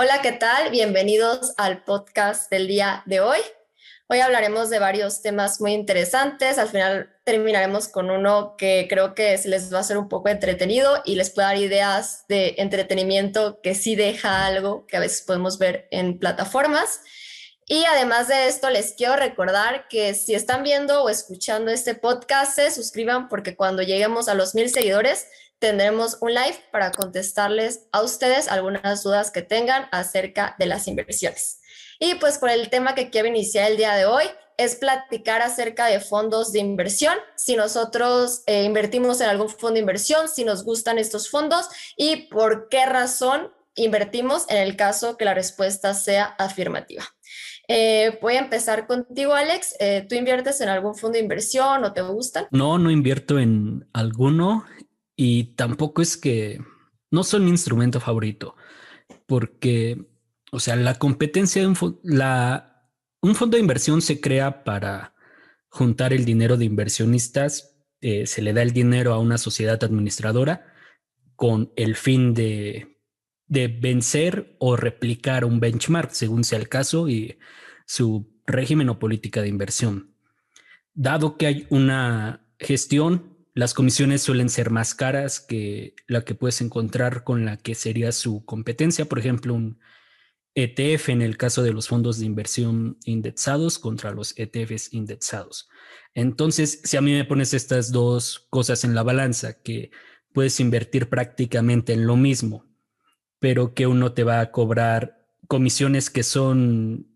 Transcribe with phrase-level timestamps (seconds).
[0.00, 0.70] Hola, ¿qué tal?
[0.70, 3.40] Bienvenidos al podcast del día de hoy.
[4.06, 6.56] Hoy hablaremos de varios temas muy interesantes.
[6.58, 11.02] Al final terminaremos con uno que creo que les va a hacer un poco entretenido
[11.04, 15.58] y les puede dar ideas de entretenimiento que sí deja algo que a veces podemos
[15.58, 17.00] ver en plataformas.
[17.66, 22.54] Y además de esto, les quiero recordar que si están viendo o escuchando este podcast,
[22.54, 25.26] se suscriban porque cuando lleguemos a los mil seguidores,
[25.58, 31.60] tendremos un live para contestarles a ustedes algunas dudas que tengan acerca de las inversiones.
[32.00, 34.24] Y pues por el tema que quiero iniciar el día de hoy
[34.56, 39.80] es platicar acerca de fondos de inversión, si nosotros eh, invertimos en algún fondo de
[39.80, 45.24] inversión, si nos gustan estos fondos y por qué razón invertimos en el caso que
[45.24, 47.04] la respuesta sea afirmativa.
[47.68, 49.76] Eh, voy a empezar contigo, Alex.
[49.78, 52.46] Eh, ¿Tú inviertes en algún fondo de inversión o te gustan?
[52.50, 54.64] No, no invierto en alguno
[55.20, 56.60] y tampoco es que
[57.10, 58.54] no son mi instrumento favorito,
[59.26, 60.06] porque,
[60.52, 62.88] o sea, la competencia de un, la,
[63.20, 65.16] un fondo de inversión se crea para
[65.70, 70.72] juntar el dinero de inversionistas, eh, se le da el dinero a una sociedad administradora
[71.34, 73.00] con el fin de,
[73.48, 77.40] de vencer o replicar un benchmark, según sea el caso, y
[77.86, 80.14] su régimen o política de inversión.
[80.94, 86.60] Dado que hay una gestión las comisiones suelen ser más caras que la que puedes
[86.60, 89.80] encontrar con la que sería su competencia, por ejemplo, un
[90.54, 95.68] ETF en el caso de los fondos de inversión indexados contra los ETFs indexados.
[96.14, 99.90] Entonces, si a mí me pones estas dos cosas en la balanza, que
[100.32, 102.64] puedes invertir prácticamente en lo mismo,
[103.40, 107.08] pero que uno te va a cobrar comisiones que son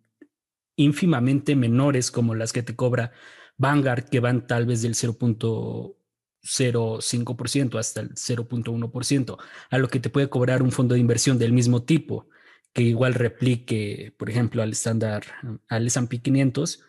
[0.75, 3.12] ínfimamente menores como las que te cobra
[3.59, 5.99] Vanguard, que van tal vez del 0.
[6.43, 9.39] 0,5% hasta el 0.1%,
[9.71, 12.29] a lo que te puede cobrar un fondo de inversión del mismo tipo,
[12.73, 15.25] que igual replique, por ejemplo, al estándar,
[15.69, 16.84] al S&P 500,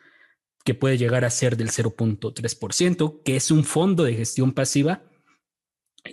[0.64, 5.04] que puede llegar a ser del 0.3%, que es un fondo de gestión pasiva.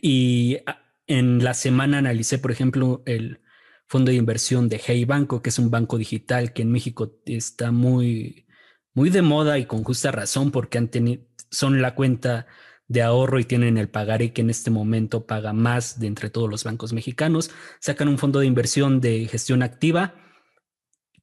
[0.02, 3.40] Y ah, en la semana analicé, por ejemplo, el
[3.86, 7.72] fondo de inversión de Hey Banco, que es un banco digital que en México está
[7.72, 8.46] muy,
[8.94, 12.46] muy de moda y con justa razón porque han tenido, son la cuenta
[12.90, 16.50] de ahorro y tienen el pagaré que en este momento paga más de entre todos
[16.50, 17.52] los bancos mexicanos.
[17.78, 20.16] Sacan un fondo de inversión de gestión activa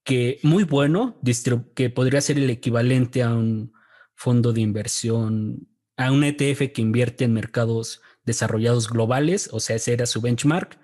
[0.05, 1.19] que muy bueno,
[1.75, 3.73] que podría ser el equivalente a un
[4.15, 5.67] fondo de inversión,
[5.97, 10.79] a un ETF que invierte en mercados desarrollados globales, o sea, ese era su benchmark,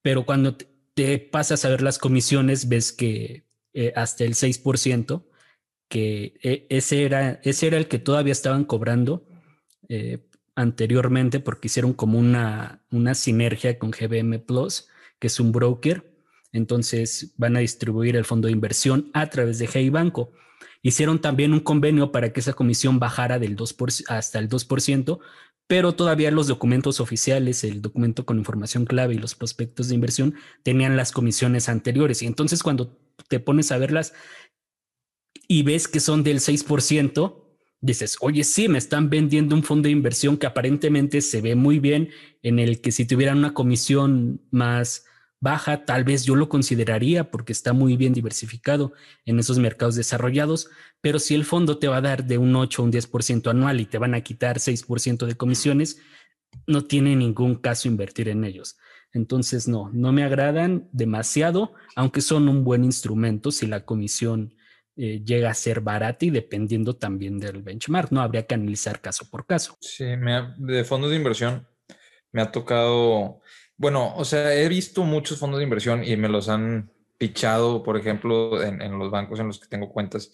[0.00, 0.56] pero cuando
[0.94, 5.26] te pasas a ver las comisiones, ves que eh, hasta el 6%,
[5.88, 9.26] que eh, ese, era, ese era el que todavía estaban cobrando
[9.88, 10.18] eh,
[10.54, 16.10] anteriormente porque hicieron como una, una sinergia con GBM Plus, que es un broker.
[16.52, 20.32] Entonces van a distribuir el fondo de inversión a través de Hey Banco.
[20.82, 25.20] Hicieron también un convenio para que esa comisión bajara del 2% hasta el 2%,
[25.66, 30.34] pero todavía los documentos oficiales, el documento con información clave y los prospectos de inversión
[30.62, 32.22] tenían las comisiones anteriores.
[32.22, 32.98] Y entonces cuando
[33.28, 34.12] te pones a verlas
[35.46, 37.39] y ves que son del 6%,
[37.80, 41.78] dices, oye, sí, me están vendiendo un fondo de inversión que aparentemente se ve muy
[41.78, 42.10] bien,
[42.42, 45.04] en el que si tuvieran una comisión más
[45.40, 48.92] baja, tal vez yo lo consideraría porque está muy bien diversificado
[49.24, 50.68] en esos mercados desarrollados,
[51.00, 53.80] pero si el fondo te va a dar de un 8 a un 10% anual
[53.80, 55.98] y te van a quitar 6% de comisiones,
[56.66, 58.76] no tiene ningún caso invertir en ellos.
[59.12, 64.54] Entonces, no, no me agradan demasiado, aunque son un buen instrumento si la comisión
[64.96, 68.20] eh, llega a ser barata y dependiendo también del benchmark, ¿no?
[68.20, 69.76] Habría que analizar caso por caso.
[69.80, 71.66] Sí, de fondos de inversión
[72.32, 73.40] me ha tocado,
[73.76, 77.96] bueno, o sea, he visto muchos fondos de inversión y me los han pichado, por
[77.96, 80.32] ejemplo, en, los bancos en los que tengo cuentas,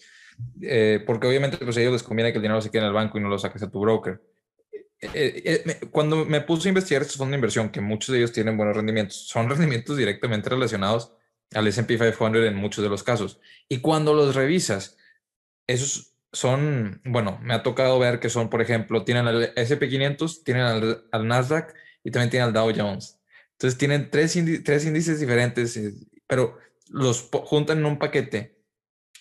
[0.61, 2.93] eh, porque obviamente pues a ellos les conviene que el dinero se quede en el
[2.93, 4.21] banco y no lo saques a tu broker.
[4.99, 8.57] Eh, cuando me puse a investigar estos fondos de inversión, que muchos de ellos tienen
[8.57, 11.13] buenos rendimientos, son rendimientos directamente relacionados
[11.53, 13.39] al SP 500 en muchos de los casos.
[13.69, 14.97] Y cuando los revisas,
[15.67, 20.43] esos son, bueno, me ha tocado ver que son, por ejemplo, tienen al SP 500,
[20.43, 21.73] tienen al, Nasdaq
[22.03, 23.19] y también tienen al Dow Jones.
[23.53, 25.93] Entonces tienen tres, tres índices diferentes, eh,
[26.27, 26.57] pero
[26.89, 28.61] los juntan en un paquete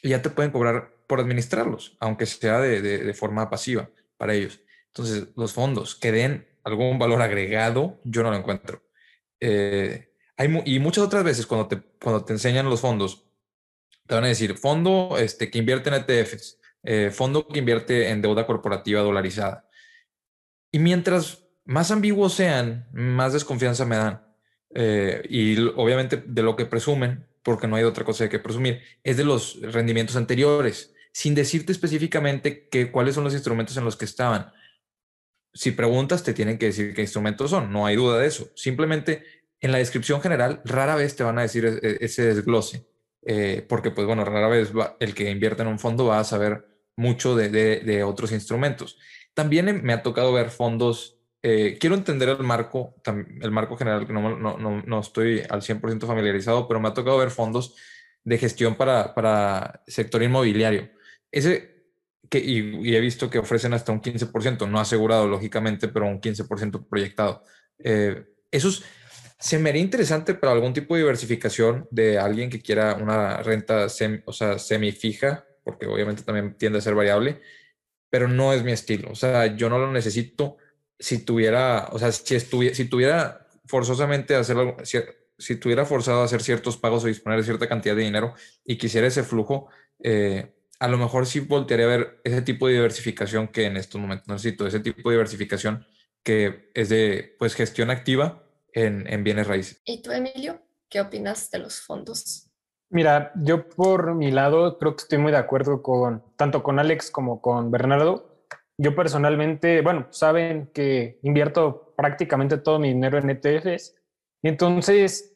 [0.02, 4.60] y ya te pueden cobrar por administrarlos, aunque sea de, de forma pasiva para ellos.
[4.88, 8.82] Entonces, los fondos que den algún valor agregado, yo no lo encuentro.
[9.40, 13.26] Eh, y muchas otras veces cuando te, cuando te enseñan los fondos,
[14.06, 18.22] te van a decir fondo este, que invierte en ETFs, eh, fondo que invierte en
[18.22, 19.68] deuda corporativa dolarizada.
[20.70, 24.22] Y mientras más ambiguos sean, más desconfianza me dan.
[24.74, 28.82] Eh, y obviamente de lo que presumen, porque no hay otra cosa de que presumir,
[29.02, 33.96] es de los rendimientos anteriores, sin decirte específicamente que, cuáles son los instrumentos en los
[33.96, 34.52] que estaban.
[35.54, 38.50] Si preguntas, te tienen que decir qué instrumentos son, no hay duda de eso.
[38.54, 39.24] Simplemente
[39.60, 42.86] en la descripción general, rara vez te van a decir e, e, ese desglose,
[43.22, 46.66] eh, porque pues bueno, rara vez el que invierte en un fondo va a saber
[46.96, 48.98] mucho de, de otros instrumentos.
[49.34, 51.16] También me ha tocado ver fondos
[51.48, 56.04] eh, quiero entender el marco, el marco general, que no, no, no, estoy al 100%
[56.04, 57.76] familiarizado, pero me ha tocado ver fondos
[58.24, 60.90] de gestión para, para sector inmobiliario.
[61.30, 61.92] Ese,
[62.28, 66.88] que, y, he visto que ofrecen hasta un 15%, no asegurado, lógicamente, pero un 15%
[66.88, 67.44] proyectado.
[67.78, 68.84] Eh, esos
[69.38, 73.86] se me haría interesante para algún tipo de diversificación de alguien que quiera una renta
[74.24, 77.40] o sea, semifija, porque obviamente también tiende a ser variable,
[78.08, 79.10] pero no es mi estilo.
[79.10, 80.56] O sea, yo no lo necesito
[80.98, 84.98] si tuviera, o sea, si, estuviera, si tuviera forzosamente hacer algo, si,
[85.38, 88.34] si, tuviera forzado a hacer ciertos pagos o disponer de cierta cantidad de dinero
[88.64, 89.68] y quisiera ese flujo,
[90.02, 94.00] eh, a lo mejor sí voltearía a ver ese tipo de diversificación que en estos
[94.00, 95.86] momentos necesito, ese tipo de diversificación
[96.22, 98.45] que es de pues gestión activa
[98.76, 99.80] en, en bienes raíces.
[99.84, 100.60] ¿Y tú, Emilio?
[100.88, 102.48] ¿Qué opinas de los fondos?
[102.90, 107.10] Mira, yo por mi lado creo que estoy muy de acuerdo con tanto con Alex
[107.10, 108.46] como con Bernardo.
[108.78, 113.96] Yo personalmente, bueno, saben que invierto prácticamente todo mi dinero en ETFs.
[114.42, 115.34] Y entonces,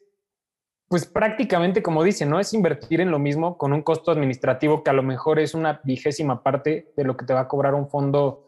[0.87, 2.39] pues prácticamente como dicen, ¿no?
[2.39, 5.81] Es invertir en lo mismo con un costo administrativo que a lo mejor es una
[5.83, 8.45] vigésima parte de lo que te va a cobrar un fondo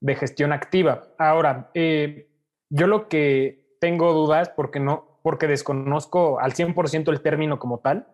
[0.00, 1.08] de gestión activa.
[1.18, 2.28] Ahora, eh,
[2.70, 8.06] yo lo que tengo dudas, porque no, porque desconozco al 100% el término como tal,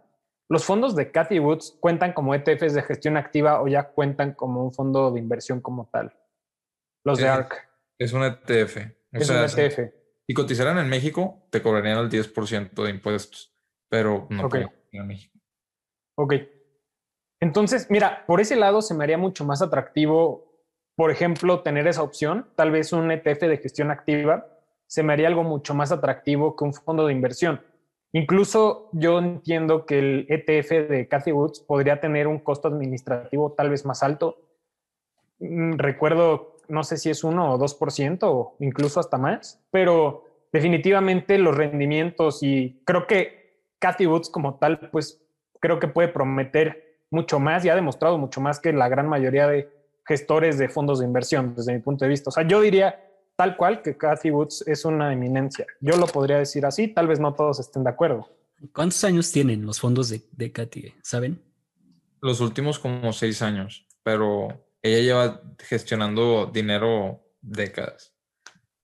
[0.49, 4.65] los fondos de Cathy Woods cuentan como ETFs de gestión activa o ya cuentan como
[4.65, 6.15] un fondo de inversión como tal.
[7.05, 7.69] Los de ARC.
[7.99, 8.77] Es un ETF.
[9.13, 9.95] es un ETF.
[10.27, 13.55] Si cotizaran en México, te cobrarían el 10% de impuestos,
[13.91, 14.67] pero no okay.
[14.93, 15.39] en México.
[16.19, 16.35] Ok.
[17.41, 20.65] Entonces, mira, por ese lado se me haría mucho más atractivo,
[20.97, 22.49] por ejemplo, tener esa opción.
[22.57, 24.52] Tal vez un ETF de gestión activa
[24.93, 27.61] se me haría algo mucho más atractivo que un fondo de inversión
[28.13, 33.71] Incluso yo entiendo que el ETF de Cathy Woods podría tener un costo administrativo tal
[33.71, 34.37] vez más alto.
[35.39, 41.39] Mm, recuerdo, no sé si es 1 o 2% o incluso hasta más, pero definitivamente
[41.39, 45.23] los rendimientos y creo que Cathy Woods como tal, pues
[45.59, 49.47] creo que puede prometer mucho más y ha demostrado mucho más que la gran mayoría
[49.47, 49.71] de
[50.05, 52.29] gestores de fondos de inversión desde mi punto de vista.
[52.29, 53.01] O sea, yo diría
[53.37, 55.67] tal cual que Cathy Woods es una eminencia.
[55.81, 58.29] Yo lo podría decir así, tal vez no todos estén de acuerdo.
[58.73, 60.95] ¿Cuántos años tienen los fondos de, de Cathy?
[61.03, 61.43] ¿Saben?
[62.21, 68.15] Los últimos como seis años, pero ella lleva gestionando dinero décadas.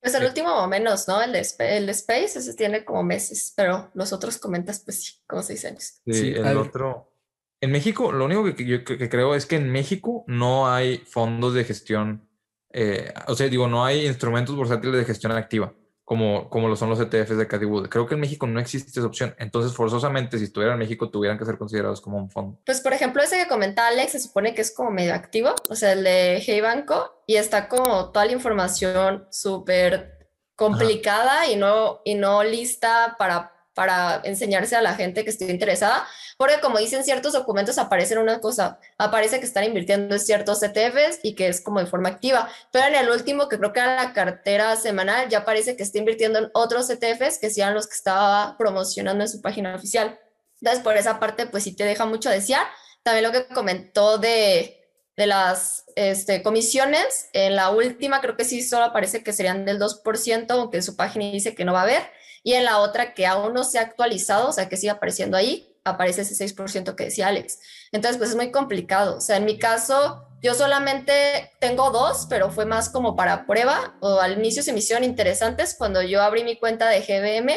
[0.00, 1.20] Pues el último menos, ¿no?
[1.20, 5.64] El el Space, ese tiene como meses, pero los otros comentas, pues sí, como seis
[5.64, 6.00] años.
[6.06, 7.12] Sí, el otro.
[7.60, 11.54] En México, lo único que yo que creo es que en México no hay fondos
[11.54, 12.27] de gestión
[12.70, 15.72] eh, o sea, digo, no hay instrumentos bursátiles de gestión activa
[16.08, 17.90] como, como lo son los ETFs de Cathy Wood.
[17.90, 19.34] Creo que en México no existe esa opción.
[19.38, 22.58] Entonces, forzosamente, si estuvieran en México, tuvieran que ser considerados como un fondo.
[22.64, 25.74] Pues, por ejemplo, ese que comentaba Alex se supone que es como medio activo, o
[25.74, 32.00] sea, el de Hey Banco, y está como toda la información súper complicada y no,
[32.06, 36.04] y no lista para para enseñarse a la gente que esté interesada,
[36.36, 41.20] porque como dicen ciertos documentos aparecen una cosa, aparece que están invirtiendo en ciertos ETFs
[41.22, 43.94] y que es como de forma activa, pero en el último que creo que era
[43.94, 47.94] la cartera semanal ya parece que está invirtiendo en otros ETFs que sean los que
[47.94, 50.18] estaba promocionando en su página oficial.
[50.60, 52.66] Entonces por esa parte pues sí te deja mucho desear.
[53.04, 58.60] También lo que comentó de, de las este, comisiones, en la última creo que sí
[58.60, 61.84] solo aparece que serían del 2%, aunque en su página dice que no va a
[61.84, 62.17] haber
[62.48, 65.36] y en la otra que aún no se ha actualizado, o sea, que sigue apareciendo
[65.36, 67.58] ahí, aparece ese 6% que decía Alex.
[67.92, 69.18] Entonces, pues es muy complicado.
[69.18, 73.98] O sea, en mi caso, yo solamente tengo dos, pero fue más como para prueba
[74.00, 75.74] o al inicio se me hicieron interesantes.
[75.76, 77.52] Cuando yo abrí mi cuenta de GBM,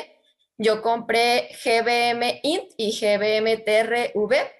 [0.57, 4.51] yo compré GBM Int y GBM TRV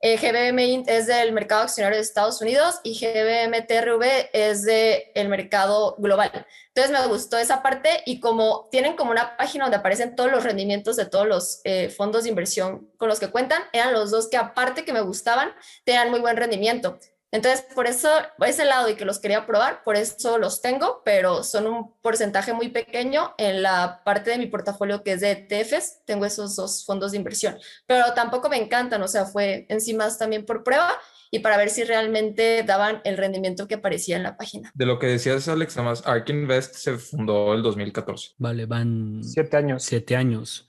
[0.00, 5.96] eh, GBM es del mercado accionario de Estados Unidos y GBM TRV es del mercado
[5.98, 6.46] global.
[6.68, 10.44] Entonces me gustó esa parte y como tienen como una página donde aparecen todos los
[10.44, 14.28] rendimientos de todos los eh, fondos de inversión con los que cuentan, eran los dos
[14.28, 15.52] que aparte que me gustaban,
[15.84, 16.98] tenían muy buen rendimiento.
[17.30, 18.08] Entonces, por eso,
[18.46, 22.54] ese lado y que los quería probar, por eso los tengo, pero son un porcentaje
[22.54, 26.86] muy pequeño en la parte de mi portafolio que es de ETFs, tengo esos dos
[26.86, 30.90] fondos de inversión, pero tampoco me encantan, o sea, fue encima también por prueba
[31.30, 34.70] y para ver si realmente daban el rendimiento que aparecía en la página.
[34.74, 38.30] De lo que decías, Alex, además, ARK Invest se fundó el 2014.
[38.38, 39.82] Vale, van siete años.
[39.82, 40.68] Siete años.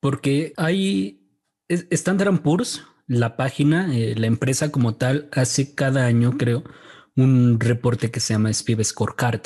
[0.00, 1.20] Porque hay
[1.68, 6.62] Standard Poor's, la página, eh, la empresa como tal, hace cada año, creo,
[7.16, 9.40] un reporte que se llama SPIV Scorecard,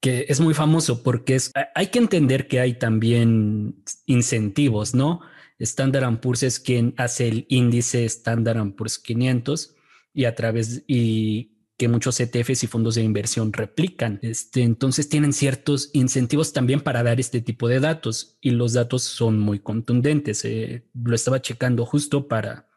[0.00, 5.20] que es muy famoso porque es, hay que entender que hay también incentivos, ¿no?
[5.60, 9.76] Standard Poor's es quien hace el índice Standard Poor's 500
[10.12, 14.18] y a través y que muchos ETFs y fondos de inversión replican.
[14.22, 19.04] Este, entonces tienen ciertos incentivos también para dar este tipo de datos y los datos
[19.04, 20.44] son muy contundentes.
[20.44, 22.69] Eh, lo estaba checando justo para,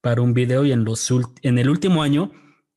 [0.00, 1.12] para un video y en, los,
[1.42, 2.32] en el último año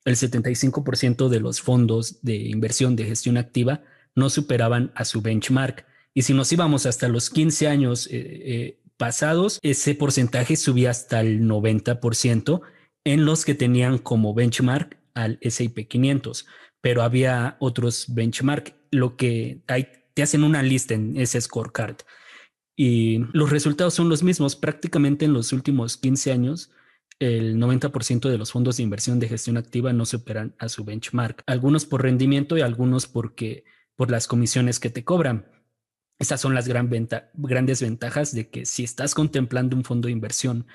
[0.06, 3.84] el 75% de los fondos de inversión de gestión activa
[4.16, 5.86] no superaban a su benchmark.
[6.14, 11.22] Y si nos íbamos hasta los 15 años eh, eh, pasados, ese porcentaje subía hasta
[11.22, 12.62] el 90%
[13.04, 16.48] en los que tenían como benchmark al S&P 500,
[16.82, 21.98] pero había otros benchmark, lo que hay, te hacen una lista en ese scorecard
[22.76, 24.56] y los resultados son los mismos.
[24.56, 26.72] Prácticamente en los últimos 15 años,
[27.22, 31.44] el 90% de los fondos de inversión de gestión activa no superan a su benchmark,
[31.46, 33.64] algunos por rendimiento y algunos porque
[33.96, 35.46] por las comisiones que te cobran.
[36.18, 36.90] Esas son las gran
[37.34, 40.66] grandes ventajas de que si estás contemplando un fondo de inversión,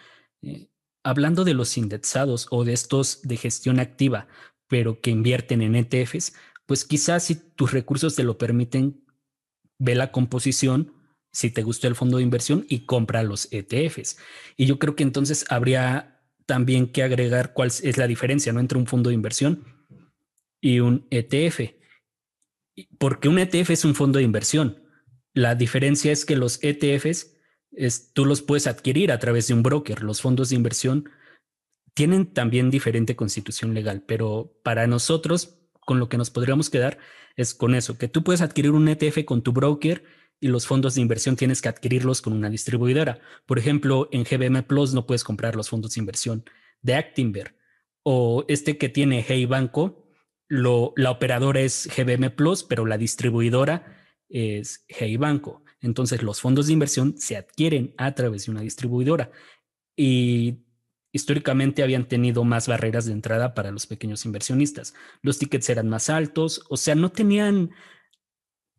[0.43, 0.69] eh,
[1.03, 4.29] hablando de los indexados o de estos de gestión activa,
[4.69, 6.35] pero que invierten en ETFs,
[6.65, 9.05] pues quizás si tus recursos te lo permiten,
[9.81, 10.93] ve la composición,
[11.33, 14.17] si te gustó el fondo de inversión y compra los ETFs.
[14.57, 16.16] Y yo creo que entonces habría
[16.47, 18.61] también que agregar cuál es la diferencia ¿no?
[18.61, 19.65] entre un fondo de inversión
[20.61, 21.75] y un ETF.
[22.99, 24.83] Porque un ETF es un fondo de inversión.
[25.35, 27.37] La diferencia es que los ETFs
[28.15, 30.03] tú los puedes adquirir a través de un broker.
[30.03, 31.11] Los fondos de inversión
[31.95, 36.99] tienen también diferente constitución legal, pero para nosotros, con lo que nos podríamos quedar
[37.37, 40.05] es con eso, que tú puedes adquirir un ETF con tu broker
[40.41, 43.19] y los fondos de inversión tienes que adquirirlos con una distribuidora.
[43.47, 46.45] Por ejemplo, en GBM Plus no puedes comprar los fondos de inversión
[46.83, 47.57] de Actinver
[48.03, 50.09] o este que tiene Hey Banco,
[50.49, 53.97] lo, la operadora es GBM Plus, pero la distribuidora
[54.29, 55.65] es Hey Banco.
[55.81, 59.33] Entonces los fondos de inversión se adquieren a través de una distribuidora
[59.97, 60.67] y
[61.11, 64.95] históricamente habían tenido más barreras de entrada para los pequeños inversionistas.
[65.23, 67.71] Los tickets eran más altos, o sea, no tenían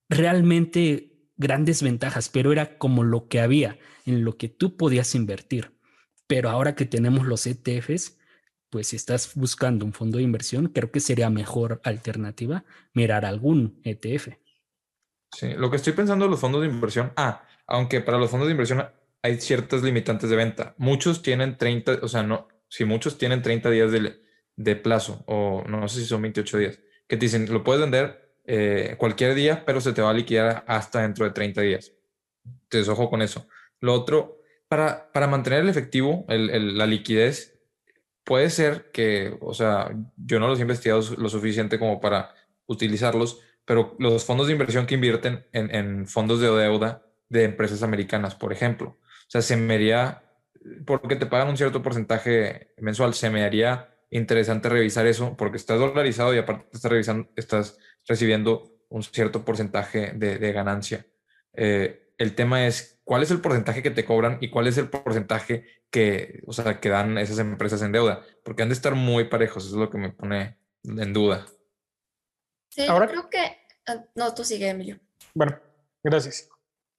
[0.08, 1.07] realmente
[1.38, 5.72] grandes ventajas, pero era como lo que había, en lo que tú podías invertir.
[6.28, 8.18] Pero ahora que tenemos los ETFs,
[8.70, 13.80] pues si estás buscando un fondo de inversión, creo que sería mejor alternativa mirar algún
[13.84, 14.30] ETF.
[15.32, 18.48] Sí, lo que estoy pensando en los fondos de inversión, ah, aunque para los fondos
[18.48, 18.86] de inversión
[19.22, 20.76] hay ciertas limitantes de venta.
[20.78, 24.22] Muchos tienen 30, o sea, no, si muchos tienen 30 días de,
[24.56, 28.27] de plazo, o no sé si son 28 días, que te dicen, lo puedes vender
[28.48, 31.92] eh, cualquier día, pero se te va a liquidar hasta dentro de 30 días.
[32.64, 33.48] Entonces, ojo con eso.
[33.82, 37.60] Lo otro, para, para mantener el efectivo, la liquidez,
[38.24, 42.34] puede ser que, o sea, yo no los he investigado lo suficiente como para
[42.66, 48.36] utilizarlos, pero los fondos de inversión que invierten en, fondos de deuda de empresas americanas,
[48.36, 48.98] por ejemplo.
[49.00, 50.24] O sea, se me haría,
[50.86, 55.80] porque te pagan un cierto porcentaje mensual, se me haría interesante revisar eso, porque estás
[55.80, 57.78] dolarizado y aparte estás, revisando, estás
[58.08, 61.06] recibiendo un cierto porcentaje de, ganancia.
[61.54, 64.90] Eh, el tema es cuál es el porcentaje que te cobran y cuál es el
[64.90, 69.26] porcentaje que, o sea, que dan esas empresas en deuda, porque han de estar muy
[69.26, 71.46] parejos, eso es lo que me pone en duda.
[72.70, 73.58] Sí, Ahora, creo que...
[73.88, 75.00] Ah, no, tú sigue, Emilio.
[75.34, 75.58] Bueno,
[76.04, 76.50] gracias.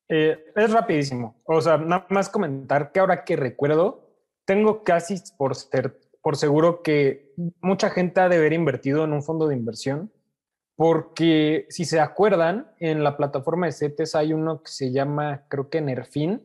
[0.09, 1.41] Eh, es rapidísimo.
[1.45, 4.09] O sea, nada más comentar que ahora que recuerdo,
[4.47, 9.23] tengo casi por, ser, por seguro que mucha gente ha de haber invertido en un
[9.23, 10.11] fondo de inversión,
[10.79, 15.69] porque si se acuerdan, en la plataforma de CETES hay uno que se llama, creo
[15.71, 16.41] que Nerfin,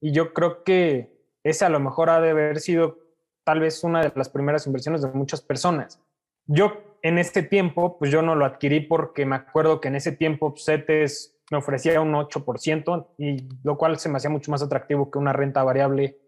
[0.00, 2.98] y yo creo que ese a lo mejor ha de haber sido
[3.44, 6.02] tal vez una de las primeras inversiones de muchas personas.
[6.46, 10.10] Yo en este tiempo, pues yo no lo adquirí porque me acuerdo que en ese
[10.10, 15.12] tiempo CETES me ofrecía un 8%, y lo cual se me hacía mucho más atractivo
[15.12, 16.18] que una renta variable,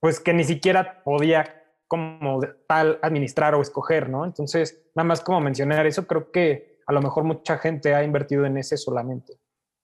[0.00, 4.24] pues que ni siquiera podía como tal administrar o escoger, ¿no?
[4.24, 8.44] Entonces, nada más como mencionar eso, creo que a lo mejor mucha gente ha invertido
[8.44, 9.38] en ese solamente.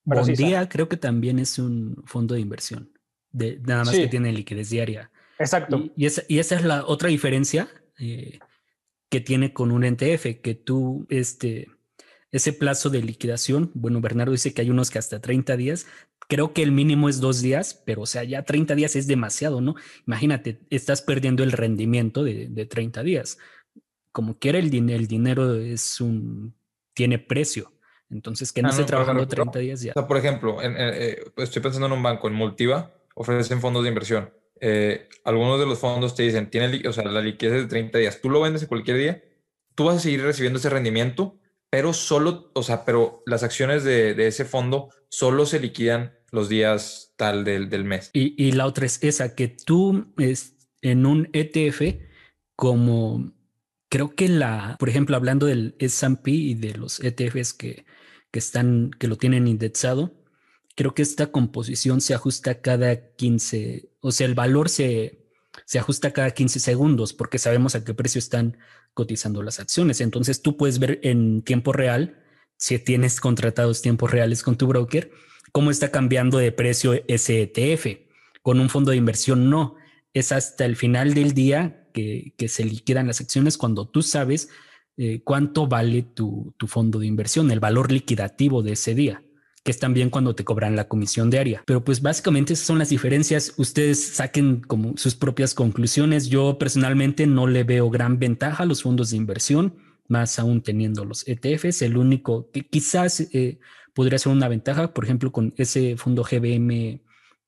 [0.05, 2.91] Pero día creo que también es un fondo de inversión,
[3.31, 5.11] de, nada más que tiene liquidez diaria.
[5.39, 5.85] Exacto.
[5.95, 7.69] Y, esa, y, esa, es la otra diferencia.
[7.99, 8.41] Eh,
[9.09, 11.69] que tiene con un NTF, que tú, este,
[12.33, 15.87] ese plazo de liquidación, bueno, Bernardo dice que hay unos que hasta 30 días,
[16.27, 19.61] creo que el mínimo es dos días, pero o sea, ya 30 días es demasiado,
[19.61, 19.77] ¿no?
[20.09, 23.39] Imagínate, estás perdiendo el rendimiento de, de 30 días.
[24.11, 26.57] Como quiera, el, el dinero es un,
[26.97, 27.73] tiene precio.
[28.11, 29.93] Entonces, que no, esté trabajando 30 días ya.
[29.93, 33.85] O sea, por ejemplo, en, eh, estoy pensando en un banco, en Multiva, ofrecen fondos
[33.85, 37.67] de inversión eh, algunos de los fondos te dicen, tiene, o sea, la liquidez de
[37.67, 39.25] 30 días, tú lo vendes en cualquier día,
[39.75, 41.39] tú vas a seguir recibiendo ese rendimiento,
[41.71, 46.49] pero solo, o sea, pero las acciones de, de ese fondo solo se liquidan los
[46.49, 48.11] días tal del, del mes.
[48.13, 51.99] Y, y, la otra es esa, que tú es, en un ETF,
[52.57, 53.33] como
[53.97, 57.87] creo que la, por ejemplo, hablando del S&P y de los ETFs que,
[58.31, 60.13] que están, que lo tienen indexado,
[60.75, 65.27] creo que esta composición se ajusta cada 15, o sea, el valor se,
[65.65, 68.59] se ajusta cada 15 segundos porque sabemos a qué precio están
[68.93, 70.03] cotizando las acciones.
[70.03, 72.23] Entonces tú puedes ver en tiempo real,
[72.59, 75.11] si tienes contratados tiempos reales con tu broker,
[75.53, 77.99] cómo está cambiando de precio ese ETF.
[78.43, 79.77] Con un fondo de inversión no.
[80.13, 84.49] Es hasta el final del día que, se liquidan las acciones cuando tú sabes
[84.97, 89.23] eh, cuánto vale tu, tu fondo de inversión, el valor liquidativo de ese día
[89.65, 91.65] que es también cuando te cobran la comisión diaria.
[91.67, 93.53] Pero pues básicamente esas son las diferencias.
[93.57, 96.29] Ustedes saquen como sus propias conclusiones.
[96.29, 99.75] Yo personalmente no le veo gran ventaja a los fondos de inversión,
[100.07, 101.83] más aún teniendo los ETFs.
[101.83, 103.59] El único que quizás eh,
[103.93, 107.03] podría ser una ventaja, por ejemplo, con ese fondo GBM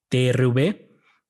[0.08, 0.87] TRV,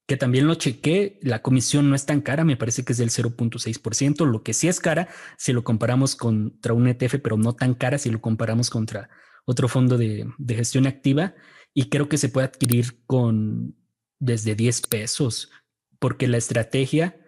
[0.08, 3.10] que también lo chequé, la comisión no es tan cara, me parece que es del
[3.10, 7.74] 0.6%, lo que sí es cara si lo comparamos contra un ETF, pero no tan
[7.74, 9.10] cara si lo comparamos contra
[9.44, 11.34] otro fondo de, gestión activa
[11.74, 13.76] y creo que se puede adquirir con
[14.18, 15.50] desde 10 pesos
[15.98, 17.20] porque la estrategia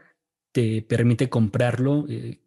[0.53, 2.43] te permite comprarlo eh,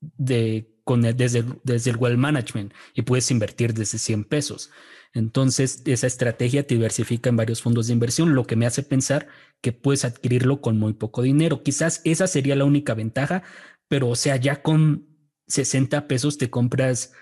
[0.00, 4.72] de, con desde, desde el Wealth Management y puedes invertir desde 100 pesos.
[5.12, 9.26] Entonces, esa estrategia te diversifica en varios fondos de inversión, lo que me hace pensar
[9.60, 11.62] que puedes adquirirlo con muy poco dinero.
[11.62, 13.42] Quizás esa sería la única ventaja,
[13.88, 15.08] pero o sea, ya con
[15.48, 17.12] 60 pesos te compras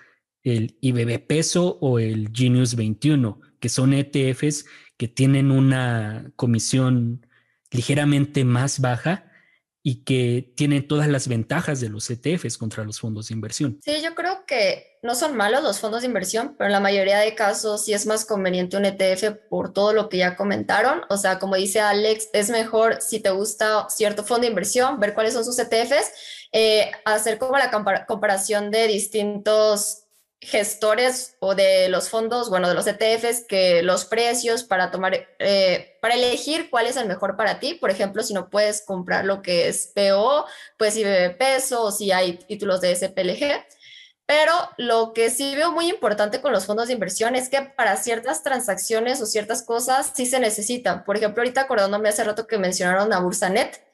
[0.43, 4.65] el IBB Peso o el Genius 21, que son ETFs
[4.97, 7.25] que tienen una comisión
[7.71, 9.28] ligeramente más baja
[9.89, 13.79] y que tienen todas las ventajas de los ETFs contra los fondos de inversión.
[13.83, 17.17] Sí, yo creo que no son malos los fondos de inversión, pero en la mayoría
[17.17, 21.01] de casos sí es más conveniente un ETF por todo lo que ya comentaron.
[21.09, 25.15] O sea, como dice Alex, es mejor si te gusta cierto fondo de inversión, ver
[25.15, 26.11] cuáles son sus ETFs,
[26.51, 27.71] eh, hacer como la
[28.05, 29.98] comparación de distintos
[30.41, 35.97] gestores o de los fondos, bueno, de los ETFs, que los precios para tomar, eh,
[36.01, 37.73] para elegir cuál es el mejor para ti.
[37.73, 40.45] Por ejemplo, si no puedes comprar lo que es PO,
[40.77, 43.65] pues si bebe peso o si hay títulos de SPLG.
[44.25, 47.97] Pero lo que sí veo muy importante con los fondos de inversión es que para
[47.97, 51.03] ciertas transacciones o ciertas cosas sí se necesitan.
[51.03, 53.88] Por ejemplo, ahorita acordándome hace rato que mencionaron a Bursanet,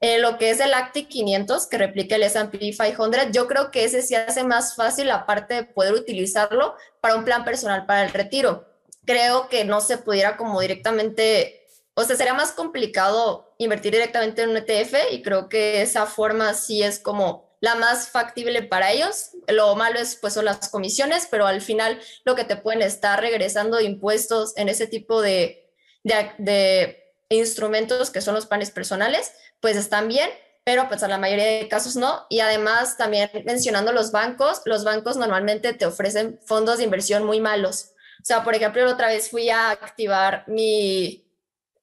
[0.00, 3.84] eh, lo que es el Acti 500, que replica el S&P 500, yo creo que
[3.84, 8.04] ese sí hace más fácil la parte de poder utilizarlo para un plan personal para
[8.04, 8.66] el retiro.
[9.04, 14.50] Creo que no se pudiera como directamente, o sea, sería más complicado invertir directamente en
[14.50, 19.32] un ETF y creo que esa forma sí es como la más factible para ellos.
[19.48, 23.20] Lo malo es pues son las comisiones, pero al final lo que te pueden estar
[23.20, 25.70] regresando de impuestos en ese tipo de,
[26.04, 30.30] de, de instrumentos que son los planes personales, pues están bien,
[30.64, 32.26] pero pues a la mayoría de casos no.
[32.28, 37.40] Y además también mencionando los bancos, los bancos normalmente te ofrecen fondos de inversión muy
[37.40, 37.92] malos.
[38.20, 41.26] O sea, por ejemplo, otra vez fui a activar mi,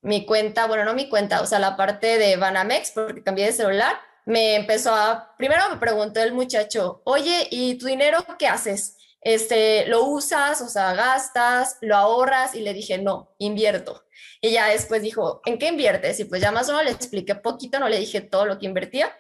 [0.02, 3.54] mi cuenta, bueno, no mi cuenta, o sea, la parte de Banamex, porque cambié de
[3.54, 4.00] celular.
[4.26, 8.98] Me empezó a, primero me preguntó el muchacho, oye, ¿y tu dinero qué haces?
[9.22, 12.54] Este, ¿Lo usas, o sea, gastas, lo ahorras?
[12.54, 14.04] Y le dije, no, invierto.
[14.42, 16.20] Y ya después dijo, ¿en qué inviertes?
[16.20, 18.66] Y pues ya más o menos le expliqué poquito, no le dije todo lo que
[18.66, 19.12] invertía.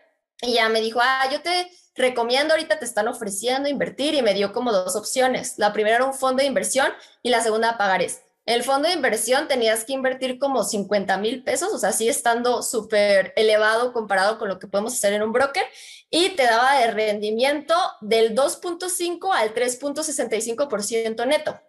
[0.41, 4.33] Y ya me dijo, ah, yo te recomiendo, ahorita te están ofreciendo invertir y me
[4.33, 5.55] dio como dos opciones.
[5.57, 6.91] La primera era un fondo de inversión
[7.23, 8.21] y la segunda pagares.
[8.45, 12.63] El fondo de inversión tenías que invertir como 50 mil pesos, o sea, sí estando
[12.63, 15.63] súper elevado comparado con lo que podemos hacer en un broker,
[16.09, 21.59] y te daba de rendimiento del 2.5 al 3.65% neto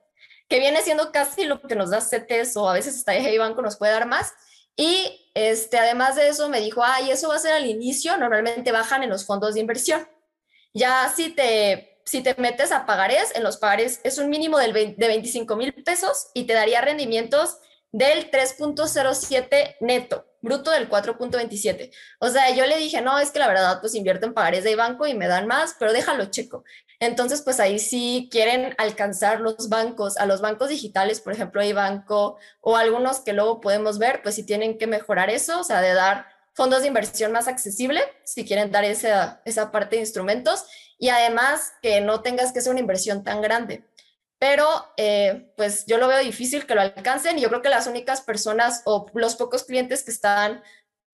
[0.49, 3.63] que viene siendo casi lo que nos da CETES o a veces hasta Hey Banco
[3.63, 4.33] nos puede dar más.
[4.77, 8.73] Y este, además de eso me dijo, ay, eso va a ser al inicio, normalmente
[8.73, 10.09] bajan en los fondos de inversión.
[10.73, 14.73] Ya si te, si te metes a pagares, en los pagares es un mínimo del
[14.73, 17.59] de 25 mil pesos y te daría rendimientos
[17.91, 21.91] del 3.07 neto, bruto del 4.27.
[22.21, 24.77] O sea, yo le dije, no, es que la verdad, pues invierto en pagares de
[24.77, 26.65] banco y me dan más, pero déjalo checo.
[27.01, 31.73] Entonces, pues ahí sí quieren alcanzar los bancos, a los bancos digitales, por ejemplo, hay
[31.73, 35.81] banco o algunos que luego podemos ver, pues sí tienen que mejorar eso, o sea,
[35.81, 40.65] de dar fondos de inversión más accesible, si quieren dar esa, esa parte de instrumentos,
[40.99, 43.85] y además que no tengas que hacer una inversión tan grande.
[44.41, 47.87] Pero eh, pues yo lo veo difícil que lo alcancen y yo creo que las
[47.87, 50.63] únicas personas o los pocos clientes que están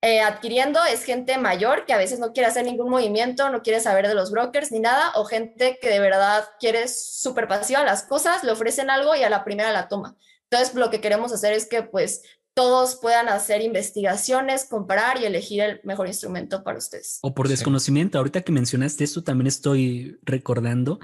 [0.04, 3.80] eh, adquiriendo es gente mayor que a veces no quiere hacer ningún movimiento, no quiere
[3.80, 8.02] saber de los brokers ni nada, o gente que de verdad quiere súper pasiva las
[8.02, 10.14] cosas, le ofrecen algo y a la primera la toma.
[10.50, 12.20] Entonces, lo que queremos hacer es que pues
[12.52, 17.18] todos puedan hacer investigaciones, comparar y elegir el mejor instrumento para ustedes.
[17.22, 21.00] O por desconocimiento, ahorita que mencionaste esto, también estoy recordando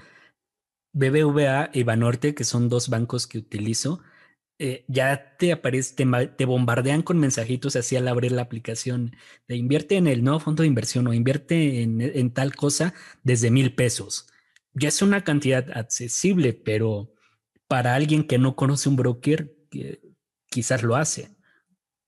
[0.92, 4.00] BBVA y Banorte, que son dos bancos que utilizo
[4.62, 5.94] eh, ya te aparece,
[6.36, 9.16] te, bombardean con mensajitos así al abrir la aplicación
[9.48, 12.92] de invierte en el nuevo fondo de inversión o invierte en, tal cosa
[13.22, 14.26] desde mil pesos.
[14.74, 17.14] Ya es una cantidad accesible, pero
[17.68, 19.50] para alguien que no conoce un broker,
[20.50, 21.30] quizás lo hace.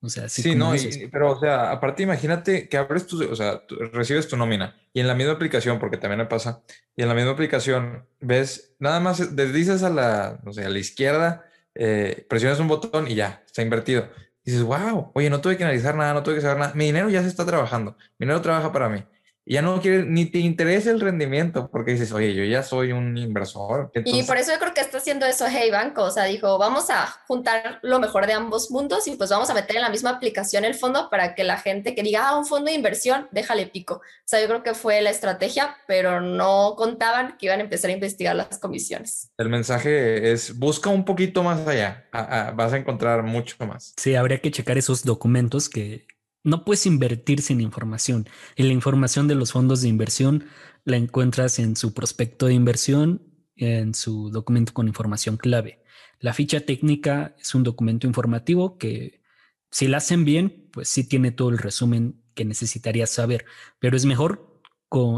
[0.03, 0.75] O sea, sí, no,
[1.11, 3.63] pero o sea, aparte imagínate que abres tu, o sea,
[3.95, 6.63] recibes tu nómina y en la misma aplicación, porque también me pasa,
[6.95, 10.79] y en la misma aplicación ves, nada más deslices a la, no sé, a la
[10.79, 14.09] izquierda eh, presionas un botón y ya, está invertido.
[14.45, 16.75] dices, wow, oye, no tuve que analizar nada, no tuve que saber nada.
[16.75, 17.97] Mi dinero ya se está trabajando.
[18.19, 19.05] Mi dinero trabaja para mí
[19.45, 23.17] ya no quieres ni te interesa el rendimiento porque dices, oye, yo ya soy un
[23.17, 23.91] inversor.
[24.05, 26.91] Y por eso yo creo que está haciendo eso Hey Banco, o sea, dijo, vamos
[26.91, 30.11] a juntar lo mejor de ambos mundos y pues vamos a meter en la misma
[30.11, 33.67] aplicación el fondo para que la gente que diga, ah, un fondo de inversión, déjale
[33.67, 33.95] pico.
[33.95, 37.91] O sea, yo creo que fue la estrategia, pero no contaban que iban a empezar
[37.91, 39.31] a investigar las comisiones.
[39.39, 43.95] El mensaje es, busca un poquito más allá, vas a encontrar mucho más.
[43.97, 46.07] Sí, habría que checar esos documentos que
[46.45, 48.29] no puedes invertir sin información.
[48.57, 50.47] Y la información de los fondos de inversión
[50.85, 53.23] la encuentras en su prospecto de inversión,
[53.57, 55.83] en su documento con información clave.
[56.19, 59.23] La ficha técnica es un documento informativo que
[59.71, 63.45] si la hacen bien, pues sí tiene todo el resumen que necesitarías saber,
[63.79, 64.61] pero es mejor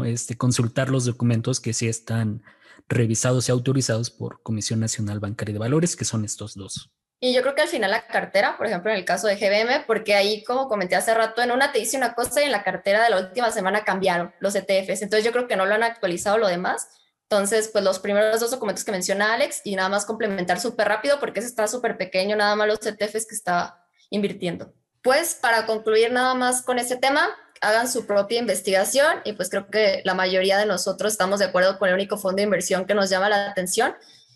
[0.05, 2.43] este, consultar los documentos que sí están
[2.87, 6.91] revisados y autorizados por Comisión Nacional Bancaria de Valores, que son estos dos.
[7.19, 9.85] Y yo creo que al final la cartera, por ejemplo, en el caso de GBM,
[9.87, 12.63] porque ahí, como comenté hace rato, en una te dice una cosa y en la
[12.63, 15.01] cartera de la última semana cambiaron los ETFs.
[15.01, 16.89] Entonces yo creo que no lo han actualizado lo demás.
[17.23, 21.19] Entonces, pues los primeros dos documentos que menciona Alex y nada más complementar súper rápido
[21.19, 24.73] porque ese está súper pequeño, nada más los ETFs que está invirtiendo.
[25.01, 27.29] Pues para concluir nada más con ese tema,
[27.61, 31.79] hagan su propia investigación y pues creo que la mayoría de nosotros estamos de acuerdo
[31.79, 33.95] con el único fondo de inversión que nos llama la atención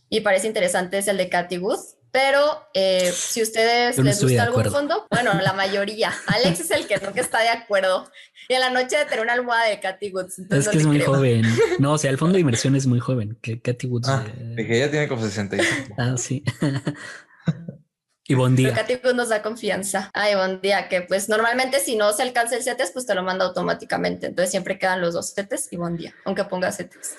[0.09, 1.79] y parece interesante es el de Cathy Wood
[2.11, 6.11] pero eh, si ustedes les gusta algún fondo, bueno, la mayoría.
[6.27, 8.09] Alex es el que nunca está de acuerdo.
[8.47, 10.39] Y en la noche de tener una almohada de Cathy Woods.
[10.39, 11.43] Es que es muy joven.
[11.79, 13.37] No, o sea, el fondo de inversión es muy joven.
[13.41, 14.09] Que Cathy Woods.
[14.09, 14.65] Ah, eh...
[14.65, 15.95] que ella tiene como 65.
[15.97, 16.43] Ah, sí.
[18.25, 18.73] y buen día.
[18.73, 20.09] Cathy Woods nos da confianza.
[20.13, 23.21] Ay, buen día, que pues normalmente si no se alcanza el CETES, pues te lo
[23.21, 24.27] manda automáticamente.
[24.27, 27.15] Entonces siempre quedan los dos CETES y buen día, aunque ponga CETES.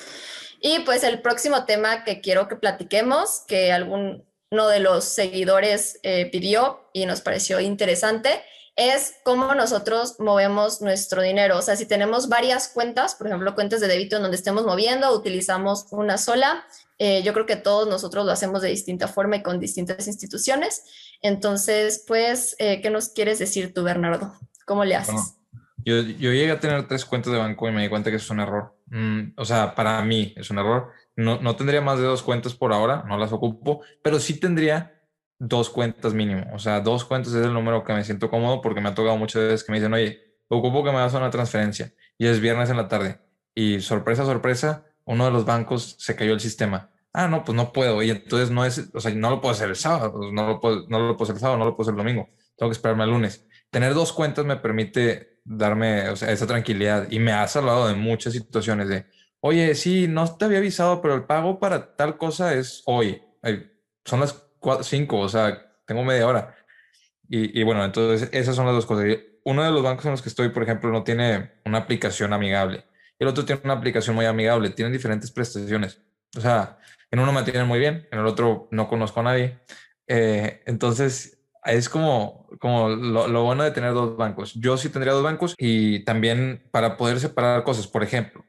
[0.60, 6.00] Y pues el próximo tema que quiero que platiquemos, que algún uno de los seguidores
[6.02, 8.42] eh, pidió y nos pareció interesante,
[8.76, 11.58] es cómo nosotros movemos nuestro dinero.
[11.58, 15.14] O sea, si tenemos varias cuentas, por ejemplo, cuentas de débito en donde estemos moviendo,
[15.14, 16.64] utilizamos una sola.
[16.98, 20.84] Eh, yo creo que todos nosotros lo hacemos de distinta forma y con distintas instituciones.
[21.22, 24.32] Entonces, pues, eh, ¿qué nos quieres decir tú, Bernardo?
[24.66, 25.36] ¿Cómo le haces?
[25.84, 28.24] yo, yo, llegué a tener tres cuentas de banco y me di cuenta que eso
[28.26, 28.74] es un error.
[28.90, 32.72] Mm, o sea, para mí es un error no, tendría más de dos cuentas por
[32.72, 35.00] ahora, no las ocupo, pero sí tendría
[35.38, 36.46] dos cuentas mínimo.
[36.54, 39.16] O sea, dos cuentas es el número que me siento cómodo porque me ha tocado
[39.16, 42.70] muchas veces que me dicen, oye, ocupo que me hagas una transferencia y es viernes
[42.70, 43.20] en la tarde.
[43.54, 46.90] Y sorpresa, sorpresa, uno de los bancos se cayó el sistema.
[47.12, 48.02] Ah, no, pues no puedo.
[48.02, 50.86] Y entonces no es, o sea, no lo puedo hacer el sábado, no lo puedo,
[50.88, 52.28] no lo puedo hacer el sábado, no lo puedo hacer el domingo.
[52.56, 53.46] Tengo que esperarme al lunes.
[53.70, 57.94] Tener dos cuentas me permite darme o sea, esa tranquilidad y me ha salvado de
[57.94, 59.06] muchas situaciones de,
[59.40, 63.22] oye, sí, no te había avisado, pero el pago para tal cosa es hoy.
[64.04, 64.44] Son las
[64.82, 66.56] cinco, o sea, tengo media hora.
[67.32, 69.06] Y, bueno, entonces esas son las dos cosas.
[69.44, 72.84] Uno de los bancos en los que estoy, por ejemplo, no tiene una aplicación amigable.
[73.20, 74.70] El otro tiene una aplicación muy amigable.
[74.70, 76.02] Tienen diferentes prestaciones.
[76.36, 76.78] O sea,
[77.10, 79.60] en uno me tienen muy bien, en el otro no conozco a nadie.
[80.08, 84.54] Eh, entonces, es como, como lo, bueno de tener dos bancos.
[84.54, 88.44] Yo sí tendría dos bancos y también para poder separar cosas, por ejemplo,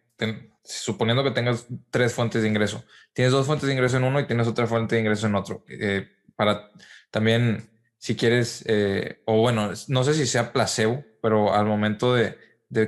[0.64, 4.28] suponiendo que tengas tres fuentes de ingreso, tienes dos fuentes de ingreso en uno y
[4.28, 5.64] tienes otra fuente de ingreso en otro.
[5.68, 6.72] Eh, para
[7.10, 12.38] también, si quieres, eh, o bueno, no sé si sea placebo, pero al momento de,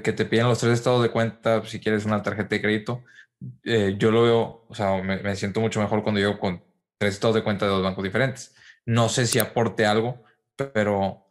[0.01, 3.03] que te piden los tres estados de cuenta, si quieres una tarjeta de crédito,
[3.63, 6.63] eh, yo lo veo, o sea, me, siento mucho mejor cuando llego con
[6.97, 8.55] tres estados de cuenta de dos bancos diferentes.
[8.85, 10.23] No sé si aporte algo,
[10.55, 11.25] pero,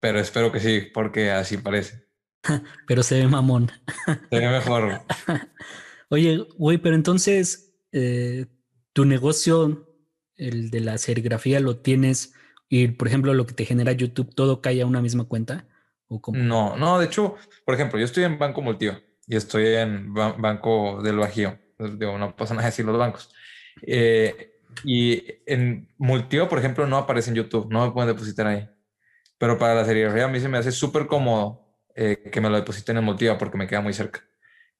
[0.00, 2.06] pero espero que sí, porque así parece.
[2.86, 3.70] pero se ve mamón.
[4.30, 5.02] Se ve mejor.
[6.08, 8.46] Oye, güey, pero entonces, eh,
[8.92, 9.88] tu negocio,
[10.36, 12.34] el de la serigrafía, lo tienes
[12.68, 15.66] y, por ejemplo, lo que te genera YouTube, todo cae a una misma cuenta.
[16.08, 16.38] ¿O cómo?
[16.38, 20.32] No, no, de hecho, por ejemplo, yo estoy en Banco Multiva y estoy en ba-
[20.38, 21.58] Banco del Bajío.
[21.78, 23.32] Digo, no pasa nada decir los bancos.
[23.82, 24.51] Eh,
[24.84, 28.68] y en Multiva, por ejemplo, no aparece en YouTube, no me pueden depositar ahí.
[29.38, 32.56] Pero para la serigrafía a mí se me hace súper cómodo eh, que me lo
[32.56, 34.22] depositen en Multiva porque me queda muy cerca.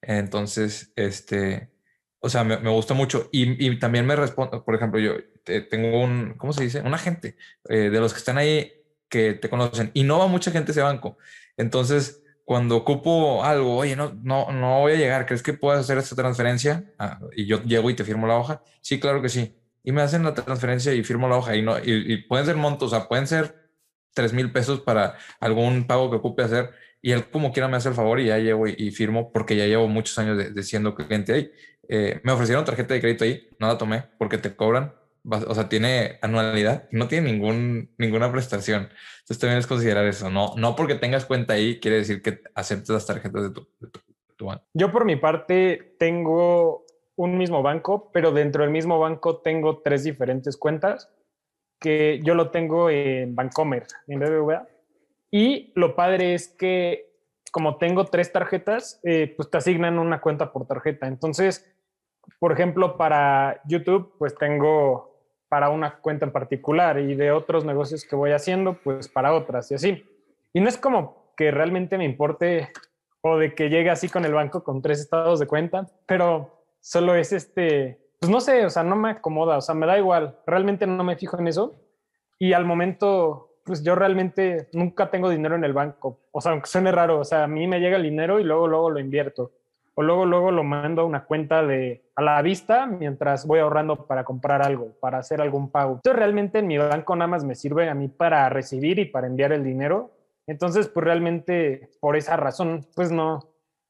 [0.01, 1.71] Entonces, este,
[2.19, 3.29] o sea, me, me gusta mucho.
[3.31, 6.81] Y, y también me responde, por ejemplo, yo te- tengo un, ¿cómo se dice?
[6.81, 7.35] Un agente
[7.69, 8.71] eh, de los que están ahí
[9.09, 11.17] que te conocen y no va mucha gente a ese banco.
[11.57, 15.97] Entonces, cuando ocupo algo, oye, no, no, no voy a llegar, ¿crees que puedes hacer
[15.97, 16.93] esta transferencia?
[16.99, 18.63] Ah, y yo llego y te firmo la hoja.
[18.81, 19.55] Sí, claro que sí.
[19.83, 22.55] Y me hacen la transferencia y firmo la hoja y no, y, y pueden ser
[22.55, 23.69] montos, o sea, pueden ser
[24.13, 26.71] tres mil pesos para algún pago que ocupe hacer.
[27.01, 29.57] Y él como quiera me hace el favor y ya llego y, y firmo porque
[29.57, 31.51] ya llevo muchos años de, de siendo cliente ahí.
[31.89, 34.93] Eh, me ofrecieron tarjeta de crédito ahí, no la tomé porque te cobran,
[35.25, 38.89] o sea, tiene anualidad, no tiene ningún, ninguna prestación.
[39.19, 42.89] Entonces también es considerar eso, no, no porque tengas cuenta ahí quiere decir que aceptes
[42.89, 44.63] las tarjetas de tu, de tu, de tu banco.
[44.73, 50.03] Yo por mi parte tengo un mismo banco, pero dentro del mismo banco tengo tres
[50.03, 51.09] diferentes cuentas
[51.79, 54.67] que yo lo tengo en Bancomer, en BBVA.
[55.29, 57.13] Y lo padre es que
[57.51, 61.07] como tengo tres tarjetas, eh, pues te asignan una cuenta por tarjeta.
[61.07, 61.71] Entonces,
[62.39, 65.13] por ejemplo, para YouTube, pues tengo
[65.49, 69.69] para una cuenta en particular y de otros negocios que voy haciendo, pues para otras
[69.69, 70.03] y así.
[70.51, 72.69] Y no es como que realmente me importe
[73.21, 77.15] o de que llegue así con el banco con tres estados de cuenta, pero solo
[77.15, 80.37] es este, pues no sé, o sea, no me acomoda, o sea, me da igual,
[80.45, 81.75] realmente no me fijo en eso
[82.37, 86.67] y al momento, pues yo realmente nunca tengo dinero en el banco, o sea, aunque
[86.67, 89.51] suene raro, o sea, a mí me llega el dinero y luego, luego lo invierto,
[89.95, 94.07] o luego, luego lo mando a una cuenta de a la vista mientras voy ahorrando
[94.07, 95.93] para comprar algo, para hacer algún pago.
[95.95, 99.27] Entonces realmente en mi banco nada más me sirve a mí para recibir y para
[99.27, 100.11] enviar el dinero
[100.47, 103.39] entonces, pues realmente por esa razón, pues no,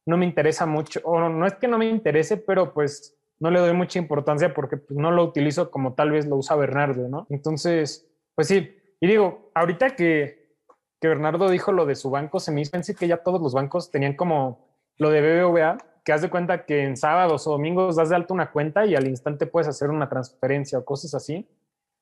[0.05, 3.51] no me interesa mucho, o no, no es que no me interese, pero pues no
[3.51, 7.07] le doy mucha importancia porque pues, no lo utilizo como tal vez lo usa Bernardo,
[7.09, 7.27] ¿no?
[7.29, 10.55] Entonces, pues sí, y digo, ahorita que,
[11.01, 13.53] que Bernardo dijo lo de su banco, se me hizo, pensé que ya todos los
[13.53, 17.95] bancos tenían como lo de BBVA, que haz de cuenta que en sábados o domingos
[17.95, 21.47] das de alta una cuenta y al instante puedes hacer una transferencia o cosas así.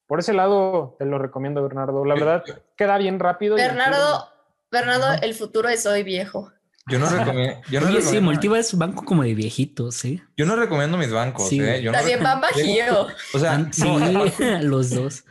[0.07, 2.03] Por ese lado te lo recomiendo, Bernardo.
[2.03, 2.43] La verdad,
[2.75, 3.57] queda bien rápido.
[3.57, 4.27] y Bernardo,
[4.71, 6.51] Bernardo, el futuro es hoy viejo.
[6.87, 7.61] Yo no recomiendo.
[7.69, 10.21] Yo no, Oye, sí, recomiendo, Multiva es banco como de viejitos, ¿sí?
[10.35, 11.47] yo no recomiendo mis bancos.
[11.47, 11.61] Sí.
[11.61, 11.81] ¿eh?
[11.81, 13.07] Yo no También recom- van bajío.
[13.33, 14.25] O sea, sí, no,
[14.63, 15.25] los dos.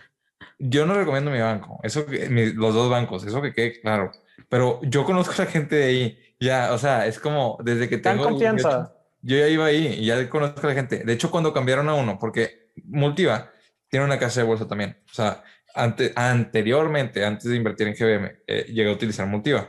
[0.58, 1.80] yo no recomiendo mi banco.
[1.82, 4.12] Eso que, mi- los dos bancos, eso que quede claro.
[4.48, 6.18] Pero yo conozco a la gente de ahí.
[6.38, 8.24] Ya, o sea, es como desde que tengo.
[8.24, 8.68] confianza.
[8.68, 11.04] 18, yo ya iba ahí y ya conozco a la gente.
[11.04, 13.50] De hecho, cuando cambiaron a uno, porque Multiva
[13.88, 14.96] tiene una casa de bolsa también.
[15.10, 15.42] O sea,
[15.74, 19.68] ante, anteriormente, antes de invertir en GBM, eh, llegué a utilizar Multiva.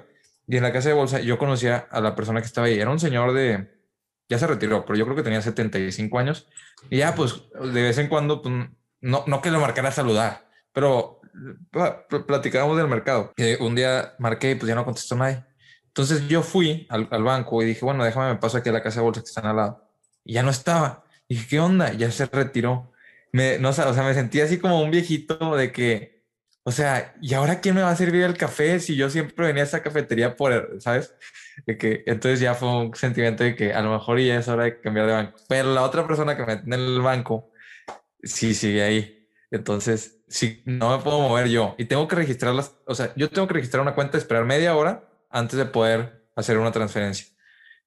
[0.52, 2.78] Y en la casa de bolsa yo conocía a la persona que estaba ahí.
[2.80, 3.72] Era un señor de,
[4.28, 6.48] ya se retiró, pero yo creo que tenía 75 años.
[6.90, 8.54] Y ya, pues, de vez en cuando, pues,
[9.00, 11.22] no, no que lo marcara a saludar, pero
[11.72, 13.32] pla- pl- platicábamos del mercado.
[13.62, 15.44] Un día marqué y pues ya no contestó nadie.
[15.88, 18.84] Entonces yo fui al, al banco y dije, bueno, déjame, me paso aquí a la
[18.84, 19.90] casa de bolsa que están al lado.
[20.26, 21.04] Y ya no estaba.
[21.30, 21.94] Y dije, ¿qué onda?
[21.94, 22.92] Ya se retiró.
[23.32, 26.11] Me, no, o sea, me sentí así como un viejito de que,
[26.64, 29.64] o sea, ¿y ahora quién me va a servir el café si yo siempre venía
[29.64, 31.16] a esa cafetería por, ¿sabes?
[31.66, 34.66] De que, entonces ya fue un sentimiento de que a lo mejor ya es hora
[34.66, 35.40] de cambiar de banco.
[35.48, 37.52] Pero la otra persona que me atiende en el banco,
[38.24, 39.28] sí sigue ahí.
[39.50, 42.76] Entonces, sí, no me puedo mover yo y tengo que registrarlas.
[42.86, 46.58] O sea, yo tengo que registrar una cuenta, esperar media hora antes de poder hacer
[46.58, 47.28] una transferencia.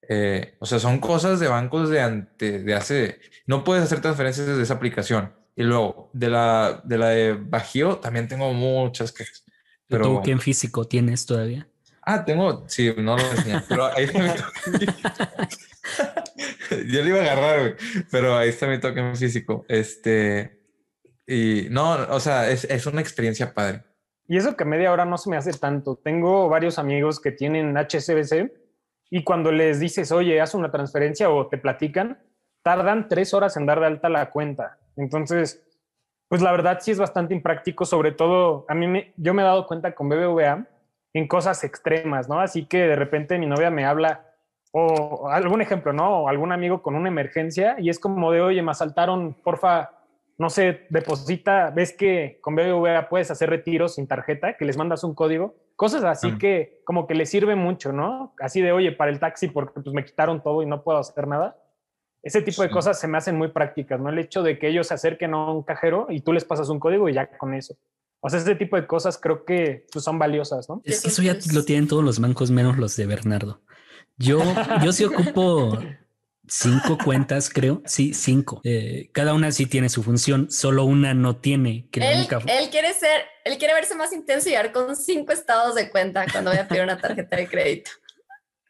[0.09, 3.21] Eh, o sea, son cosas de bancos de, ante, de hace.
[3.47, 5.33] No puedes hacer transferencias desde esa aplicación.
[5.57, 9.45] Y luego, de la de, la de Bajío, también tengo muchas quejas.
[9.87, 11.69] Pero tú que en físico tienes todavía.
[12.03, 14.95] ah, tengo, sí, no lo enseñé, pero ahí está mi token.
[16.91, 17.75] Yo le iba a agarrar, güey,
[18.11, 19.65] pero ahí está mi token físico.
[19.69, 20.61] Este,
[21.27, 23.85] y no, o sea, es, es una experiencia padre.
[24.27, 25.97] Y eso que media hora no se me hace tanto.
[26.03, 28.51] Tengo varios amigos que tienen HSBC
[29.11, 32.19] y cuando les dices, oye, haz una transferencia o te platican,
[32.65, 34.79] tardan tres horas en dar de alta la cuenta.
[34.97, 35.63] Entonces,
[36.29, 39.45] pues la verdad sí es bastante impráctico, sobre todo a mí me, yo me he
[39.45, 40.67] dado cuenta con BBVA
[41.13, 42.41] en cosas extremas, ¿no?
[42.41, 44.33] Así que de repente mi novia me habla
[44.73, 46.23] o algún ejemplo, ¿no?
[46.23, 49.91] O algún amigo con una emergencia y es como de, oye, me asaltaron, porfa,
[50.39, 55.05] no sé, deposita, ves que con BBVA puedes hacer retiros sin tarjeta, que les mandas
[55.05, 56.39] un código, cosas así Ah.
[56.41, 58.33] que como que les sirve mucho, ¿no?
[58.41, 61.29] Así de, oye, para el taxi porque pues me quitaron todo y no puedo hacer
[61.29, 61.57] nada.
[62.25, 62.75] Ese tipo de Sí.
[62.75, 64.09] cosas se me hacen muy prácticas, ¿no?
[64.09, 66.81] El hecho de que ellos se acerquen a un cajero y tú les pasas un
[66.81, 67.77] código y ya con eso.
[68.21, 70.81] O sea, ese tipo de cosas creo que pues, son valiosas, ¿no?
[70.85, 73.61] Es que eso ya lo tienen todos los bancos menos los de Bernardo.
[74.17, 74.41] Yo,
[74.83, 75.79] yo sí ocupo
[76.49, 77.83] cinco cuentas, creo.
[77.85, 78.61] Sí, cinco.
[78.65, 81.89] Eh, cada una sí tiene su función, solo una no tiene.
[81.93, 85.91] él, él, quiere ser, él quiere verse más intenso y llegar con cinco estados de
[85.91, 87.91] cuenta cuando vaya a pedir una tarjeta de crédito.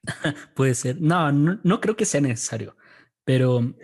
[0.54, 1.00] Puede ser.
[1.00, 2.76] No, no, creo que sea necesario,
[3.24, 3.74] pero...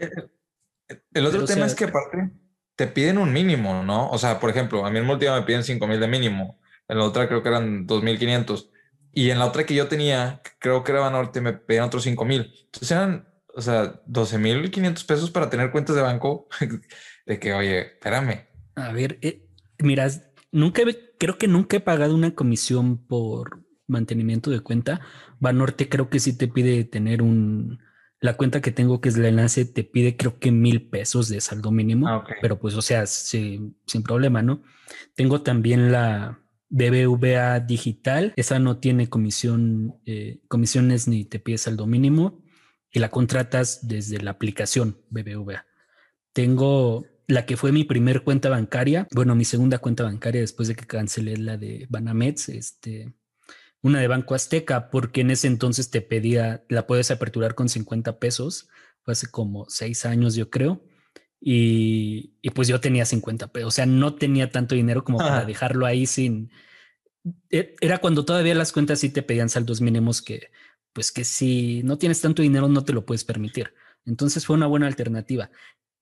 [1.13, 2.31] El, otro tema es que aparte
[2.75, 4.09] te piden un mínimo, ¿no?
[4.11, 6.59] O sea, por ejemplo, a mí en la última me piden 5 mil de mínimo,
[6.89, 8.71] en la otra creo que eran 2.500
[9.13, 12.25] y en la otra que yo tenía, creo que era Banorte, me pedían otros 5
[12.25, 12.53] mil.
[12.65, 16.49] Entonces eran, o sea, 12.500 pesos para tener cuentas de banco
[17.27, 18.47] de que, oye, espérame.
[18.77, 19.47] A ver, eh,
[19.79, 20.09] mira,
[20.53, 20.83] nunca,
[21.19, 25.01] creo que nunca he pagado una comisión por mantenimiento de cuenta.
[25.41, 27.81] Banorte creo que sí te pide tener un,
[28.21, 31.41] la cuenta que tengo, que es la enlace, te pide creo que mil pesos de
[31.41, 34.63] saldo mínimo, ah, pero pues, o sea, sin problema, ¿no?
[35.15, 41.87] Tengo también la BBVA digital, esa no tiene comisión, eh, comisiones ni te pide saldo
[41.87, 42.43] mínimo
[42.93, 45.67] y la contratas desde la aplicación BBVA.
[46.33, 50.77] Tengo la que fue mi primer cuenta bancaria, bueno, mi segunda cuenta bancaria después de
[50.77, 53.13] que cancelé la de Banamex, este,
[53.83, 58.19] una de Banco Azteca, porque en ese entonces te pedía, la puedes aperturar con 50
[58.19, 58.69] pesos,
[59.03, 60.85] fue hace como seis años yo creo,
[61.41, 65.87] y, pues yo tenía 50 pesos, o sea, no tenía tanto dinero como para dejarlo
[65.87, 66.51] ahí sin...
[67.51, 70.51] E, era cuando todavía las cuentas sí te pedían saldos mínimos que,
[70.93, 73.73] pues que si no tienes tanto dinero no te lo puedes permitir.
[74.05, 75.51] Entonces fue una buena alternativa.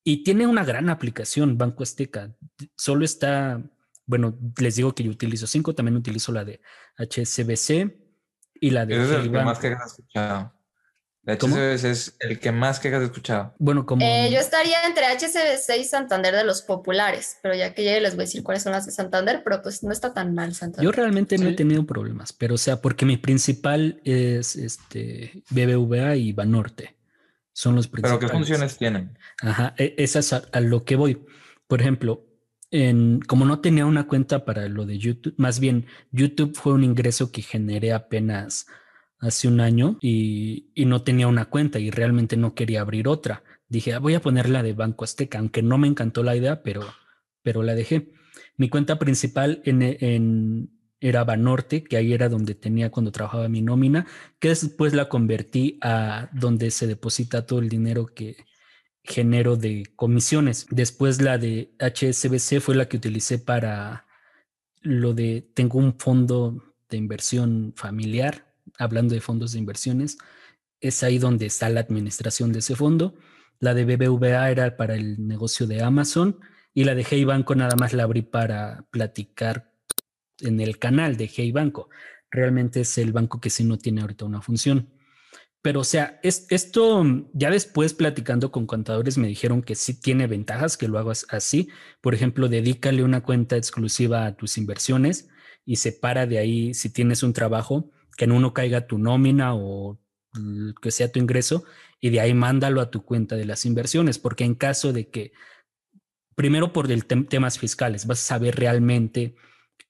[0.05, 2.35] Y tiene una gran aplicación Banco Azteca.
[2.77, 3.62] Solo está
[4.09, 6.62] bueno, les digo que yo utilizo cinco, también utilizo la de
[6.97, 7.94] HSBC
[8.55, 8.94] y la de...
[8.94, 10.55] Ese es el que más quejas has escuchado.
[11.25, 13.55] La HSBC es el que más quejas has escuchado.
[13.59, 14.07] Bueno, como...
[14.07, 18.14] Eh, yo estaría entre HSBC y Santander de los populares, pero ya que llegue les
[18.14, 20.87] voy a decir cuáles son las de Santander, pero pues no está tan mal Santander.
[20.87, 26.16] Yo realmente no he tenido problemas, pero o sea, porque mi principal es este BBVA
[26.16, 26.97] y Banorte.
[27.53, 28.21] Son los principales.
[28.21, 29.18] ¿Pero qué funciones tienen?
[29.42, 31.27] Ajá, e, esas a lo que voy.
[31.66, 32.28] Por ejemplo,
[33.26, 37.33] como no tenía una cuenta para lo de YouTube, más bien YouTube fue un ingreso
[37.33, 38.66] que generé apenas
[39.20, 43.42] hace un año y, no tenía una cuenta y realmente no quería abrir otra.
[43.68, 46.83] Dije, ah, voy a ponerla de Banco Azteca, aunque no me encantó la idea, pero,
[47.42, 48.12] pero la dejé.
[48.57, 53.62] Mi cuenta principal en, en, era Banorte, que ahí era donde tenía cuando trabajaba mi
[53.62, 54.07] nómina,
[54.38, 58.37] que después la convertí a donde se deposita todo el dinero que,
[59.09, 60.66] género de comisiones.
[60.71, 64.07] Después la de HSBC fue la que utilicé para
[64.83, 70.18] lo de, tengo un fondo de inversión familiar, hablando de fondos de inversiones,
[70.81, 73.14] es ahí donde está la administración de ese fondo.
[73.59, 76.38] La de BBVA era para el negocio de Amazon
[76.75, 79.73] y la de Hey Banco nada más la abrí para platicar
[80.40, 81.88] en el canal de Hey Banco.
[82.31, 84.88] Realmente es el banco que sí no tiene ahorita una función.
[85.68, 87.04] Pero, o sea, es, esto
[87.35, 91.68] ya después platicando con contadores me dijeron que sí tiene ventajas que lo hagas así.
[92.00, 95.28] Por ejemplo, dedícale una cuenta exclusiva a tus inversiones
[95.66, 100.00] y separa de ahí si tienes un trabajo, que en uno caiga tu nómina o
[100.81, 101.64] que sea tu ingreso
[102.00, 105.33] y de ahí mándalo a tu cuenta de las inversiones, porque en caso de que,
[106.35, 109.35] primero por el temas fiscales, vas a saber realmente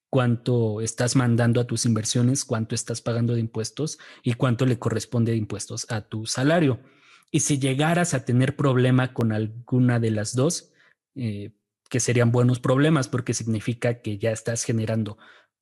[0.09, 5.31] cuánto estás mandando a tus inversiones, cuánto estás pagando de impuestos y cuánto le corresponde
[5.31, 6.79] de impuestos a tu salario.
[7.31, 10.71] Y si llegaras a tener problema con alguna de las dos,
[11.15, 11.51] eh,
[11.89, 15.17] que serían buenos problemas porque significa que ya estás generando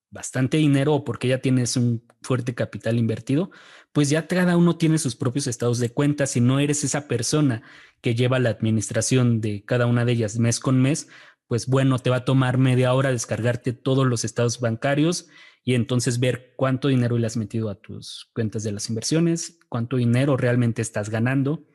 [0.10, 3.52] bastante dinero o porque ya tienes un fuerte capital invertido,
[3.92, 6.26] pues ya cada uno tiene sus propios estados de cuenta.
[6.28, 7.64] Si no eres esa persona
[8.02, 11.10] que lleva la administración de cada una de ellas mes con mes,
[11.48, 15.28] pues bueno, te va a tomar media hora descargarte todos los estados bancarios
[15.64, 19.98] y entonces ver cuánto dinero le has metido a tus cuentas de las inversiones, cuánto
[19.98, 21.66] dinero realmente estás ganando,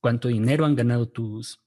[0.00, 1.60] cuánto dinero han ganado tus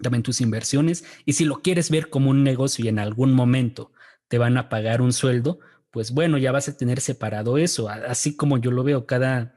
[0.00, 1.04] también tus inversiones.
[1.24, 3.92] Y si lo quieres ver como un negocio y en algún momento
[4.26, 8.34] te van a pagar un sueldo, pues bueno, ya vas a tener separado eso, así
[8.36, 9.56] como yo lo veo cada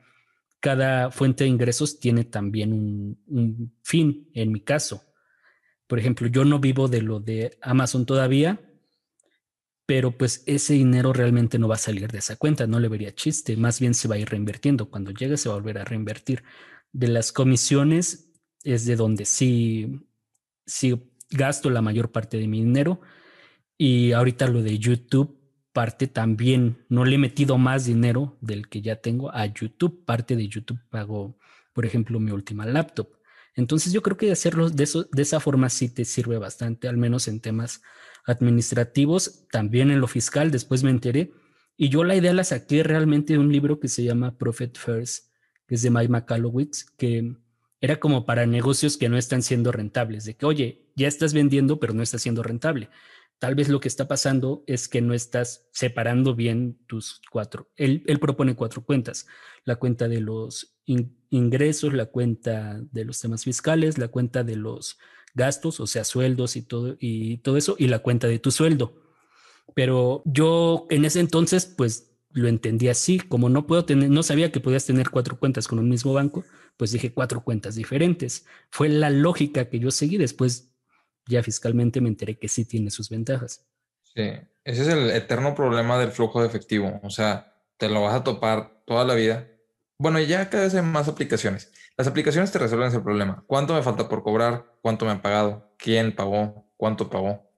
[0.60, 5.04] cada fuente de ingresos tiene también un, un fin en mi caso
[5.88, 8.60] por ejemplo, yo no vivo de lo de Amazon todavía,
[9.86, 13.14] pero pues ese dinero realmente no va a salir de esa cuenta, no le vería
[13.14, 14.90] chiste, más bien se va a ir reinvirtiendo.
[14.90, 16.44] Cuando llegue se va a volver a reinvertir.
[16.92, 18.32] De las comisiones
[18.64, 20.02] es de donde sí,
[20.66, 23.02] sí gasto la mayor parte de mi dinero
[23.78, 28.82] y ahorita lo de YouTube parte también, no le he metido más dinero del que
[28.82, 31.38] ya tengo a YouTube, parte de YouTube pago,
[31.74, 33.10] por ejemplo, mi última laptop.
[33.56, 34.84] Entonces yo creo que hacerlo de,
[35.18, 37.82] esa forma sí te sirve bastante, al menos en temas
[38.26, 41.32] administrativos, también en lo fiscal, después me enteré.
[41.78, 45.30] Y yo la idea la saqué realmente de un libro que se llama Profit First,
[45.68, 47.36] que es de Mike McAllowitz, que
[47.82, 51.80] era como para negocios que no están siendo rentables, de que, oye, ya estás vendiendo,
[51.80, 52.90] pero no está siendo rentable.
[53.38, 57.70] Tal vez lo que está pasando es que no estás separando bien tus cuatro.
[57.76, 59.28] Él, propone cuatro cuentas.
[59.66, 60.78] La cuenta de los
[61.36, 64.98] ingresos, la cuenta de los temas fiscales, la cuenta de los
[65.34, 68.96] gastos, o sea, sueldos y todo, y todo eso, y la cuenta de tu sueldo.
[69.74, 74.52] Pero yo en ese entonces, pues lo entendí así, como no puedo tener, no sabía
[74.52, 76.44] que podías tener cuatro cuentas con un mismo banco,
[76.78, 78.46] pues dije cuatro cuentas diferentes.
[78.70, 80.18] Fue la lógica que yo seguí.
[80.18, 80.72] Después
[81.28, 83.66] ya fiscalmente me enteré que sí tiene sus ventajas.
[84.04, 84.32] Sí,
[84.64, 87.00] ese es el eterno problema del flujo de efectivo.
[87.04, 89.48] O sea, te lo vas a topar toda la vida.
[89.98, 91.72] Bueno, ya cada vez hay más aplicaciones.
[91.98, 93.44] Las aplicaciones te resuelven ese problema.
[93.48, 94.66] ¿Cuánto me falta por cobrar?
[94.82, 95.74] ¿Cuánto me han pagado?
[95.78, 96.70] ¿Quién pagó?
[96.76, 97.50] ¿Cuánto pagó?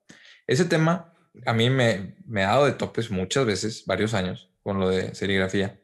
[0.46, 1.14] Ese tema
[1.46, 5.16] a mí me, me ha dado de topes muchas veces, varios años, con lo de
[5.16, 5.80] serigrafía.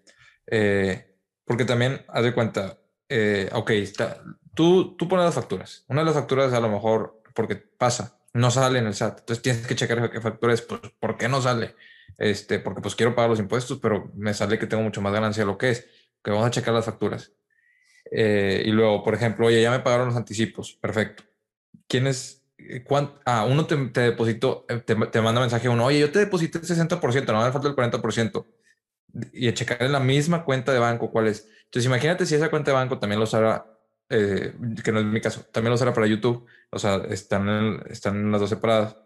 [0.47, 2.78] Eh, porque también, haz de cuenta,
[3.10, 4.22] eh, ok, está,
[4.54, 5.86] tú, tú pones las facturas.
[5.88, 9.20] Una de las facturas a lo mejor porque pasa, no sale en el SAT.
[9.20, 11.76] Entonces tienes que checar qué factura es, pues, ¿por qué no sale?
[12.18, 15.41] Este, porque pues quiero pagar los impuestos, pero me sale que tengo mucho más ganancia
[15.43, 15.88] de lo que es,
[16.24, 17.32] que vamos a checar las facturas.
[18.11, 21.24] Eh, y luego, por ejemplo, oye, ya me pagaron los anticipos, perfecto.
[21.88, 22.43] ¿Quién es?
[22.57, 22.86] Eh,
[23.26, 26.59] ah, uno te, te depositó, eh, te, te, manda mensaje uno, oye, yo te deposité
[26.59, 28.45] el 60%, no me falta el 40%.
[29.34, 31.47] Y a checar en la misma cuenta de banco cuál es.
[31.65, 33.74] Entonces, imagínate si esa cuenta de banco también lo sabrá
[34.09, 34.53] eh,
[34.84, 38.32] que no es mi caso, también lo usará para YouTube, o sea, están en, están
[38.32, 38.97] las dos separadas,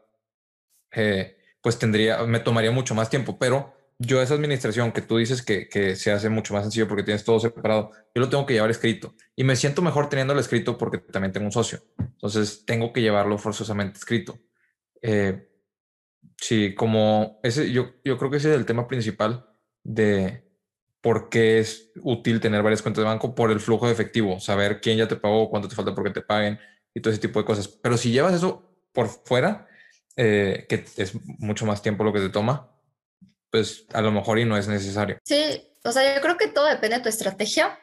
[0.92, 5.42] eh, pues tendría, me tomaría mucho más tiempo, pero yo esa administración que tú dices
[5.42, 8.70] que, se hace mucho más sencillo porque tienes todo separado, yo lo tengo que llevar
[8.70, 13.02] escrito y me siento mejor teniéndolo escrito porque también tengo un socio, entonces tengo que
[13.02, 14.40] llevarlo forzosamente escrito.
[15.02, 15.48] Eh,
[16.38, 19.48] sí, como ese, yo, yo creo que ese es el tema principal
[19.84, 20.48] de,
[21.02, 24.82] por qué es útil tener varias cuentas de banco por el flujo de efectivo, saber
[24.82, 26.60] quién ya te pagó, cuánto te falta porque te paguen
[26.94, 27.68] y todo ese tipo de cosas.
[27.68, 29.68] Pero si llevas eso por fuera,
[30.16, 32.77] eh, que es mucho más tiempo lo que te toma,
[33.52, 35.18] pues a lo mejor y no es necesario.
[35.24, 37.80] Sí, o sea, yo creo que todo depende de tu estrategia.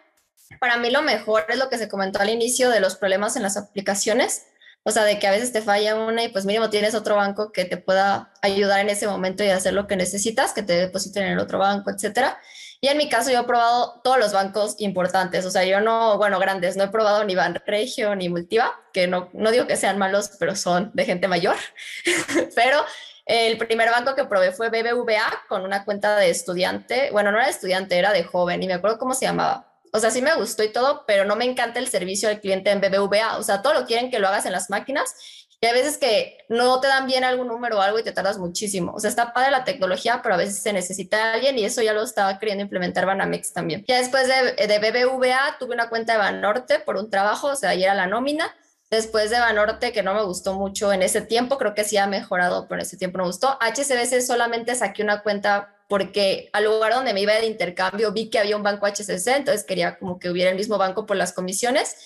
[0.61, 3.43] Para mí lo mejor es lo que se comentó al inicio de los problemas en
[3.43, 4.47] las aplicaciones.
[4.87, 7.53] O sea, de que a veces te falla una y pues mínimo tienes otro banco
[7.53, 11.23] que te pueda ayudar en ese momento y hacer lo que necesitas, que te depositen
[11.23, 12.39] en el otro banco, etcétera.
[12.83, 16.19] Y en mi caso yo he probado todos los bancos importantes, o sea, yo no,
[16.19, 19.97] bueno, grandes, no he probado ni Banregio ni Multiva, que no, no digo que sean
[19.97, 21.57] malos, pero son de gente mayor.
[22.55, 22.85] pero
[23.27, 27.47] el primer banco que probé fue BBVA con una cuenta de estudiante, bueno, no era
[27.47, 29.70] de estudiante, era de joven, y me acuerdo cómo se llamaba.
[29.93, 32.70] O sea, sí me gustó y todo, pero no me encanta el servicio al cliente
[32.70, 33.39] en BBVA.
[33.39, 35.14] O sea, todo lo quieren que lo hagas en las máquinas
[35.61, 38.37] y a veces que no te dan bien algún número o algo y te tardas
[38.37, 38.93] muchísimo.
[38.93, 41.95] O sea, está padre la tecnología, pero a veces se necesita alguien y eso ya
[41.95, 43.83] lo estaba queriendo implementar Banamex también.
[43.89, 47.70] Ya después de, de BBVA tuve una cuenta de Banorte por un trabajo, o sea,
[47.70, 48.55] ahí era la nómina.
[48.95, 52.07] Después de Banorte, que no me gustó mucho en ese tiempo, creo que sí ha
[52.07, 53.59] mejorado, pero en ese tiempo no me gustó.
[53.61, 58.38] HCBC solamente saqué una cuenta porque al lugar donde me iba de intercambio vi que
[58.38, 61.97] había un banco HCC, entonces quería como que hubiera el mismo banco por las comisiones.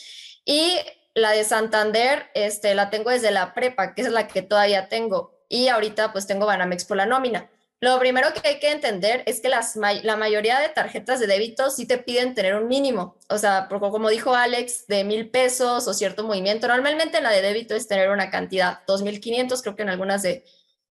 [0.46, 0.78] Y
[1.12, 5.38] la de Santander, este, la tengo desde la prepa, que es la que todavía tengo.
[5.50, 7.50] Y ahorita pues tengo Banamex por la nómina.
[7.80, 11.86] Lo primero que hay que entender es que la mayoría de tarjetas de débito sí
[11.86, 13.16] te piden tener un mínimo.
[13.28, 16.66] O sea, como dijo Alex, de mil pesos o cierto movimiento.
[16.66, 20.44] Normalmente la de débito es tener una cantidad, 2.500, creo que en algunas de,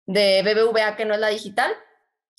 [0.06, 1.70] de BBVA que no es la digital.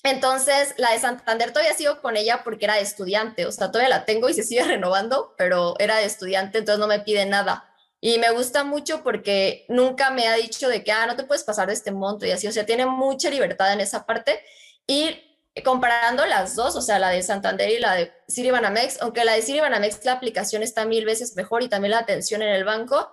[0.02, 3.46] Entonces, la de Santander todavía sigo con ella porque era de estudiante.
[3.46, 6.88] O sea, todavía la tengo y se sigue renovando, pero era de estudiante, entonces no
[6.88, 7.71] me pide nada.
[8.04, 11.44] Y me gusta mucho porque nunca me ha dicho de que, ah, no te puedes
[11.44, 14.40] pasar de este monto y así, o sea, tiene mucha libertad en esa parte.
[14.88, 15.16] Y
[15.64, 19.42] comparando las dos, o sea, la de Santander y la de Citibanamex, aunque la de
[19.42, 23.08] Citibanamex la aplicación está mil veces mejor y también la atención en el banco,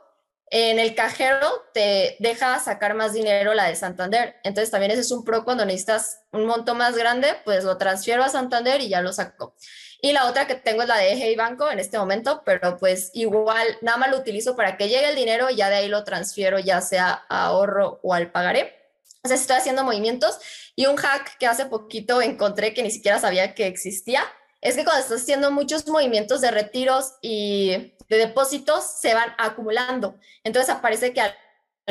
[0.47, 4.37] en el cajero te deja sacar más dinero la de Santander.
[4.43, 8.23] Entonces también ese es un pro cuando necesitas un monto más grande, pues lo transfiero
[8.23, 9.55] a Santander y ya lo saco.
[10.01, 13.11] Y la otra que tengo es la de Hey Banco en este momento, pero pues
[13.13, 16.05] igual nada más lo utilizo para que llegue el dinero y ya de ahí lo
[16.05, 18.75] transfiero ya sea a ahorro o al pagaré.
[19.23, 20.39] O sea, estoy haciendo movimientos
[20.75, 24.23] y un hack que hace poquito encontré que ni siquiera sabía que existía
[24.61, 30.15] es que cuando estás haciendo muchos movimientos de retiros y de depósitos se van acumulando.
[30.43, 31.35] Entonces aparece que al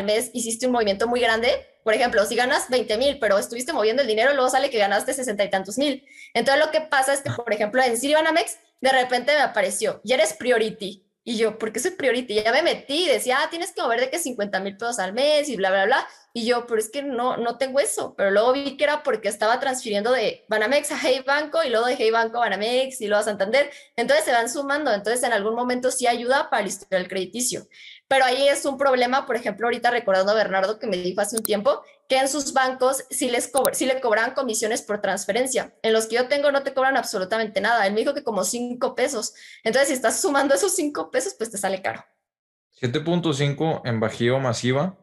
[0.05, 1.67] mes hiciste un movimiento muy grande.
[1.89, 5.15] Por ejemplo, si ganas 20 mil, pero estuviste moviendo el dinero, luego sale que ganaste
[5.15, 6.07] 60 y tantos mil.
[6.35, 10.13] Entonces lo que pasa es que, por ejemplo, en Siribanamex, de repente me apareció, y
[10.13, 11.07] eres priority.
[11.25, 12.43] Y yo, ¿por qué soy priority?
[12.43, 15.15] Ya me metí y decía, ah, tienes que mover de que 50 mil pesos al
[15.15, 16.09] mes y bla, bla, bla.
[16.35, 18.15] Y yo, pero es que no, no tengo eso.
[18.17, 21.87] Pero luego vi que era porque estaba transfiriendo de Banamex a Hey Banco y luego
[21.87, 23.71] de Hey Banco a Banamex y luego a Santander.
[23.97, 24.93] Entonces se van sumando.
[24.93, 27.67] Entonces en algún momento sí ayuda para el historial crediticio.
[28.09, 31.37] Pero ahí es un problema, por ejemplo, ahorita recordando a Bernardo que me dijo hace
[31.37, 35.75] un tiempo que en sus bancos sí, les sí le cobran comisiones por transferencia.
[35.83, 37.87] En los que yo tengo no te cobran absolutamente nada.
[37.87, 39.35] Él me dijo que como cinco pesos.
[39.63, 42.03] Entonces, si estás sumando esos cinco pesos, pues te sale caro.
[42.81, 44.97] 7.5 en Bajío masiva.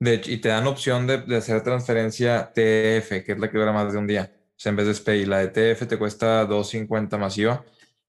[0.00, 3.70] De y te dan opción de, de, hacer transferencia TF, que es la que dura
[3.70, 4.32] más de un día.
[4.34, 7.64] O sea, en vez de SPAY, la de TF te cuesta 2.50 masiva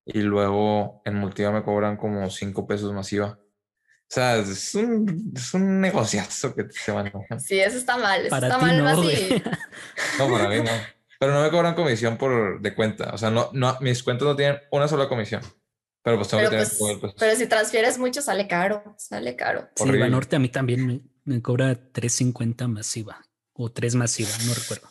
[0.05, 3.39] y luego en Multiva me cobran como 5 pesos masiva.
[4.11, 7.17] O sea, es un, es un negociazo que se maneja.
[7.39, 8.19] Sí, eso está mal.
[8.19, 9.41] Eso para está mal no, así.
[10.19, 10.71] No, para mí no.
[11.17, 13.11] Pero no me cobran comisión por de cuenta.
[13.13, 15.41] O sea, no, no, mis cuentas no tienen una sola comisión.
[16.03, 16.99] Pero pues tengo pero, que pues, tener.
[16.99, 18.83] Pues, pero si transfieres mucho, sale caro.
[18.97, 19.69] Sale caro.
[19.77, 23.21] Sí, Banorte a mí también me, me cobra 3.50 masiva.
[23.53, 24.89] O 3 masiva, no recuerdo.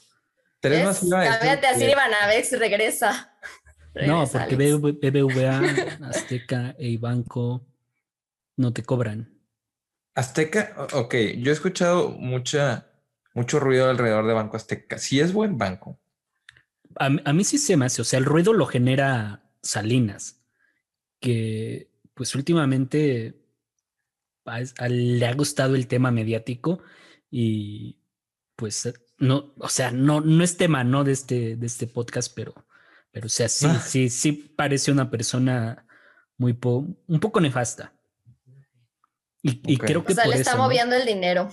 [0.61, 1.25] 3 masiva.
[1.25, 3.37] Cámbiate así y Banamex regresa.
[3.93, 4.15] regresa.
[4.15, 7.67] No, porque BBVA, Azteca, Eibanco
[8.61, 9.41] no te cobran.
[10.15, 12.91] Azteca, ok, yo he escuchado mucha,
[13.35, 14.99] mucho ruido alrededor de Banco Azteca.
[14.99, 15.99] Sí es buen banco.
[16.97, 20.43] A, a, mí sí se me hace, o sea, el ruido lo genera Salinas,
[21.21, 23.41] que pues últimamente
[24.45, 26.83] a, a, le ha gustado el tema mediático
[27.31, 28.01] y
[28.57, 31.05] pues no, o sea, no, no es tema, ¿no?
[31.05, 32.55] De este, de este podcast, pero,
[33.13, 33.81] pero o sea, sí, ah.
[33.81, 35.87] sí, sí parece una persona
[36.37, 37.95] muy, po, un poco nefasta.
[39.43, 39.89] Y, y okay.
[39.89, 41.01] creo que o sea, por le está eso, moviendo ¿no?
[41.01, 41.51] el dinero.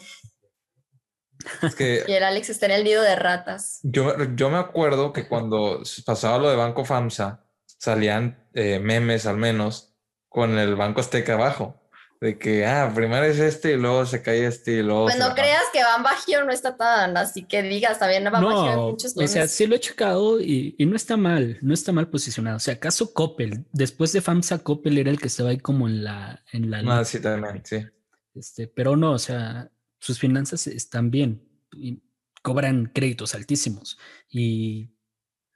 [1.62, 3.80] Es que y el Alex está en el nido de ratas.
[3.84, 9.38] Yo, yo me acuerdo que cuando pasaba lo de Banco FAMSA, salían eh, memes al
[9.38, 9.96] menos
[10.28, 11.87] con el Banco Azteca abajo.
[12.20, 15.06] De que, ah, primero es este y luego se cae este y luego.
[15.06, 18.48] Pues no creas que Van Bajío no está tan así que digas, también Van no,
[18.48, 21.74] Bajío hay muchos O sea, sí lo he checado y, y, no está mal, no
[21.74, 22.58] está mal posicionado.
[22.58, 26.04] O sea, acaso Coppel, después de FAMSA, Coppel era el que estaba ahí como en
[26.04, 26.44] la.
[26.52, 27.86] En la ah, sí, también, sí.
[28.34, 31.44] Este, pero no, o sea, sus finanzas están bien
[31.76, 32.02] y
[32.42, 33.98] cobran créditos altísimos
[34.30, 34.92] y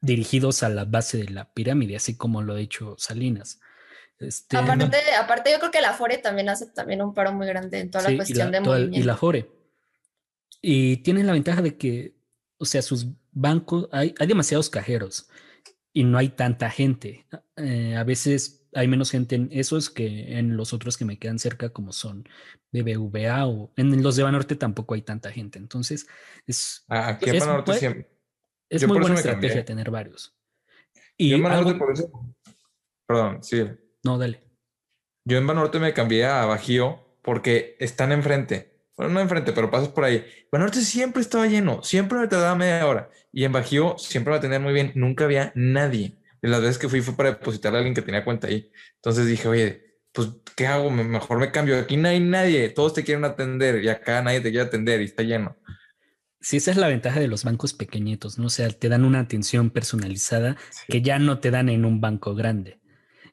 [0.02, 3.60] dirigidos a la base de la pirámide, así como lo ha hecho Salinas.
[4.22, 4.92] Este, aparte, no.
[5.20, 8.06] aparte, yo creo que la Fore también hace también un paro muy grande en toda
[8.06, 9.00] sí, la cuestión y la, de movimiento.
[9.00, 9.50] Y la Fore.
[10.62, 12.16] Y tienen la ventaja de que,
[12.58, 15.28] o sea, sus bancos, hay, hay demasiados cajeros
[15.94, 17.26] y no hay tanta gente.
[17.58, 21.40] Eh, a veces hay menos gente en esos que en los otros que me quedan
[21.40, 22.28] cerca, como son
[22.72, 25.60] BBVA o en los de Banorte tampoco hay tanta gente.
[25.60, 26.08] Entonces,
[26.48, 28.10] es, aquí en Banorte siempre.
[28.70, 29.64] Es muy buena estrategia cambié.
[29.64, 30.34] tener varios.
[31.18, 31.80] Y yo en Banorte algo...
[31.80, 32.36] por eso.
[33.06, 33.68] Perdón, sí.
[34.04, 34.44] No, dale.
[35.26, 38.72] Yo en Banorte me cambié a Bajío porque están enfrente.
[38.98, 40.26] Bueno, no enfrente, pero pasas por ahí.
[40.52, 43.10] Banorte siempre estaba lleno, siempre me tardaba media hora.
[43.32, 46.18] Y en Bajío siempre me atendían muy bien, nunca había nadie.
[46.42, 48.72] Y las veces que fui fue para depositarle a alguien que tenía cuenta ahí.
[48.96, 50.90] Entonces dije, oye, pues, ¿qué hago?
[50.90, 51.80] Mejor me cambio.
[51.80, 55.06] Aquí no hay nadie, todos te quieren atender y acá nadie te quiere atender y
[55.06, 55.58] está lleno.
[56.40, 58.48] Sí, esa es la ventaja de los bancos pequeñitos, ¿no?
[58.48, 60.86] O sea, te dan una atención personalizada sí.
[60.90, 62.81] que ya no te dan en un banco grande.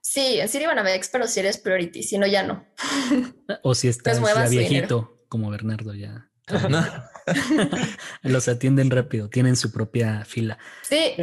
[0.00, 2.66] Sí, en Citibanamex, pero si eres priority, si no, ya no.
[3.62, 6.30] O si estás pues ya viejito, como Bernardo ya.
[6.68, 6.84] No.
[8.22, 10.58] Los atienden rápido, tienen su propia fila.
[10.82, 11.14] Sí.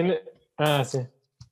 [0.58, 1.00] Ah, sí.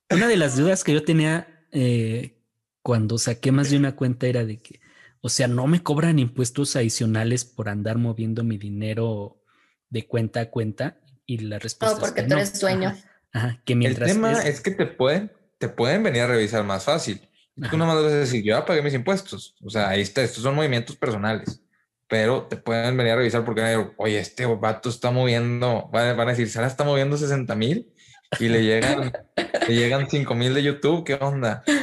[0.10, 2.40] Una de las dudas que yo tenía eh,
[2.82, 4.80] cuando saqué más de una cuenta era de que,
[5.22, 9.42] o sea, no me cobran impuestos adicionales por andar moviendo mi dinero
[9.90, 12.42] de cuenta a cuenta y la respuesta no, porque es que tú no.
[12.42, 12.90] eres dueño.
[12.90, 14.46] Ajá, ajá, que mientras El tema es...
[14.46, 15.32] es, que te pueden,
[15.64, 17.22] te pueden venir a revisar más fácil.
[17.62, 17.72] Ajá.
[17.72, 19.56] Tú nomás vas a decir, yo ya pagué mis impuestos.
[19.62, 21.62] O sea, ahí está, estos son movimientos personales.
[22.10, 23.62] Pero te pueden venir a revisar porque,
[23.96, 27.94] oye, este vato está moviendo, van a decir, Sara está moviendo 60 mil
[28.42, 29.14] y le llegan,
[29.70, 31.64] le llegan 5 mil de YouTube, ¿qué onda?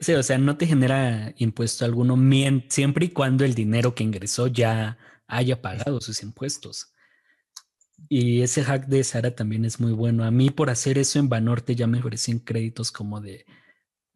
[0.00, 2.18] Sí, o sea, no te genera impuesto alguno
[2.68, 6.92] siempre y cuando el dinero que ingresó ya haya pagado sus impuestos.
[8.08, 10.24] Y ese hack de Sara también es muy bueno.
[10.24, 13.46] A mí por hacer eso en Banorte ya me ofrecían créditos como de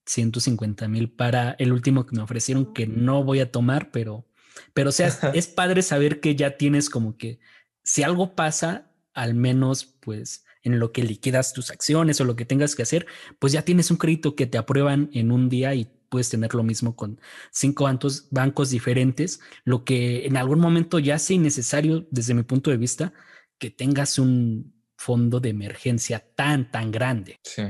[0.07, 4.27] 150 mil para el último que me ofrecieron que no voy a tomar, pero,
[4.75, 7.39] pero o sea, es padre saber que ya tienes como que
[7.85, 12.45] si algo pasa, al menos pues en lo que liquidas tus acciones o lo que
[12.45, 13.07] tengas que hacer,
[13.39, 16.63] pues ya tienes un crédito que te aprueban en un día y puedes tener lo
[16.63, 17.21] mismo con
[17.51, 22.71] cinco bancos, bancos diferentes, lo que en algún momento ya sea innecesario desde mi punto
[22.71, 23.13] de vista
[23.59, 27.39] que tengas un fondo de emergencia tan, tan grande.
[27.43, 27.63] Sí.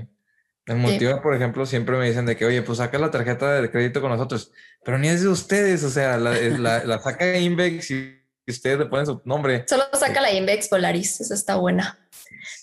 [0.66, 3.70] En Multiva, por ejemplo, siempre me dicen de que, oye, pues saca la tarjeta de
[3.70, 4.52] crédito con nosotros,
[4.84, 8.86] pero ni es de ustedes, o sea, la, la, la saca Invex y ustedes le
[8.86, 9.64] ponen su nombre.
[9.66, 11.98] Solo saca la Invex Polaris, esa está buena,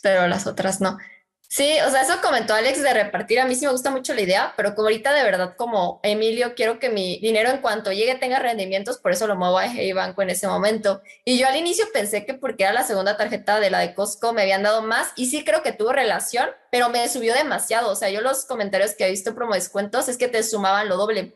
[0.03, 0.99] pero las otras no.
[1.55, 3.39] Sí, o sea, eso comentó Alex de repartir.
[3.39, 6.53] A mí sí me gusta mucho la idea, pero como ahorita de verdad, como Emilio,
[6.53, 9.93] quiero que mi dinero en cuanto llegue tenga rendimientos, por eso lo muevo a Hey
[9.93, 11.01] Banco en ese momento.
[11.23, 14.33] Y yo al inicio pensé que porque era la segunda tarjeta de la de Costco
[14.33, 17.89] me habían dado más y sí creo que tuvo relación, pero me subió demasiado.
[17.89, 20.97] O sea, yo los comentarios que he visto promo descuentos es que te sumaban lo
[20.97, 21.35] doble.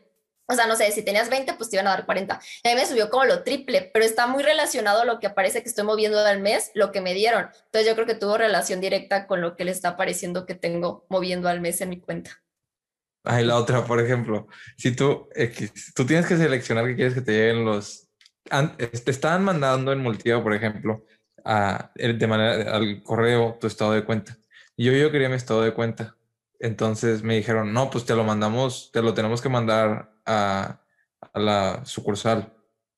[0.50, 2.40] O sea, no sé, si tenías 20, pues te iban a dar 40.
[2.64, 5.30] Y a mí me subió como lo triple, pero está muy relacionado a lo que
[5.30, 7.46] parece que estoy moviendo al mes, lo que me dieron.
[7.66, 11.06] Entonces yo creo que tuvo relación directa con lo que le está pareciendo que tengo
[11.08, 12.42] moviendo al mes en mi cuenta.
[13.22, 15.28] Ay, la otra, por ejemplo, si tú,
[15.94, 18.08] tú tienes que seleccionar que quieres que te lleguen los...
[18.44, 21.04] Te estaban mandando en Multiva, por ejemplo,
[21.44, 24.36] a, de manera, al correo tu estado de cuenta.
[24.76, 26.16] Yo, yo quería mi estado de cuenta.
[26.58, 30.80] Entonces me dijeron, no, pues te lo mandamos, te lo tenemos que mandar a,
[31.34, 32.52] la sucursal.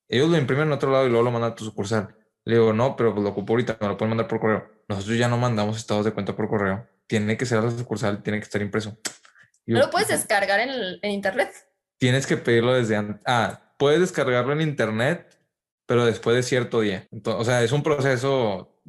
[0.08, 2.14] Ellos lo imprimen en otro lado y luego lo mandan a tu sucursal.
[2.44, 4.70] Le digo, no, pero lo ocupo ahorita, me lo pueden mandar por correo.
[4.88, 6.86] Nosotros ya no mandamos estados de cuenta por correo.
[7.06, 8.98] Tiene que ser a la sucursal, tiene que estar impreso.
[9.66, 10.70] ¿No lo puedes descargar en,
[11.02, 11.50] en internet?
[11.98, 13.20] Tienes que pedirlo desde antes.
[13.24, 15.38] Ah, puedes descargarlo en internet,
[15.86, 17.06] pero después de cierto día.
[17.12, 18.80] Entonces, o sea, es un proceso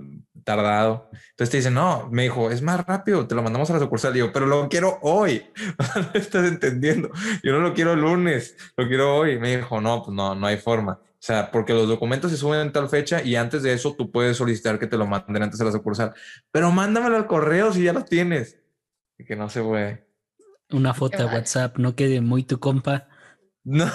[0.43, 1.09] tardado.
[1.31, 4.13] Entonces te dicen, no, me dijo, es más rápido, te lo mandamos a la sucursal.
[4.13, 5.45] Digo, pero lo quiero hoy.
[5.95, 7.09] no estás entendiendo.
[7.43, 9.39] Yo no lo quiero lunes, lo quiero hoy.
[9.39, 10.99] Me dijo, no, pues no, no hay forma.
[11.01, 14.11] O sea, porque los documentos se suben en tal fecha y antes de eso tú
[14.11, 16.13] puedes solicitar que te lo manden antes a la sucursal.
[16.51, 18.59] Pero mándamelo al correo si ya lo tienes.
[19.17, 20.05] Y que no se puede.
[20.71, 23.07] Una foto de WhatsApp, no quede muy tu compa.
[23.63, 23.93] No, no,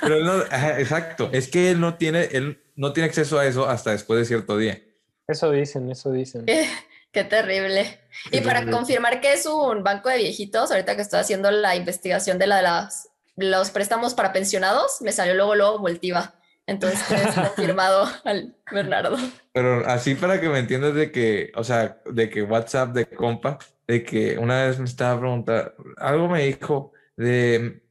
[0.00, 1.28] pero, no, exacto.
[1.32, 4.56] Es que él no tiene, él no tiene acceso a eso hasta después de cierto
[4.56, 4.80] día.
[5.26, 6.46] Eso dicen, eso dicen.
[7.12, 8.00] Qué, terrible.
[8.30, 12.38] y para confirmar que es un banco de viejitos, ahorita que estoy haciendo la investigación
[12.38, 16.34] de la de las, los préstamos para pensionados, me salió luego, luego Multiva.
[16.66, 17.02] Entonces,
[17.34, 19.18] confirmado al Bernardo.
[19.52, 23.58] Pero así para que me entiendas de que, o sea, de que WhatsApp de compa,
[23.86, 27.81] de que una vez me estaba preguntando, algo me dijo de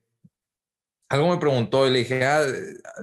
[1.12, 2.42] algo me preguntó y le dije, ah,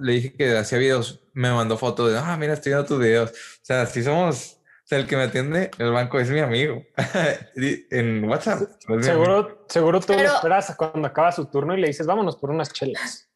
[0.00, 3.30] le dije que hacía videos, me mandó fotos de, ah, mira, estoy viendo tus videos.
[3.30, 6.82] O sea, si somos, o sea, el que me atiende el banco es mi amigo
[7.90, 8.62] en WhatsApp.
[9.02, 13.28] seguro, seguro tú esperas cuando acaba su turno y le dices, vámonos por unas chelas.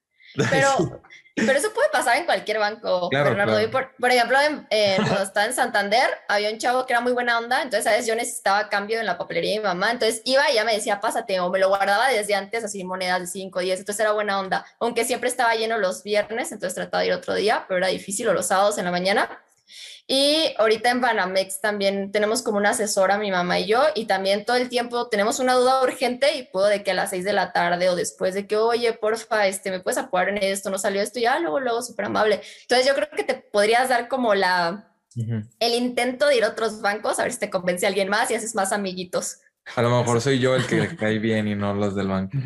[0.51, 1.03] Pero,
[1.35, 3.71] pero eso puede pasar en cualquier banco, Bernardo.
[3.71, 4.67] Por, por, ejemplo, en,
[4.97, 8.07] cuando estaba en Santander, había un chavo que era muy buena onda, entonces a veces
[8.07, 11.01] yo necesitaba cambio en la papelería de mi mamá, entonces iba y ya me decía,
[11.01, 14.39] pásate, o me lo guardaba desde antes, así monedas de 5, 10, entonces era buena
[14.39, 17.89] onda, aunque siempre estaba lleno los viernes, entonces trataba de ir otro día, pero era
[17.89, 19.29] difícil, o los sábados en la mañana.
[20.07, 24.45] Y ahorita en Banamex también tenemos como una asesora, mi mamá y yo, y también
[24.45, 27.33] todo el tiempo tenemos una duda urgente y puedo de que a las seis de
[27.33, 30.79] la tarde o después de que, oye, porfa, este, me puedes apoyar en esto, no
[30.79, 32.41] salió esto, ya luego, luego, súper amable.
[32.63, 36.81] Entonces yo creo que te podrías dar como la, el intento de ir a otros
[36.81, 39.39] bancos, a ver si te convence a alguien más y haces más amiguitos.
[39.77, 42.37] A lo mejor soy yo el que le cae bien y no los del banco.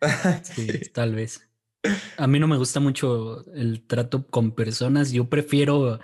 [0.42, 1.48] sí, tal vez.
[2.16, 5.12] A mí no me gusta mucho el trato con personas.
[5.12, 6.00] Yo prefiero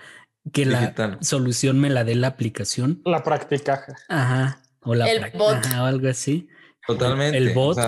[0.53, 3.01] que la solución me la dé la aplicación.
[3.05, 3.97] La practicaja.
[4.09, 4.61] Ajá.
[4.81, 5.65] O la el bot.
[5.79, 6.49] o algo así.
[6.87, 7.39] Totalmente.
[7.39, 7.79] El bot.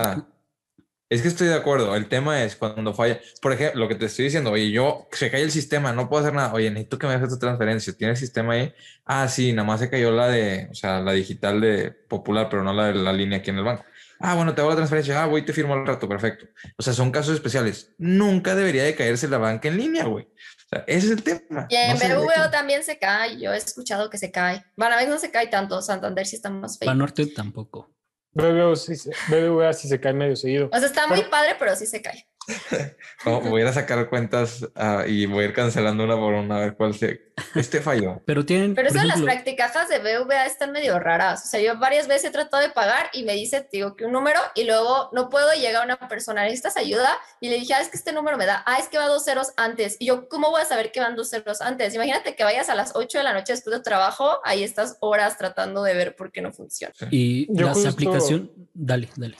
[1.09, 1.95] es que estoy de acuerdo.
[1.95, 3.19] El tema es cuando falla.
[3.41, 6.23] Por ejemplo, lo que te estoy diciendo, oye, yo se cae el sistema, no puedo
[6.23, 6.53] hacer nada.
[6.53, 7.93] Oye, necesito que me dejes tu transferencia.
[7.93, 8.73] ¿Tiene el sistema ahí?
[9.05, 12.63] Ah, sí, nada más se cayó la de, o sea, la digital de popular, pero
[12.63, 13.85] no la de la línea aquí en el banco.
[14.19, 15.21] Ah, bueno, te hago la transferencia.
[15.21, 16.09] Ah, voy, te firmo al rato.
[16.09, 16.47] Perfecto.
[16.75, 17.93] O sea, son casos especiales.
[17.99, 20.27] Nunca debería de caerse la banca en línea, güey
[20.71, 21.67] ese es el tema.
[21.69, 23.39] Y en BBVA también se cae.
[23.39, 24.65] Yo he escuchado que se cae.
[24.75, 25.81] Banamex no se cae tanto.
[25.81, 26.87] Santander sí está más feo.
[26.87, 27.89] Banorte tampoco.
[28.33, 30.69] BBVA sí, sí se cae medio seguido.
[30.71, 32.27] O sea, está muy padre, pero sí se cae.
[33.25, 36.57] voy a ir a sacar cuentas uh, y voy a ir cancelando una por una
[36.57, 37.27] a ver cuál se.
[37.55, 38.21] Este falló.
[38.25, 38.73] Pero tienen.
[38.73, 39.15] Pero eso ejemplo...
[39.17, 41.45] las prácticas de BVA están medio raras.
[41.45, 44.13] O sea, yo varias veces he tratado de pagar y me dice, digo, que un
[44.13, 47.09] número y luego no puedo llegar a una persona, ¿necesitas ayuda?
[47.41, 49.25] Y le dije, ah, es que este número me da, ah, es que va dos
[49.25, 49.97] ceros antes.
[49.99, 51.93] Y yo, ¿cómo voy a saber que van dos ceros antes?
[51.93, 55.37] Imagínate que vayas a las 8 de la noche después de trabajo, ahí estás horas
[55.37, 56.93] tratando de ver por qué no funciona.
[57.11, 58.49] Y yo las aplicaciones.
[58.73, 59.37] Dale, dale.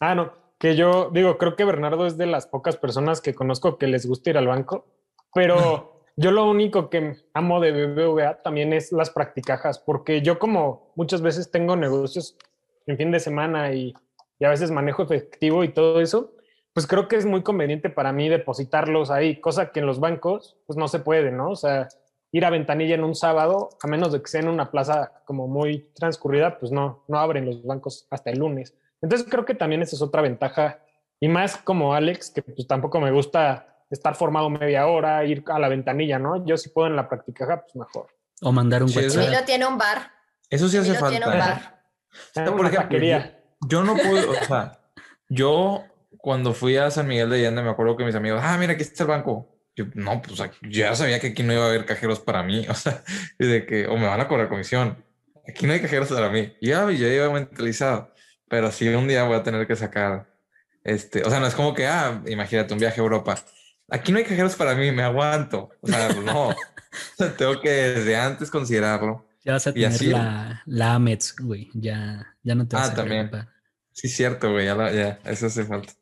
[0.00, 3.78] Ah, no que yo digo, creo que Bernardo es de las pocas personas que conozco
[3.78, 4.86] que les gusta ir al banco,
[5.34, 10.92] pero yo lo único que amo de BBVA también es las practicajas, porque yo como
[10.96, 12.36] muchas veces tengo negocios
[12.86, 13.94] en fin de semana y,
[14.38, 16.34] y a veces manejo efectivo y todo eso,
[16.72, 20.56] pues creo que es muy conveniente para mí depositarlos ahí, cosa que en los bancos
[20.66, 21.50] pues no se puede, ¿no?
[21.50, 21.88] O sea,
[22.32, 25.46] ir a ventanilla en un sábado, a menos de que sea en una plaza como
[25.46, 28.74] muy transcurrida, pues no, no abren los bancos hasta el lunes.
[29.04, 30.80] Entonces creo que también esa es otra ventaja.
[31.20, 35.58] Y más como Alex, que pues tampoco me gusta estar formado media hora, ir a
[35.58, 36.44] la ventanilla, ¿no?
[36.46, 38.08] Yo si puedo en la práctica, pues mejor.
[38.42, 39.22] O mandar un Sí, eso- WhatsApp.
[39.24, 40.10] Emilio tiene un bar.
[40.50, 41.38] Eso sí hace tiene un falta.
[41.38, 41.82] bar.
[42.32, 42.98] sea, Una por ejemplo.
[43.68, 44.80] Yo no puedo, o sea,
[45.28, 45.84] yo
[46.18, 48.82] cuando fui a San Miguel de Allende me acuerdo que mis amigos, ah, mira, aquí
[48.82, 49.50] está el banco.
[49.76, 52.42] Yo, no, pues aquí- yo ya sabía que aquí no iba a haber cajeros para
[52.42, 53.02] mí, o sea,
[53.38, 55.04] y de que, o me van a cobrar comisión.
[55.46, 56.54] Aquí no hay cajeros para mí.
[56.62, 58.10] Ya, ya iba mentalizado,
[58.54, 60.32] pero sí un día voy a tener que sacar,
[60.84, 63.36] este, o sea, no es como que, ah, imagínate un viaje a Europa.
[63.90, 65.70] Aquí no hay cajeros para mí, me aguanto.
[65.80, 66.54] O sea, no, O
[67.16, 69.26] sea, tengo que desde antes considerarlo.
[69.44, 71.68] Ya vas a Y tener así- la, la Amex, güey.
[71.74, 73.28] Ya, ya no te vas Ah, a también.
[73.90, 75.92] Sí, cierto, güey, ya, ya, eso hace falta.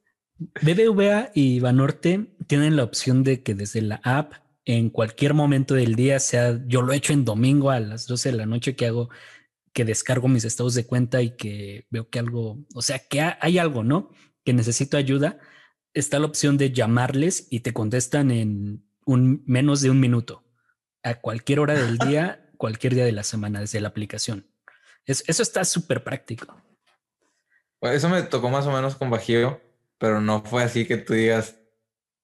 [0.61, 4.35] BBVA y Banorte tienen la opción de que desde la app,
[4.67, 8.31] en cualquier momento del día, sea, yo lo he hecho en domingo a las 12
[8.33, 9.09] de la noche que hago,
[9.73, 13.39] que descargo mis estados de cuenta y que veo que algo, o sea, que ha-
[13.41, 14.11] hay algo, ¿no?
[14.45, 15.39] Que necesito ayuda.
[15.95, 20.45] Está la opción de llamarles y te contestan en un menos de un minuto,
[21.03, 24.47] a cualquier hora del día, cualquier día de la semana, desde la aplicación.
[25.07, 26.47] Es- eso está súper práctico.
[27.81, 29.61] Bueno, Eso me tocó más o menos con Bajío,
[29.99, 31.57] pero no fue así que tú digas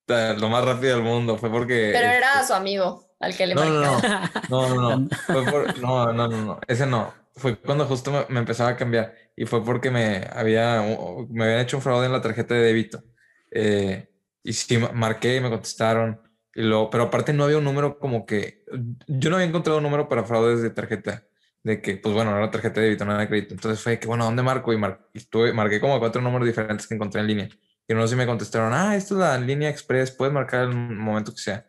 [0.07, 1.37] "Ta- lo más rápido del mundo.
[1.37, 1.91] Fue porque.
[1.93, 4.31] Pero era este, su amigo al que le No, no, marcaba.
[4.49, 4.69] no.
[4.69, 5.09] No, no, no.
[5.27, 6.61] Fue por- no, no, no, no.
[6.69, 7.13] Ese no.
[7.39, 10.83] Fue cuando justo me, me empezaba a cambiar y fue porque me había,
[11.31, 13.03] me habían hecho un fraude en la tarjeta de débito.
[13.51, 14.09] Eh,
[14.43, 16.21] y sí, ma- marqué y me contestaron.
[16.55, 18.65] Y luego, pero aparte no había un número como que
[19.07, 21.25] yo no había encontrado un número para fraudes de tarjeta.
[21.63, 23.55] De que, pues bueno, era tarjeta de débito, no era crédito.
[23.55, 24.73] Entonces fue que, bueno, ¿dónde marco?
[24.73, 27.49] Y, mar- y estuve, marqué como cuatro números diferentes que encontré en línea.
[27.87, 30.75] Y no sé si me contestaron, ah, esto es la línea express, puedes marcar el
[30.75, 31.67] momento que sea.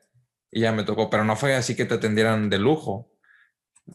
[0.51, 3.11] Y ya me tocó, pero no fue así que te atendieran de lujo.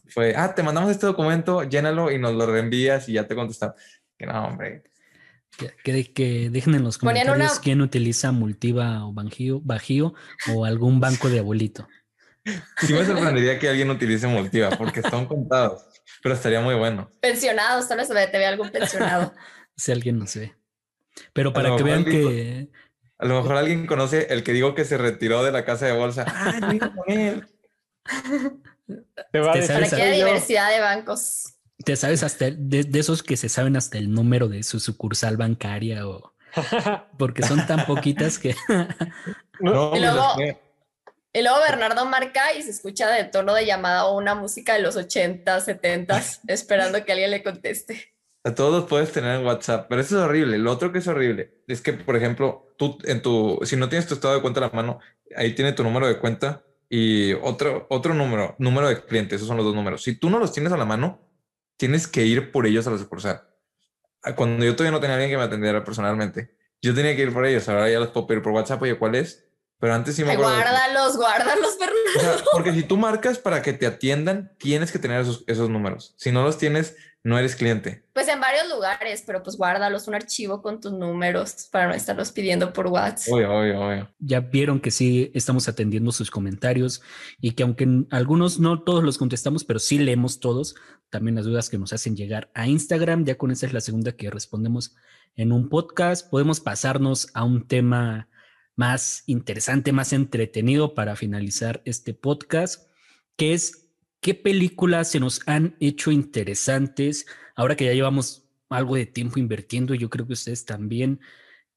[0.07, 3.75] Fue, ah, te mandamos este documento, llénalo y nos lo reenvías y ya te contestaron.
[4.17, 4.83] Que no, hombre.
[5.57, 10.13] Que, que- que dejen en los comentarios una- quién utiliza Multiva o Bajío, Bajío
[10.53, 11.87] o algún banco de abuelito.
[12.77, 15.83] Sí me sorprendería que alguien utilice Multiva porque son contados,
[16.21, 17.09] pero estaría muy bueno.
[17.21, 19.33] Pensionados, tal vez te ve algún pensionado.
[19.77, 20.55] Si alguien no sé.
[21.33, 22.69] Pero para que vean dijo- que
[23.17, 25.91] A lo mejor alguien conoce el que digo que se retiró de la casa de
[25.97, 26.25] bolsa.
[26.27, 26.59] Ah,
[26.95, 27.45] con él.
[29.31, 31.55] Te va a Te decir, sabes Para que haya diversidad de bancos.
[31.83, 34.79] te sabes hasta el- de, de esos que se saben hasta el número de su
[34.79, 36.33] sucursal bancaria o
[37.19, 38.55] porque son tan poquitas que
[39.59, 40.35] No, Y pues, luego-
[41.33, 44.81] Y luego Bernardo marca y se escucha de tono de llamada o una música de
[44.81, 48.13] los 80, 70, esperando que alguien le conteste.
[48.45, 50.59] A todos los puedes tener en WhatsApp, pero eso es horrible.
[50.59, 54.07] Lo otro que es horrible es que, por ejemplo, tú en tu, si no tienes
[54.07, 54.99] tu estado de cuenta a la mano,
[55.35, 59.35] ahí tiene tu número de cuenta y otro, otro número, número de cliente.
[59.35, 60.03] Esos son los dos números.
[60.03, 61.21] Si tú no los tienes a la mano,
[61.77, 63.43] tienes que ir por ellos a la sucursal.
[64.23, 67.33] Ah, Cuando yo todavía no tenía alguien que me atendiera personalmente, yo tenía que ir
[67.33, 67.67] por ellos.
[67.69, 68.81] Ahora ya los puedo pedir por WhatsApp.
[68.81, 69.43] Oye, ¿cuál es?
[69.79, 70.51] Pero antes sí me acuerdo.
[70.55, 72.33] de que- guárdalos, guárdalos, Bernardo.
[72.33, 75.69] o sea, porque si tú marcas para que te atiendan, tienes que tener esos, esos
[75.69, 76.13] números.
[76.17, 76.95] Si no los tienes,
[77.25, 78.03] no eres cliente.
[78.13, 82.31] Pues en varios lugares, pero pues guárdalos, un archivo con tus números para no estarlos
[82.31, 83.33] pidiendo por WhatsApp.
[83.33, 84.15] Obvio, obvio, obvio.
[84.19, 87.01] ya vieron que sí estamos atendiendo sus comentarios
[87.41, 90.75] y que aunque algunos no todos los contestamos, pero sí leemos todos,
[91.09, 94.11] también las dudas que nos hacen llegar a Instagram, ya con esa es la segunda
[94.11, 94.95] que respondemos
[95.35, 98.29] en un podcast, podemos pasarnos a un tema
[98.75, 102.87] más interesante, más entretenido para finalizar este podcast,
[103.35, 103.84] que es
[104.25, 109.93] qué películas se nos han hecho interesantes ahora que ya llevamos algo de tiempo invirtiendo,
[109.93, 111.19] yo creo que ustedes también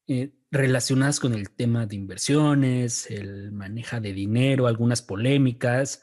[0.06, 6.00] eh, relacionadas con el tema de inversiones, el manejo de dinero, algunas polémicas.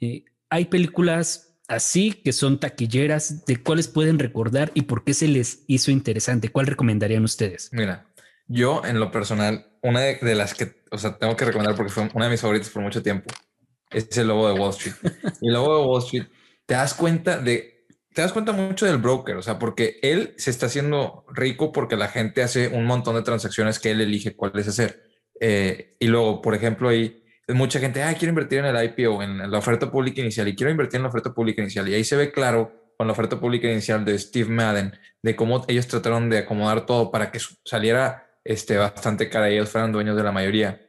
[0.00, 5.28] Eh, hay películas así que son taquilleras, de cuáles pueden recordar y por qué se
[5.28, 6.48] les hizo interesante.
[6.48, 7.70] ¿Cuál recomendarían ustedes?
[7.72, 8.08] Mira,
[8.48, 11.92] yo en lo personal, una de, de las que, o sea, tengo que recomendar porque
[11.92, 13.32] fue una de mis favoritas por mucho tiempo,
[13.94, 14.94] es el Lobo de Wall Street.
[15.40, 16.26] El Lobo de Wall Street,
[16.66, 20.50] te das cuenta de, te das cuenta mucho del broker, o sea, porque él se
[20.50, 24.68] está haciendo rico porque la gente hace un montón de transacciones que él elige cuáles
[24.68, 25.02] hacer.
[25.40, 29.50] Eh, y luego, por ejemplo, ahí mucha gente, ah, quiero invertir en el IPO, en
[29.50, 31.88] la oferta pública inicial, y quiero invertir en la oferta pública inicial.
[31.88, 35.64] Y ahí se ve claro con la oferta pública inicial de Steve Madden, de cómo
[35.68, 40.16] ellos trataron de acomodar todo para que saliera este, bastante cara y ellos fueran dueños
[40.16, 40.80] de la mayoría.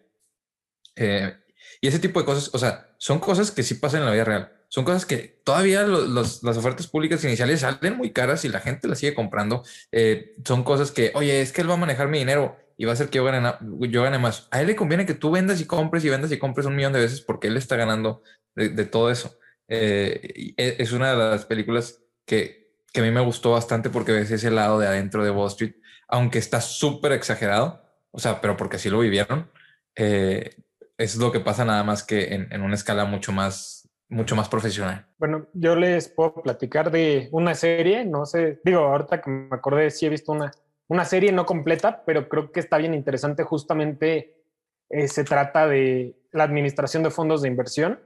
[0.95, 1.34] Eh,
[1.82, 4.24] y ese tipo de cosas, o sea, son cosas que sí pasan en la vida
[4.24, 4.52] real.
[4.70, 8.60] Son cosas que todavía lo- los- las ofertas públicas iniciales salen muy caras y la
[8.60, 9.64] gente las sigue comprando.
[9.91, 12.91] Eh, son cosas que, oye, es que él va a manejar mi dinero y va
[12.91, 13.54] a hacer que yo gane,
[13.89, 14.48] yo gane más.
[14.52, 16.93] A él le conviene que tú vendas y compres y vendas y compres un millón
[16.93, 18.22] de veces porque él está ganando
[18.56, 19.38] de, todo eso.
[19.68, 24.12] Eh, e, es una de las películas que, que, a mí me gustó bastante porque
[24.12, 25.76] ves ese lado de adentro de Wall Street,
[26.08, 27.82] aunque está súper exagerado,
[28.12, 29.50] o sea, pero porque así lo vivieron.
[29.96, 30.56] Eh,
[30.98, 34.50] es lo que pasa nada más que en, en una escala mucho más mucho más
[34.50, 35.08] profesional.
[35.18, 39.89] Bueno, yo les puedo platicar de una serie, no sé, digo, ahorita que me acordé,
[39.89, 40.52] sí he visto una,
[40.88, 43.43] una serie no completa, pero creo que está bien interesante.
[43.43, 44.43] Justamente
[44.89, 48.00] eh, se trata de la administración de fondos de inversión.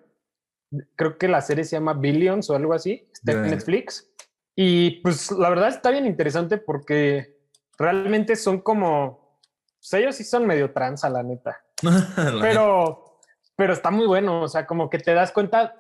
[0.96, 4.10] Creo que la serie se llama Billions o algo así, está en Netflix.
[4.56, 7.38] Y pues la verdad está bien interesante porque
[7.78, 9.40] realmente son como,
[9.78, 11.60] pues ellos sí son medio transa, la neta.
[12.41, 13.19] pero,
[13.55, 15.75] pero está muy bueno, o sea, como que te das cuenta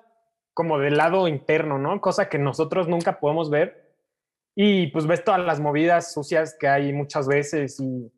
[0.53, 2.01] como del lado interno, ¿no?
[2.01, 3.89] Cosa que nosotros nunca podemos ver.
[4.55, 8.11] Y pues ves todas las movidas sucias que hay muchas veces y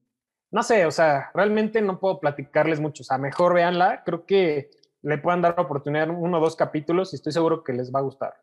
[0.51, 3.03] no sé, o sea, realmente no puedo platicarles mucho.
[3.03, 4.03] O sea, mejor véanla.
[4.03, 4.69] Creo que
[5.01, 7.99] le puedan dar la oportunidad uno o dos capítulos y estoy seguro que les va
[7.99, 8.33] a gustar.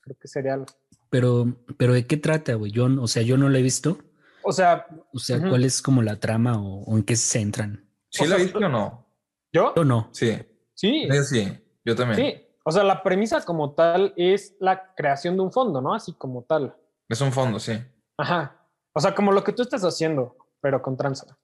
[0.00, 0.58] Creo que sería
[1.10, 2.72] Pero, pero ¿de qué trata, güey?
[2.72, 3.98] Yo, o sea, yo no la he visto.
[4.42, 7.87] O sea, o sea, ¿cuál es como la trama o, en qué se centran?
[8.10, 9.06] ¿Sí la viste o no?
[9.52, 9.74] ¿Yo?
[9.74, 10.08] Yo no.
[10.12, 10.38] Sí.
[10.74, 11.08] Sí.
[11.24, 12.16] Sí, yo también.
[12.16, 12.44] Sí.
[12.64, 15.94] O sea, la premisa como tal es la creación de un fondo, ¿no?
[15.94, 16.76] Así como tal.
[17.08, 17.72] Es un fondo, sí.
[18.18, 18.68] Ajá.
[18.92, 21.38] O sea, como lo que tú estás haciendo, pero con tranza.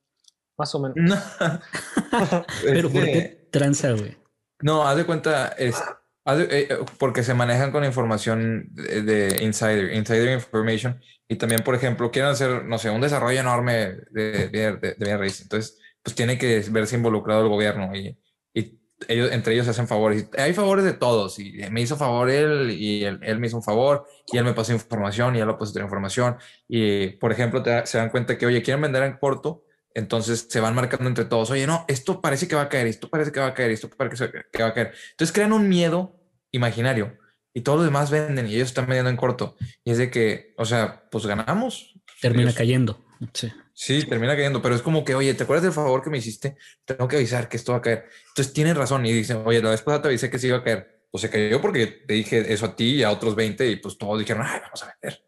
[0.58, 0.96] Más o menos.
[2.62, 4.16] pero ¿por qué tranza, güey?
[4.60, 5.82] No, haz de cuenta, es,
[6.26, 11.00] eh, porque se manejan con información de, insider, insider information.
[11.28, 15.78] Y también, por ejemplo, quieren hacer, no sé, un desarrollo enorme de, de, de, Entonces,
[16.04, 18.16] pues tiene que verse involucrado el gobierno y,
[18.52, 18.78] y
[19.08, 20.28] ellos, entre ellos se hacen favores.
[20.38, 21.38] Hay favores de todos.
[21.38, 24.72] Y me hizo favor él y él, me hizo un favor y él me pasó
[24.72, 26.36] información y él lo pasó otra información.
[26.68, 29.64] Y, por ejemplo, se dan cuenta que, oye, quieren vender en corto.
[29.94, 31.50] Entonces se van marcando entre todos.
[31.50, 33.88] Oye, no, esto parece que va a caer, esto parece que va a caer, esto
[33.88, 34.92] parece que va a caer.
[35.12, 37.16] Entonces crean un miedo imaginario
[37.52, 39.56] y todos los demás venden y ellos están vendiendo en corto.
[39.84, 41.94] Y es de que, o sea, pues ganamos.
[42.20, 43.04] Termina cayendo.
[43.32, 43.52] Sí.
[43.76, 46.56] Sí, termina cayendo, pero es como que, oye, ¿te acuerdas del favor que me hiciste?
[46.84, 48.04] Tengo que avisar que esto va a caer.
[48.28, 50.62] Entonces tienen razón y dicen, oye, la vez pasada te avisé que sí iba a
[50.62, 51.02] caer.
[51.10, 53.98] Pues se cayó porque te dije eso a ti y a otros 20 y pues
[53.98, 55.22] todos dijeron, ay, vamos a vender.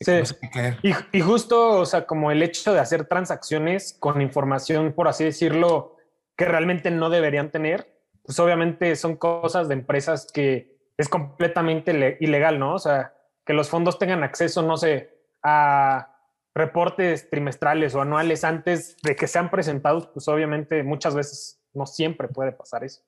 [0.00, 0.34] Sí.
[0.82, 5.24] Y, y, justo, o sea, como el hecho de hacer transacciones con información, por así
[5.24, 5.96] decirlo,
[6.36, 12.58] que realmente no deberían tener, pues obviamente son cosas de empresas que es completamente ilegal,
[12.58, 12.74] ¿no?
[12.74, 16.19] O sea, que los fondos tengan acceso, no sé, a
[16.60, 22.28] reportes trimestrales o anuales antes de que sean presentados, pues obviamente muchas veces no siempre
[22.28, 23.02] puede pasar eso.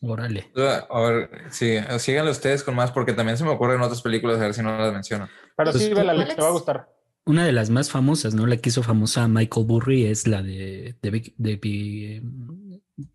[0.00, 0.50] Órale.
[0.90, 4.44] A ver, sí, síganlo ustedes con más porque también se me ocurren otras películas, a
[4.44, 5.28] ver si no las menciono.
[5.56, 6.88] Pero pues, sí, vela, te va a gustar.
[7.26, 8.46] Una de las más famosas, ¿no?
[8.46, 12.22] La que hizo famosa Michael Burry es la de, de, Big, de, Big,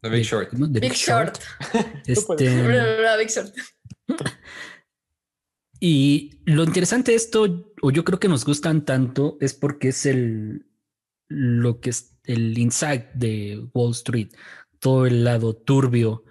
[0.02, 0.52] The Big Short.
[0.54, 1.38] Big, Short.
[2.06, 2.45] Este,
[3.18, 3.54] Big Short.
[5.80, 10.05] Y lo interesante de esto, o yo creo que nos gustan tanto, es porque es
[10.05, 10.65] el
[11.30, 14.30] lo que es el insight de Wall Street,
[14.80, 16.23] todo el lado turbio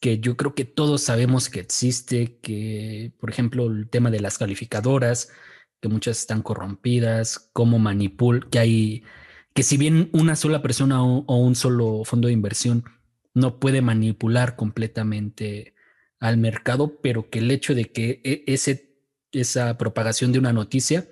[0.00, 4.38] que yo creo que todos sabemos que existe, que por ejemplo el tema de las
[4.38, 5.30] calificadoras,
[5.80, 9.04] que muchas están corrompidas, cómo manipul, que hay,
[9.54, 12.84] que si bien una sola persona o, o un solo fondo de inversión
[13.34, 15.74] no puede manipular completamente
[16.20, 18.98] al mercado, pero que el hecho de que e, ese,
[19.32, 21.08] esa propagación de una noticia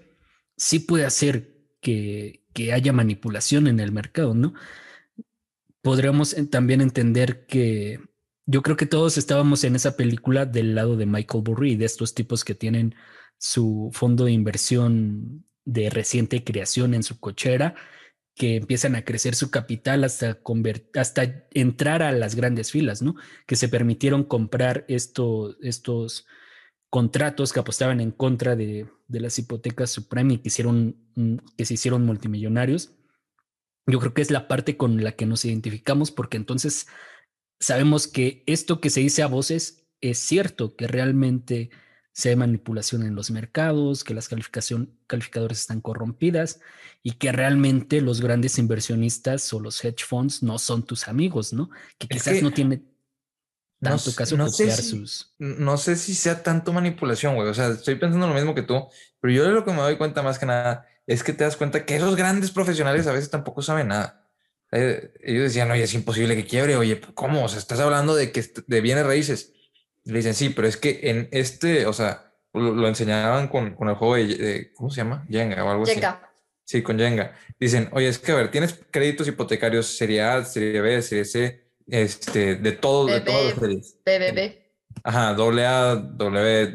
[0.56, 4.54] sí puede hacer que, que haya manipulación en el mercado, ¿no?
[5.82, 8.00] Podríamos también entender que
[8.46, 12.14] yo creo que todos estábamos en esa película del lado de Michael Burry, de estos
[12.14, 12.94] tipos que tienen
[13.38, 17.74] su fondo de inversión de reciente creación en su cochera
[18.34, 20.38] que empiezan a crecer su capital hasta,
[20.94, 23.14] hasta entrar a las grandes filas, ¿no?
[23.46, 26.26] Que se permitieron comprar estos
[26.90, 31.74] contratos que apostaban en contra de, las hipotecas supreme y que, hicieron, mm, que se
[31.74, 32.96] hicieron multimillonarios.
[33.86, 36.86] Yo creo que es la parte con la que nos identificamos porque entonces
[37.60, 41.70] sabemos que esto que se dice a voces es cierto, que realmente
[42.14, 46.60] se hay manipulación en los mercados, que las calificación, calificadores están corrompidas
[47.02, 51.70] y que realmente los grandes inversionistas o los hedge funds no son tus amigos, ¿no?
[51.98, 52.84] Que quizás no tiene
[53.80, 55.34] tanto caso no sé si, sus...
[55.38, 57.48] No sé si sea tanto manipulación, güey.
[57.48, 58.86] O sea, estoy pensando lo mismo que tú,
[59.20, 61.84] pero yo lo que me doy cuenta más que nada es que te das cuenta
[61.84, 64.30] que esos grandes profesionales a veces tampoco saben nada.
[64.70, 66.76] Eh, ellos decían, oye, es imposible que quiebre.
[66.76, 67.44] Oye, ¿cómo?
[67.44, 69.53] O sea, estás hablando de que de bienes raíces
[70.04, 73.94] le dicen, sí, pero es que en este, o sea, lo, enseñaban con, con, el
[73.96, 75.26] juego de, ¿cómo se llama?
[75.28, 76.00] Jenga o algo así.
[76.64, 77.36] Sí, con Jenga.
[77.58, 81.64] Dicen, oye, es que a ver, tienes créditos hipotecarios serie A, serie B, serie C,
[81.88, 83.96] este, de todo, de todas las series.
[84.04, 84.64] BBB.
[85.02, 86.66] Ajá, doble A, W,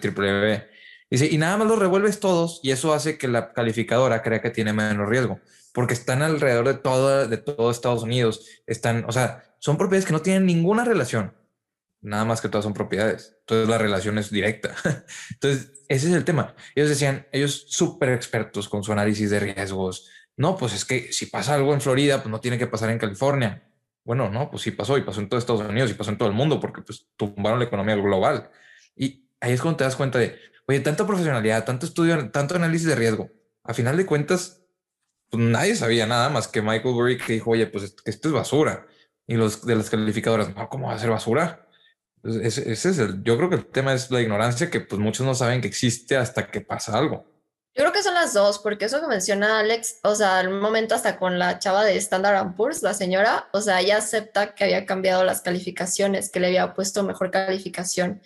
[0.00, 0.68] triple B.
[1.10, 4.50] Dice, y nada más los revuelves todos y eso hace que la calificadora crea que
[4.50, 5.40] tiene menos riesgo,
[5.72, 8.46] porque están alrededor de todo, de todo Estados Unidos.
[8.66, 11.32] Están, o sea, son propiedades que no tienen ninguna relación,
[12.00, 13.36] nada más que todas son propiedades.
[13.40, 14.74] Entonces la relación es directa.
[15.32, 16.54] Entonces, ese es el tema.
[16.74, 20.08] Ellos decían, ellos súper expertos con su análisis de riesgos.
[20.36, 22.98] No, pues es que si pasa algo en Florida, pues no tiene que pasar en
[22.98, 23.68] California.
[24.04, 26.28] Bueno, no, pues sí pasó y pasó en todo Estados Unidos y pasó en todo
[26.28, 28.50] el mundo porque pues tumbaron la economía global.
[28.94, 32.86] Y ahí es cuando te das cuenta de, oye, tanta profesionalidad, tanto estudio, tanto análisis
[32.86, 33.30] de riesgo.
[33.64, 34.62] A final de cuentas,
[35.30, 38.86] pues nadie sabía nada más que Michael Burry que dijo, oye, pues esto es basura.
[39.26, 41.67] Y los de las calificadoras, no, ¿cómo va a ser basura?
[42.42, 45.34] Ese, es el, yo creo que el tema es la ignorancia que pues muchos no
[45.34, 47.24] saben que existe hasta que pasa algo.
[47.74, 50.96] Yo creo que son las dos, porque eso que menciona Alex, o sea, al momento
[50.96, 54.84] hasta con la chava de Standard Poor's, la señora, o sea, ella acepta que había
[54.84, 58.20] cambiado las calificaciones, que le había puesto mejor calificación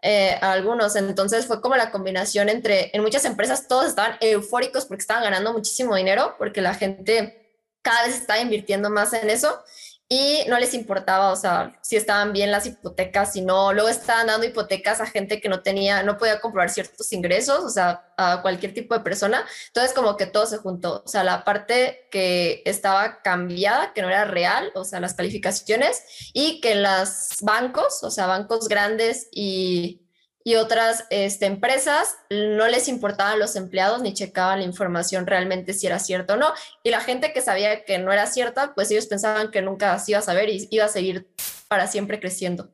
[0.00, 0.96] eh, a algunos.
[0.96, 5.52] Entonces fue como la combinación entre, en muchas empresas todos estaban eufóricos porque estaban ganando
[5.52, 9.62] muchísimo dinero, porque la gente cada vez estaba invirtiendo más en eso
[10.08, 14.26] y no les importaba, o sea, si estaban bien las hipotecas, si no, luego estaban
[14.26, 18.42] dando hipotecas a gente que no tenía, no podía comprobar ciertos ingresos, o sea, a
[18.42, 19.44] cualquier tipo de persona.
[19.68, 24.08] Entonces, como que todo se juntó, o sea, la parte que estaba cambiada, que no
[24.08, 26.02] era real, o sea, las calificaciones,
[26.34, 30.03] y que las bancos, o sea, bancos grandes y
[30.46, 35.86] y otras este, empresas no les importaban los empleados ni checaban la información realmente si
[35.86, 36.52] era cierto o no.
[36.82, 40.12] Y la gente que sabía que no era cierta, pues ellos pensaban que nunca se
[40.12, 41.26] iba a saber y iba a seguir
[41.66, 42.70] para siempre creciendo.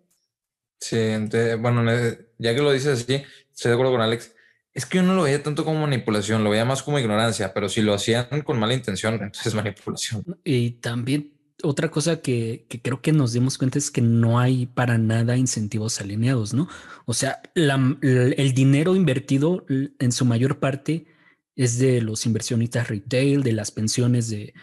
[0.81, 0.99] Sí,
[1.59, 1.85] bueno,
[2.39, 3.23] ya que lo dices así,
[3.55, 4.35] estoy de acuerdo con Alex.
[4.75, 7.69] Es que yo no lo veía tanto como manipulación, lo veía más como ignorancia, pero
[7.69, 10.25] si lo hacían con mala intención, entonces es manipulación.
[10.43, 14.99] Y también otra cosa que, creo que nos dimos cuenta es que no hay para
[14.99, 16.69] nada incentivos alineados, ¿no?
[17.07, 21.07] O sea, el dinero invertido en su mayor parte
[21.57, 24.55] es de los inversionistas retail, de las pensiones de,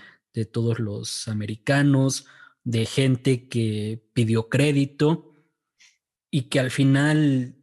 [0.51, 2.27] todos los americanos,
[2.63, 5.33] de gente que pidió crédito
[6.29, 7.55] y que al final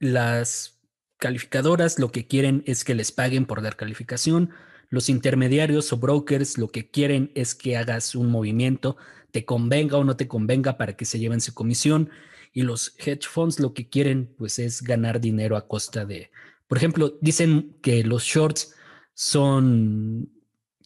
[0.00, 0.80] las
[1.18, 4.50] calificadoras lo que quieren es que les paguen por dar calificación,
[4.96, 8.96] los intermediarios o brokers lo que quieren es que hagas un movimiento,
[9.30, 12.08] te convenga o no te convenga para que se lleven su comisión.
[12.54, 16.30] Y los hedge funds lo que quieren pues es ganar dinero a costa de,
[16.66, 18.74] por ejemplo, dicen que los shorts
[19.12, 20.30] son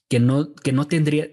[0.08, 1.28] que no, que no tendría,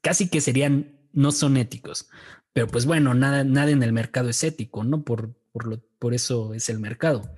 [0.00, 2.08] casi que serían, no son éticos.
[2.54, 5.04] Pero pues bueno, nada, nada en el mercado es ético, ¿no?
[5.04, 7.30] Por, por, lo, por eso es el mercado.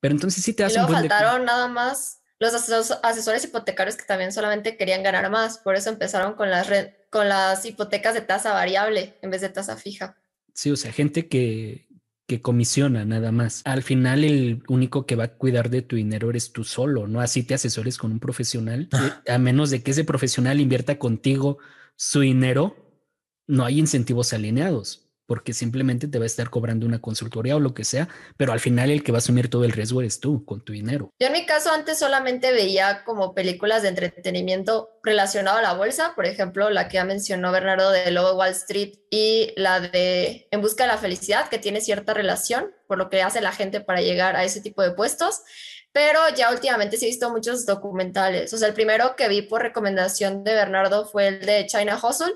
[0.00, 0.88] Pero entonces sí te hacen...
[0.88, 6.34] faltaron nada más los asesores hipotecarios que también solamente querían ganar más, por eso empezaron
[6.34, 6.68] con las,
[7.08, 10.16] con las hipotecas de tasa variable en vez de tasa fija.
[10.52, 11.86] Sí, o sea, gente que,
[12.26, 13.62] que comisiona nada más.
[13.64, 17.20] Al final el único que va a cuidar de tu dinero eres tú solo, ¿no?
[17.20, 18.88] Así te asesores con un profesional,
[19.28, 21.58] a menos de que ese profesional invierta contigo
[21.94, 22.76] su dinero,
[23.46, 25.01] no hay incentivos alineados
[25.32, 28.06] porque simplemente te va a estar cobrando una consultoría o lo que sea,
[28.36, 30.74] pero al final el que va a asumir todo el riesgo eres tú con tu
[30.74, 31.10] dinero.
[31.18, 36.12] Yo en mi caso antes solamente veía como películas de entretenimiento relacionado a la bolsa,
[36.14, 40.60] por ejemplo, la que ya mencionó Bernardo de Lobo Wall Street y la de En
[40.60, 44.02] busca de la felicidad, que tiene cierta relación por lo que hace la gente para
[44.02, 45.40] llegar a ese tipo de puestos.
[45.92, 48.52] Pero ya últimamente sí he visto muchos documentales.
[48.52, 52.34] O sea, el primero que vi por recomendación de Bernardo fue el de China Hustle,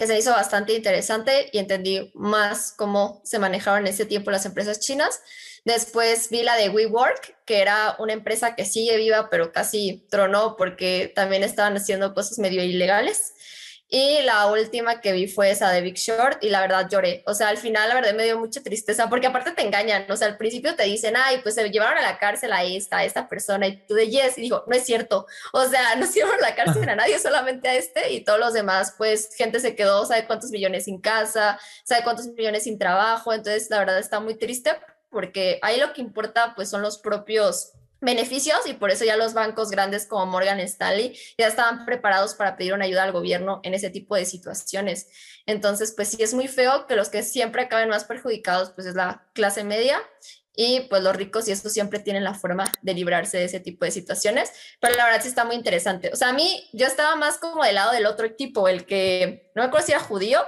[0.00, 4.46] que se hizo bastante interesante y entendí más cómo se manejaban en ese tiempo las
[4.46, 5.20] empresas chinas.
[5.66, 10.56] Después vi la de WeWork, que era una empresa que sigue viva, pero casi tronó
[10.56, 13.34] porque también estaban haciendo cosas medio ilegales.
[13.92, 17.24] Y la última que vi fue esa de Big Short y la verdad lloré.
[17.26, 20.08] O sea, al final la verdad me dio mucha tristeza porque aparte te engañan.
[20.08, 22.98] O sea, al principio te dicen, ay, pues se llevaron a la cárcel a esta,
[22.98, 24.38] a esta persona y tú de yes.
[24.38, 25.26] Y digo, no es cierto.
[25.52, 28.38] O sea, no se llevaron a la cárcel a nadie, solamente a este y todos
[28.38, 28.94] los demás.
[28.96, 33.32] Pues gente se quedó, sabe cuántos millones sin casa, sabe cuántos millones sin trabajo.
[33.32, 34.70] Entonces, la verdad está muy triste
[35.10, 39.34] porque ahí lo que importa pues son los propios beneficios y por eso ya los
[39.34, 43.74] bancos grandes como Morgan Stanley ya estaban preparados para pedir una ayuda al gobierno en
[43.74, 45.08] ese tipo de situaciones.
[45.46, 48.94] Entonces, pues sí es muy feo que los que siempre acaben más perjudicados pues es
[48.94, 50.00] la clase media
[50.56, 53.84] y pues los ricos y estos siempre tienen la forma de librarse de ese tipo
[53.84, 56.10] de situaciones, pero la verdad sí está muy interesante.
[56.12, 59.50] O sea, a mí yo estaba más como del lado del otro tipo, el que
[59.54, 60.40] no me acuerdo judío,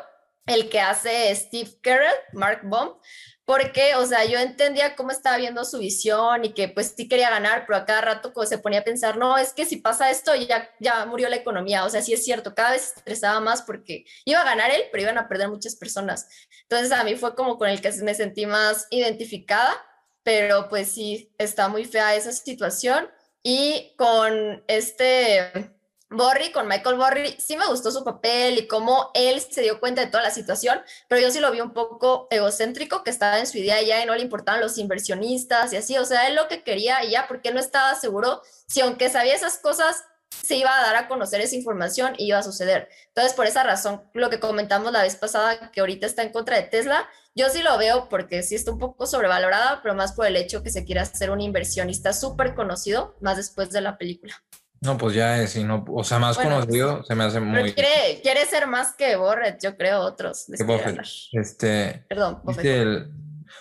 [0.47, 2.99] el que hace Steve Carell, Mark Baum,
[3.45, 7.31] porque, o sea, yo entendía cómo estaba viendo su visión y que pues sí quería
[7.31, 10.35] ganar, pero a cada rato se ponía a pensar, no, es que si pasa esto
[10.35, 14.05] ya, ya murió la economía, o sea, sí es cierto, cada vez estresaba más porque
[14.25, 16.29] iba a ganar él, pero iban a perder muchas personas.
[16.63, 19.75] Entonces a mí fue como con el que me sentí más identificada,
[20.23, 23.09] pero pues sí, está muy fea esa situación.
[23.43, 25.72] Y con este
[26.13, 30.03] Borri, con Michael Borri, sí me gustó su papel y cómo él se dio cuenta
[30.03, 33.47] de toda la situación, pero yo sí lo vi un poco egocéntrico, que estaba en
[33.47, 36.49] su idea ya y no le importaban los inversionistas y así, o sea, él lo
[36.49, 40.05] que quería y ya, porque no estaba seguro si aunque sabía esas cosas,
[40.43, 42.89] se iba a dar a conocer esa información y iba a suceder.
[43.09, 46.57] Entonces, por esa razón, lo que comentamos la vez pasada, que ahorita está en contra
[46.57, 50.27] de Tesla, yo sí lo veo porque sí está un poco sobrevalorada, pero más por
[50.27, 54.43] el hecho que se quiera hacer un inversionista súper conocido, más después de la película.
[54.83, 57.73] No, pues ya es, no, o sea, más conocido se me hace muy.
[57.73, 60.47] Quiere, quiere, ser más que Borret, yo creo, otros.
[60.57, 60.99] Que Buffett.
[61.33, 62.05] Este.
[62.09, 63.07] Perdón, Buffett.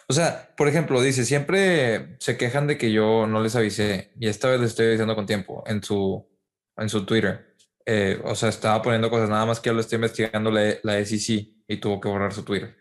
[0.08, 4.30] o sea, por ejemplo, dice, siempre se quejan de que yo no les avisé, y
[4.30, 6.28] esta vez les estoy diciendo con tiempo en su,
[6.76, 7.56] en su Twitter.
[7.86, 11.06] Eh, o sea, estaba poniendo cosas, nada más que yo lo estoy investigando la, la
[11.06, 12.76] SEC y tuvo que borrar su Twitter.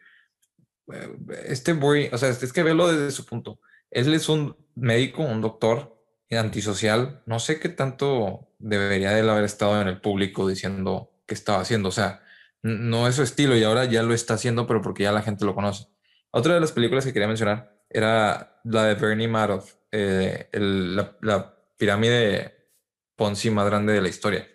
[0.94, 3.60] Eh, este boy, o sea, es que velo desde su punto.
[3.90, 5.99] Él es un médico, un doctor,
[6.38, 11.34] antisocial, no sé qué tanto debería de él haber estado en el público diciendo que
[11.34, 11.88] estaba haciendo.
[11.88, 12.22] O sea,
[12.62, 15.44] no es su estilo y ahora ya lo está haciendo, pero porque ya la gente
[15.44, 15.86] lo conoce.
[16.30, 22.54] Otra de las películas que quería mencionar era la de Bernie Madoff, eh, la, pirámide
[23.16, 24.46] Ponzi más grande de la historia.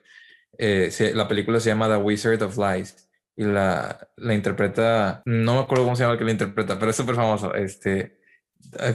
[0.57, 5.59] Eh, la película se llama The Wizard of Lies y la, la interpreta, no me
[5.61, 7.53] acuerdo cómo se llama el que la interpreta, pero es súper famoso.
[7.53, 8.21] Este,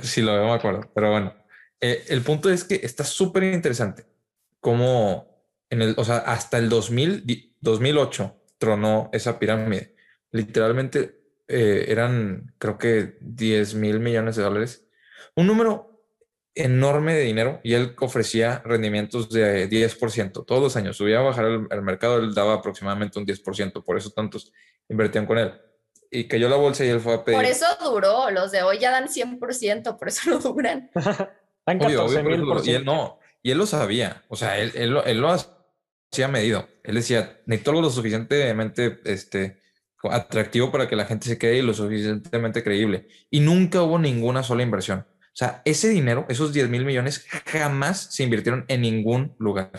[0.02, 1.39] si lo veo, me acuerdo, pero bueno
[1.80, 4.04] eh, el punto es que está súper interesante
[4.60, 9.94] cómo en el, o sea, hasta el 2000, 2008 tronó esa pirámide.
[10.32, 14.86] Literalmente eh, eran, creo que 10 mil millones de dólares.
[15.34, 16.04] Un número
[16.54, 20.96] enorme de dinero y él ofrecía rendimientos de 10% todos los años.
[20.96, 24.52] Subía a bajar el, mercado, él daba aproximadamente un 10%, por eso tantos
[24.88, 25.52] invertían con él.
[26.10, 27.38] Y cayó la bolsa y él fue a pedir.
[27.38, 30.90] Por eso duró, los de hoy ya dan 100%, por eso no duran.
[32.64, 36.68] y él no, y él lo sabía, o sea, él, él, él lo hacía medido.
[36.82, 39.60] Él decía, necesito algo lo suficientemente este,
[40.02, 43.08] atractivo para que la gente se quede y lo suficientemente creíble.
[43.30, 45.06] Y nunca hubo ninguna sola inversión.
[45.08, 49.70] O sea, ese dinero, esos 10 mil millones, jamás se invirtieron en ningún lugar.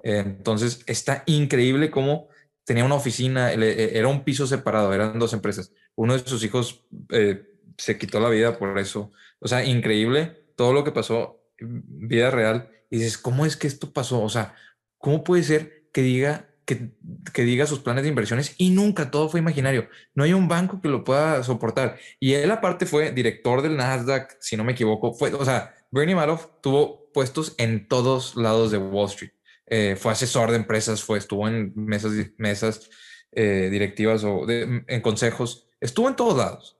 [0.00, 2.28] Entonces, está increíble cómo
[2.64, 5.72] tenía una oficina, e, era un piso separado, eran dos empresas.
[5.94, 7.42] Uno de sus hijos eh,
[7.76, 9.12] se quitó la vida por eso.
[9.40, 13.68] O sea, increíble todo lo que pasó en vida real y dices, ¿cómo es que
[13.68, 14.20] esto pasó?
[14.20, 14.56] O sea,
[14.98, 16.90] ¿cómo puede ser que diga que,
[17.36, 19.88] diga sus planes de inversiones y nunca todo fue imaginario?
[20.14, 21.96] No hay un banco que lo pueda soportar.
[22.18, 26.16] Y él aparte fue director del Nasdaq, si no me equivoco, fue, o sea, Bernie
[26.16, 29.32] Madoff tuvo puestos en todos lados de Wall Street.
[29.66, 32.90] Eh, fue asesor de empresas, fue, estuvo en mesas, mesas
[33.30, 36.77] eh, directivas o en consejos, estuvo en todos lados.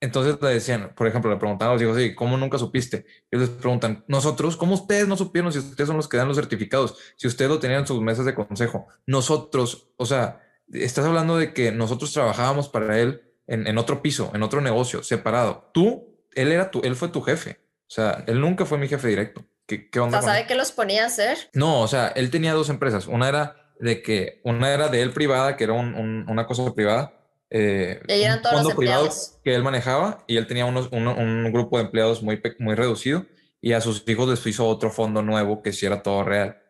[0.00, 3.04] Entonces le decían, por ejemplo, le preguntaban a los hijos, ¿cómo nunca supiste?
[3.30, 6.28] Y ellos les preguntan, nosotros, ¿cómo ustedes no supieron si ustedes son los que dan
[6.28, 6.96] los certificados?
[7.16, 8.86] Si ustedes lo tenían en sus mesas de consejo.
[9.06, 10.40] Nosotros, o sea,
[10.72, 15.70] estás hablando de que nosotros trabajábamos para él en, otro piso, en otro negocio, separado.
[15.72, 17.58] Tú, él era tu, él fue tu jefe.
[17.88, 19.44] O sea, él nunca fue mi jefe directo.
[19.66, 20.22] ¿Qué, qué onda?
[20.22, 21.50] ¿sabe qué los ponía a hacer?
[21.54, 23.06] No, o sea, él tenía dos empresas.
[23.06, 27.17] Una era de que, una era de él privada, que era una cosa privada,
[27.50, 28.00] eh,
[28.42, 29.38] todos los empleados.
[29.42, 33.26] que él manejaba y él tenía unos, un, grupo de empleados muy, muy reducido
[33.60, 36.60] y a sus hijos les hizo otro fondo nuevo que sí era todo real.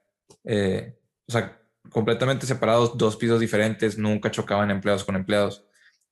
[0.44, 1.60] Eh, o sea,
[1.90, 5.64] completamente separados, dos pisos diferentes, nunca chocaban empleados con empleados,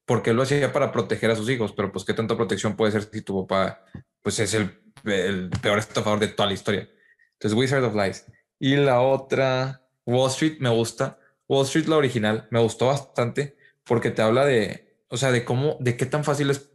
[0.04, 2.92] porque él lo hacía para proteger a sus hijos, pero pues qué tanta protección puede
[2.92, 3.84] ser si tu papá
[4.22, 6.88] pues es el, el peor estafador de toda la historia.
[7.34, 8.26] Entonces, Wizard of Lies.
[8.58, 11.18] Y la otra, Wall Street, me gusta.
[11.48, 13.56] Wall Street, la original, me gustó bastante
[13.86, 16.70] porque te habla de, o sea, de cómo, de qué tan fácil es,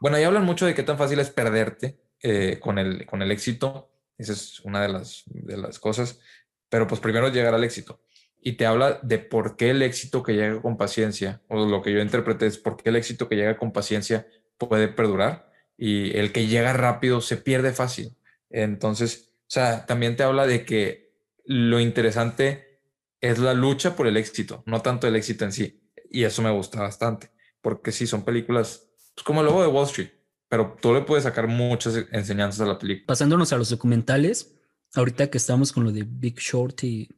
[0.00, 3.30] bueno, ahí hablan mucho de qué tan fácil es perderte eh, con, el, con el
[3.30, 6.20] éxito, esa es una de las, de las cosas,
[6.68, 8.02] pero pues primero llegar al éxito.
[8.42, 11.92] Y te habla de por qué el éxito que llega con paciencia, o lo que
[11.92, 14.26] yo interpreté es por qué el éxito que llega con paciencia
[14.56, 18.16] puede perdurar y el que llega rápido se pierde fácil.
[18.50, 21.12] Entonces, o sea, también te habla de que
[21.44, 22.80] lo interesante
[23.20, 25.79] es la lucha por el éxito, no tanto el éxito en sí.
[26.10, 27.30] Y eso me gusta bastante,
[27.62, 30.10] porque sí, son películas pues, como el lobo de Wall Street,
[30.48, 33.06] pero tú le puedes sacar muchas enseñanzas a la película.
[33.06, 34.58] Pasándonos a los documentales,
[34.94, 37.08] ahorita que estamos con lo de Big Short y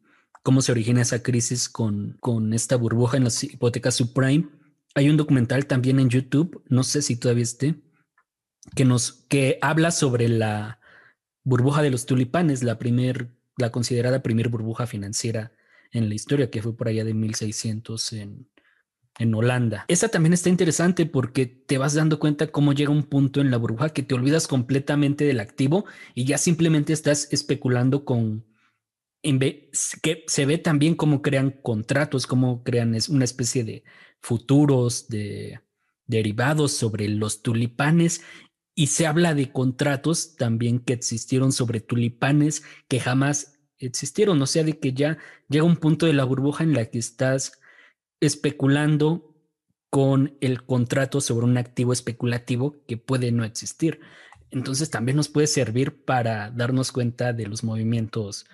[0.43, 4.51] cómo se origina esa crisis con, con esta burbuja en las hipotecas subprime,
[4.95, 7.77] hay un documental también en YouTube, no sé si todavía esté,
[8.77, 10.81] que nos que habla sobre la
[11.45, 15.53] burbuja de los tulipanes, la primer, la considerada primer burbuja financiera
[15.93, 18.49] en la historia, que fue por allá de 1600 en,
[19.19, 19.85] en Holanda.
[19.89, 23.57] Esa también está interesante porque te vas dando cuenta cómo llega un punto en la
[23.57, 25.85] burbuja que te olvidas completamente del activo
[26.15, 28.45] y ya simplemente estás especulando con
[29.23, 33.85] que se ve también cómo crean contratos, cómo crean una especie de
[34.21, 35.61] futuros, de
[36.07, 38.23] derivados sobre los tulipanes
[38.75, 44.65] y se habla de contratos también que existieron sobre tulipanes que jamás existieron, o sea,
[44.65, 45.19] de que ya
[45.49, 47.61] llega un punto de la burbuja en la que estás
[48.23, 49.37] especulando
[49.91, 54.01] con el contrato sobre un activo especulativo que puede no existir.
[54.51, 58.47] Entonces también nos puede servir para darnos cuenta de los movimientos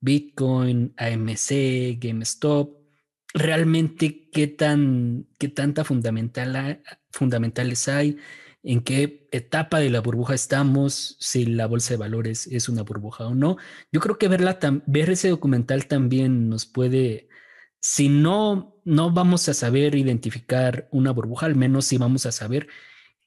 [0.00, 2.76] Bitcoin, AMC, GameStop,
[3.32, 8.18] realmente qué tan qué tanta fundamental, fundamentales hay,
[8.64, 13.26] en qué etapa de la burbuja estamos, si la bolsa de valores es una burbuja
[13.28, 13.56] o no.
[13.92, 17.28] Yo creo que verla ver ese documental también nos puede
[17.82, 22.68] si no, no vamos a saber identificar una burbuja, al menos sí vamos a saber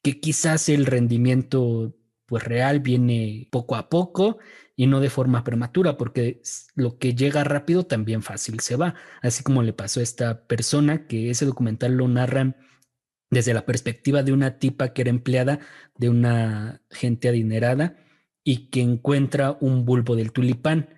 [0.02, 1.96] que quizás el rendimiento
[2.26, 4.40] pues real viene poco a poco
[4.76, 6.42] y no de forma prematura, porque
[6.76, 11.08] lo que llega rápido también fácil se va, así como le pasó a esta persona
[11.08, 12.56] que ese documental lo narra
[13.30, 15.60] desde la perspectiva de una tipa que era empleada
[15.98, 17.98] de una gente adinerada
[18.44, 20.90] y que encuentra un bulbo del tulipán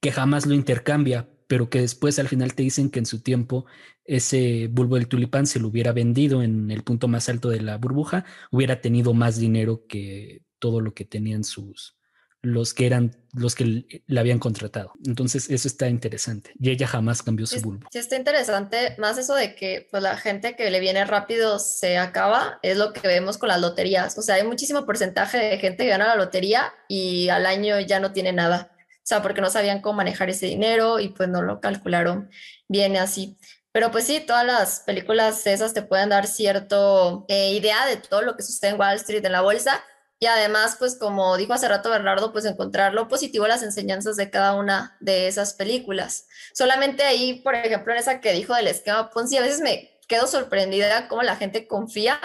[0.00, 3.66] que jamás lo intercambia, pero que después al final te dicen que en su tiempo
[4.04, 7.76] ese bulbo del tulipán se lo hubiera vendido en el punto más alto de la
[7.76, 11.96] burbuja, hubiera tenido más dinero que todo lo que tenían sus
[12.42, 14.92] los que eran los que le habían contratado.
[15.04, 16.52] Entonces, eso está interesante.
[16.58, 17.86] Y ella jamás cambió su bulbo.
[17.92, 18.94] Sí, está interesante.
[18.96, 22.94] Más eso de que pues, la gente que le viene rápido se acaba, es lo
[22.94, 24.16] que vemos con las loterías.
[24.16, 28.00] O sea, hay muchísimo porcentaje de gente que gana la lotería y al año ya
[28.00, 28.72] no tiene nada.
[29.10, 32.30] Sea, porque no sabían cómo manejar ese dinero y pues no lo calcularon
[32.68, 33.36] bien así.
[33.72, 38.22] Pero pues sí, todas las películas esas te pueden dar cierto eh, idea de todo
[38.22, 39.82] lo que sucede en Wall Street, en la bolsa.
[40.20, 44.30] Y además, pues como dijo hace rato Bernardo, pues encontrar lo positivo, las enseñanzas de
[44.30, 46.28] cada una de esas películas.
[46.54, 50.28] Solamente ahí, por ejemplo, en esa que dijo del esquema Ponzi, a veces me quedo
[50.28, 52.20] sorprendida cómo la gente confía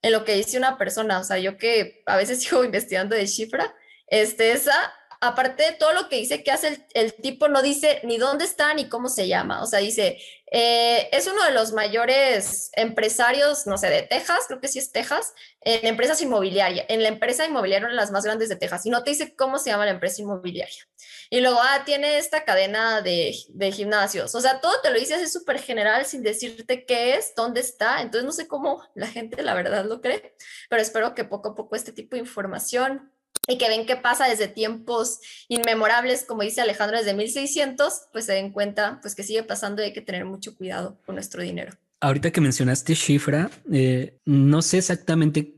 [0.00, 1.18] en lo que dice una persona.
[1.18, 3.74] O sea, yo que a veces sigo investigando de cifra,
[4.06, 8.16] este, esa aparte de todo lo que dice que hace el, tipo, no dice ni
[8.16, 9.62] dónde está ni cómo se llama.
[9.62, 10.18] O sea, dice,
[10.50, 14.92] eh, es uno de los mayores empresarios, no sé, de Texas, creo que sí es
[14.92, 18.86] Texas, en empresas inmobiliarias, en la empresa inmobiliaria, una de las más grandes de Texas,
[18.86, 20.88] y no te dice cómo se llama la empresa inmobiliaria.
[21.28, 24.34] Y luego, ah, tiene esta cadena de, de gimnasios.
[24.34, 28.00] O sea, todo te lo dice así súper general sin decirte qué es, dónde está.
[28.00, 30.34] Entonces, no sé cómo la gente, la verdad, lo cree,
[30.70, 33.12] pero espero que poco a poco este tipo de información
[33.48, 38.34] y que ven qué pasa desde tiempos inmemorables, como dice Alejandro, desde 1600, pues se
[38.34, 41.72] den cuenta pues que sigue pasando y hay que tener mucho cuidado con nuestro dinero.
[42.00, 45.56] Ahorita que mencionaste Shifra, eh, no sé exactamente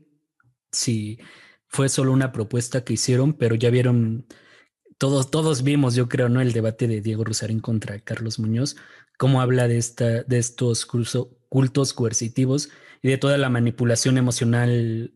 [0.71, 1.19] si
[1.67, 4.25] fue solo una propuesta que hicieron, pero ya vieron,
[4.97, 6.41] todos, todos vimos, yo creo, ¿no?
[6.41, 8.75] El debate de Diego Rusarín contra Carlos Muñoz,
[9.17, 12.69] cómo habla de, esta, de estos cultos coercitivos
[13.01, 15.13] y de toda la manipulación emocional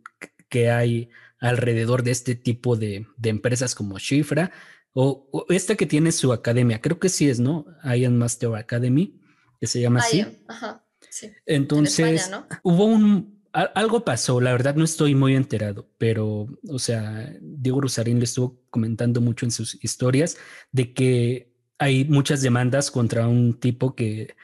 [0.50, 1.10] que hay
[1.40, 4.52] alrededor de este tipo de, empresas como Shifra
[4.94, 7.66] o, esta que tiene su academia, creo que sí es, ¿no?
[7.96, 9.20] Iron Master Academy,
[9.60, 10.26] que se llama así.
[10.48, 11.32] Ajá, sí.
[11.46, 12.32] Entonces,
[12.64, 18.20] hubo un, algo pasó, la verdad no estoy muy enterado, pero, o sea, Diego Rosarín
[18.20, 20.38] le estuvo comentando mucho en sus historias
[20.72, 24.36] de que hay muchas demandas contra un tipo que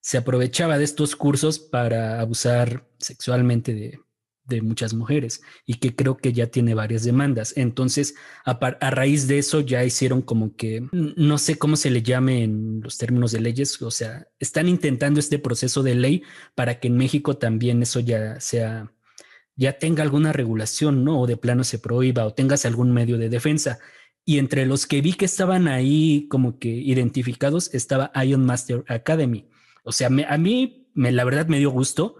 [0.00, 4.00] se aprovechaba de estos cursos para abusar sexualmente de
[4.48, 7.52] de muchas mujeres y que creo que ya tiene varias demandas.
[7.56, 8.14] Entonces,
[8.44, 8.58] a,
[8.90, 12.98] raíz de eso ya hicieron como que, no sé cómo se le llame en los
[12.98, 16.22] términos de leyes, o sea, están intentando este proceso de ley
[16.54, 18.92] para que en México también eso ya sea,
[19.54, 21.20] ya tenga alguna regulación, ¿no?
[21.20, 23.78] O de plano se prohíba o tengas algún medio de defensa.
[24.24, 29.48] Y entre los que vi que estaban ahí como que identificados estaba Iron Master Academy.
[29.84, 32.16] O sea, a mí me, la verdad me dio gusto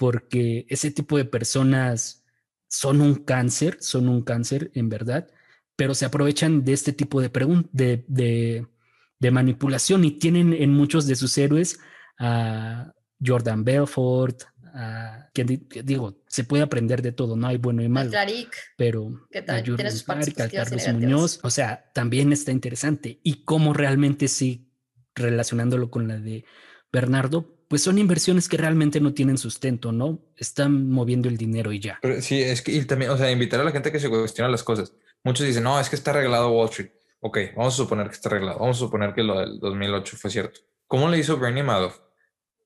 [0.00, 2.24] porque ese tipo de personas
[2.68, 5.28] son un cáncer, son un cáncer en verdad,
[5.76, 7.28] pero se aprovechan de este tipo de,
[7.70, 8.66] de,
[9.18, 11.80] de, manipulación y tienen en muchos de sus héroes
[12.18, 15.44] a Jordan Belfort, a, que,
[15.84, 18.10] digo, se puede aprender de todo, no hay bueno y malo.
[18.78, 19.92] pero a Jordan
[20.50, 23.20] Carlos Muñoz, o sea, también está interesante.
[23.22, 24.72] Y cómo realmente sí,
[25.14, 26.46] relacionándolo con la de
[26.90, 30.18] Bernardo, pues son inversiones que realmente no tienen sustento, ¿no?
[30.36, 32.00] Están moviendo el dinero y ya.
[32.02, 34.50] Pero sí, es que y también, o sea, invitar a la gente que se cuestione
[34.50, 34.92] las cosas.
[35.22, 36.90] Muchos dicen, no, es que está arreglado Wall Street.
[37.20, 38.58] Ok, vamos a suponer que está arreglado.
[38.58, 40.62] Vamos a suponer que lo del 2008 fue cierto.
[40.88, 42.00] ¿Cómo le hizo Bernie Madoff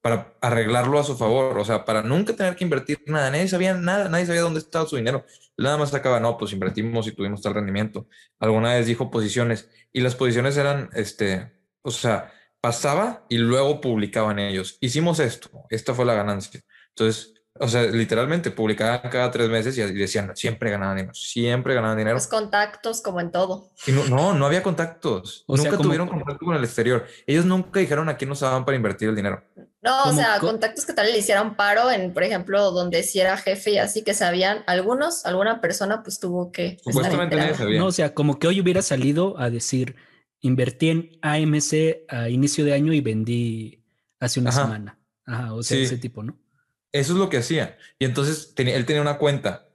[0.00, 1.58] para arreglarlo a su favor?
[1.58, 3.30] O sea, para nunca tener que invertir nada.
[3.30, 5.26] Nadie sabía nada, nadie sabía dónde estaba su dinero.
[5.58, 8.08] Nada más sacaba, no, pues invertimos y tuvimos tal rendimiento.
[8.38, 11.52] Alguna vez dijo posiciones y las posiciones eran, este,
[11.82, 12.32] o sea,
[12.64, 14.78] pasaba y luego publicaban ellos.
[14.80, 16.62] Hicimos esto, esta fue la ganancia.
[16.88, 21.98] Entonces, o sea, literalmente publicaban cada tres meses y decían, siempre ganaban dinero, siempre ganaban
[21.98, 22.16] dinero.
[22.16, 23.70] Los contactos, como en todo.
[23.86, 25.44] Y no, no, no había contactos.
[25.46, 27.06] nunca tuvieron contacto con el exterior.
[27.26, 29.44] Ellos nunca dijeron a quién usaban para invertir el dinero.
[29.82, 33.36] No, o sea, contactos que tal le hicieran paro en, por ejemplo, donde si era
[33.36, 36.78] jefe y así que sabían algunos, alguna persona pues tuvo que.
[36.82, 37.78] Supuestamente nadie sabía.
[37.78, 39.96] No, o sea, como que hoy hubiera salido a decir
[40.44, 43.82] Invertí en AMC a inicio de año y vendí
[44.20, 44.98] hace una semana.
[45.24, 46.38] Ajá, o sea, ese tipo, ¿no?
[46.92, 47.78] Eso es lo que hacía.
[47.98, 49.70] Y entonces él tenía una cuenta,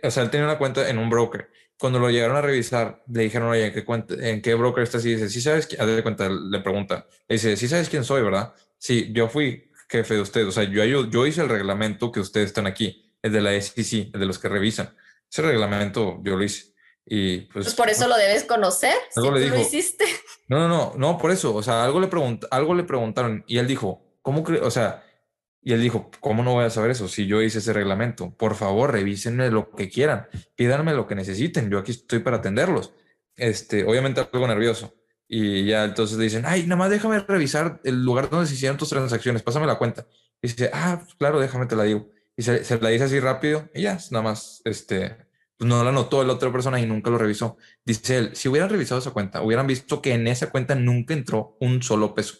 [0.00, 1.50] o sea, él tenía una cuenta en un broker.
[1.76, 5.04] Cuando lo llegaron a revisar, le dijeron, oye, ¿en qué, cuenta, en qué broker estás?
[5.04, 5.84] Y dice, sí sabes, quién?
[5.84, 8.54] de cuenta, le pregunta, le dice, sí sabes quién soy, ¿verdad?
[8.78, 12.20] Sí, yo fui jefe de usted, o sea, yo, yo, yo hice el reglamento que
[12.20, 14.94] ustedes están aquí, el de la SEC, el de los que revisan.
[15.28, 16.71] Ese reglamento yo lo hice.
[17.04, 18.94] Y pues, pues, por eso lo debes conocer.
[19.10, 20.04] si tú lo hiciste.
[20.48, 21.54] No, no, no, no, por eso.
[21.54, 22.10] O sea, algo le,
[22.50, 25.02] algo le preguntaron y él dijo, ¿cómo O sea,
[25.62, 28.34] y él dijo, ¿cómo no voy a saber eso si yo hice ese reglamento?
[28.36, 30.26] Por favor, revísenme lo que quieran,
[30.56, 31.70] pídanme lo que necesiten.
[31.70, 32.92] Yo aquí estoy para atenderlos.
[33.36, 34.94] Este, obviamente algo nervioso.
[35.26, 38.76] Y ya entonces le dicen, ay, nada más déjame revisar el lugar donde se hicieron
[38.76, 40.06] tus transacciones, pásame la cuenta.
[40.42, 42.10] Y dice, ah, claro, déjame te la digo.
[42.36, 45.26] Y se, se la dice así rápido y ya, nada más, este, pues,
[45.62, 47.56] no la notó la otra persona y nunca lo revisó.
[47.84, 51.56] Dice él, si hubieran revisado esa cuenta, hubieran visto que en esa cuenta nunca entró
[51.60, 52.36] un solo peso.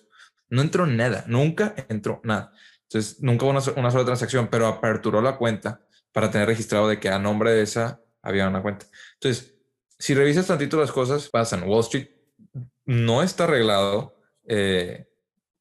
[0.49, 2.53] No entró nada, nunca entró nada.
[2.83, 5.81] Entonces, nunca hubo una, sola transacción, pero aperturó la cuenta
[6.13, 8.87] para tener registrado de que a nombre de esa había una cuenta.
[9.15, 9.55] Entonces,
[9.99, 11.63] si revisas tantito las cosas, pasan.
[11.63, 12.09] Wall Street
[12.85, 14.17] no está arreglado
[14.47, 15.09] eh,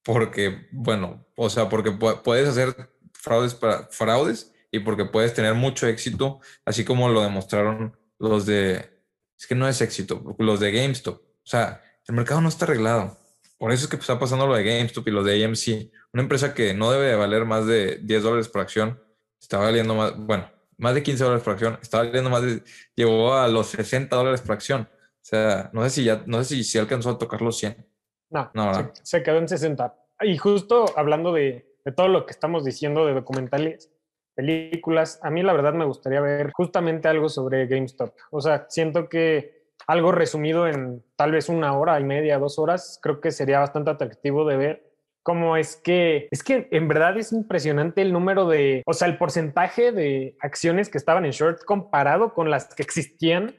[0.03, 2.75] porque, bueno, o sea, porque puedes hacer
[3.13, 8.89] fraudes para fraudes y porque puedes tener mucho éxito, así como lo demostraron los de,
[9.37, 11.21] es que no es éxito, los de GameStop.
[11.21, 13.17] O sea, el mercado no está arreglado.
[13.57, 15.91] Por eso es que está pasando lo de GameStop y lo de AMC.
[16.13, 18.99] Una empresa que no debe de valer más de 10 dólares por acción,
[19.39, 22.63] está valiendo más, bueno, más de 15 dólares por acción, está valiendo más de,
[22.95, 24.89] llegó a los 60 dólares por acción.
[24.91, 27.85] O sea, no sé si ya, no sé si, si alcanzó a tocar los 100.
[28.31, 29.93] No, no se, se, quedó en 60.
[30.21, 33.91] Y justo hablando de, de todo lo que estamos diciendo de documentales,
[34.35, 35.19] películas.
[35.23, 38.13] A mí la verdad me gustaría ver justamente algo sobre GameStop.
[38.31, 42.99] O sea, siento que algo resumido en tal vez una hora y media, dos horas,
[43.01, 44.91] creo que sería bastante atractivo de ver
[45.23, 49.17] cómo es que, es que en verdad es impresionante el número de, o sea, el
[49.17, 53.55] porcentaje de acciones que estaban en short comparado con las que existían.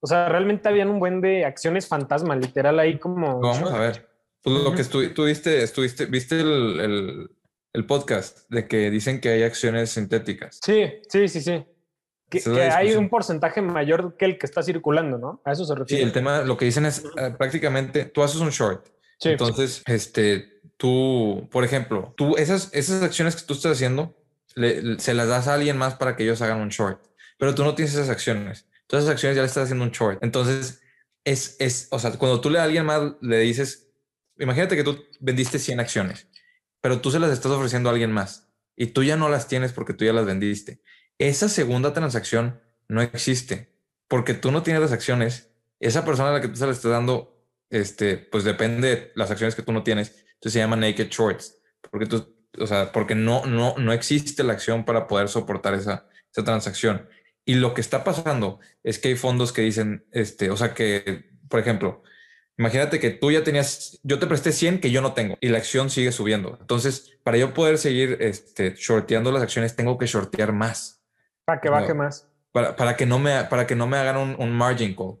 [0.00, 3.40] O sea, realmente habían un buen de acciones fantasma, literal, ahí como...
[3.40, 4.08] Vamos a ver.
[4.42, 7.30] Pues lo que estuviste, estuviste, viste el el
[7.86, 10.58] podcast de que dicen que hay acciones sintéticas.
[10.64, 11.64] Sí, sí, sí, sí.
[12.28, 15.40] Que, hay un porcentaje mayor que el que está circulando, ¿no?
[15.44, 16.02] A eso se refiere.
[16.02, 18.86] Sí, el tema, lo que dicen es eh, prácticamente, tú haces un short.
[19.18, 19.30] Sí.
[19.30, 24.14] Entonces, este, tú, por ejemplo, tú, esas, esas acciones que tú estás haciendo,
[24.54, 27.02] se las das a alguien más para que ellos hagan un short,
[27.38, 28.66] pero tú no tienes esas acciones.
[28.86, 30.22] Todas esas acciones ya le estás haciendo un short.
[30.22, 30.82] Entonces,
[31.24, 33.88] es, es, o sea, cuando tú le a alguien más le dices,
[34.38, 36.27] imagínate que tú vendiste 100 acciones
[36.80, 39.72] pero tú se las estás ofreciendo a alguien más y tú ya no las tienes
[39.72, 40.82] porque tú ya las vendiste.
[41.18, 43.74] Esa segunda transacción no existe
[44.08, 45.50] porque tú no tienes las acciones.
[45.80, 49.30] Esa persona a la que tú se las estás dando, este, pues depende de las
[49.30, 50.24] acciones que tú no tienes.
[50.34, 51.58] Entonces se llama naked shorts
[51.90, 56.08] porque tú, o sea, porque no, no, no existe la acción para poder soportar esa,
[56.30, 57.08] esa transacción.
[57.44, 61.30] Y lo que está pasando es que hay fondos que dicen, este, o sea, que,
[61.48, 62.02] por ejemplo,
[62.58, 65.58] Imagínate que tú ya tenías, yo te presté 100 que yo no tengo y la
[65.58, 66.58] acción sigue subiendo.
[66.60, 71.00] Entonces, para yo poder seguir este, shorteando las acciones, tengo que shortear más.
[71.44, 72.28] Para que baje más.
[72.50, 75.18] Para, para, que no me, para que no me hagan un, margin call.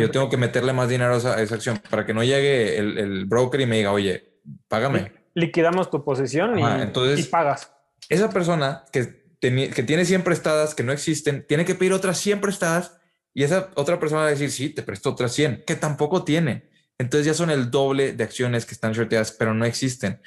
[0.00, 3.60] yo tengo que meterle más dinero a esa, acción para que no llegue el, broker
[3.60, 5.12] y me diga, oye, págame.
[5.34, 7.70] Liquidamos tu posición y, entonces, y pagas.
[8.08, 12.40] Esa persona que, que tiene 100 prestadas que no existen, tiene que pedir otras 100
[12.40, 12.98] prestadas
[13.34, 16.68] y esa otra persona va a decir, sí, te prestó otras 100, que tampoco tiene.
[16.98, 20.20] Entonces ya son el doble de acciones que están shorteadas, pero no existen.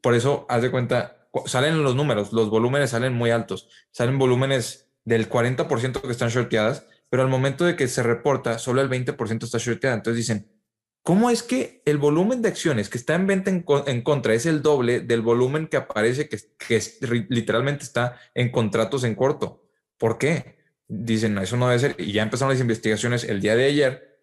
[0.00, 4.90] Por eso, haz de cuenta, salen los números, los volúmenes salen muy altos, salen volúmenes
[5.04, 9.44] del 40% que están shorteadas, pero al momento de que se reporta, solo el 20%
[9.44, 9.94] está shorteada.
[9.94, 10.50] Entonces dicen,
[11.04, 14.62] ¿cómo es que el volumen de acciones que está en venta en, contra es el
[14.62, 16.82] doble del volumen que aparece que, que
[17.28, 19.62] literalmente está en contratos en corto?
[19.96, 20.56] ¿Por qué?
[20.88, 21.94] Dicen, no, eso no debe ser.
[21.98, 24.20] Y ya empezaron las investigaciones el día de ayer.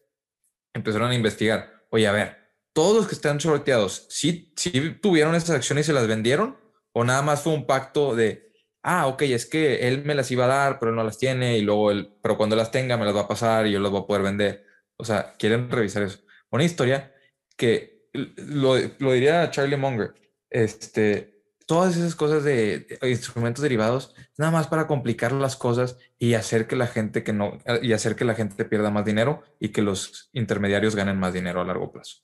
[0.73, 1.72] Empezaron a investigar.
[1.93, 2.37] Oye, a ver,
[2.73, 6.57] todos los que están shorteados, ¿sí, ¿sí tuvieron esas acciones y se las vendieron?
[6.91, 8.51] ¿O nada más fue un pacto de,
[8.81, 11.55] ah, ok, es que él me las iba a dar, pero él no las tiene
[11.55, 13.91] y luego él, pero cuando las tenga me las va a pasar y yo las
[13.91, 14.65] voy a poder vender?
[14.97, 16.17] O sea, quieren revisar eso.
[16.49, 17.13] Una historia
[17.55, 20.15] que lo, lo diría Charlie Munger,
[20.49, 21.32] este,
[21.73, 26.75] todas esas cosas de, instrumentos derivados, nada más para complicar las cosas y hacer que
[26.75, 30.29] la gente que no, y hacer que la gente pierda más dinero y que los
[30.33, 32.17] intermediarios ganen más dinero a largo plazo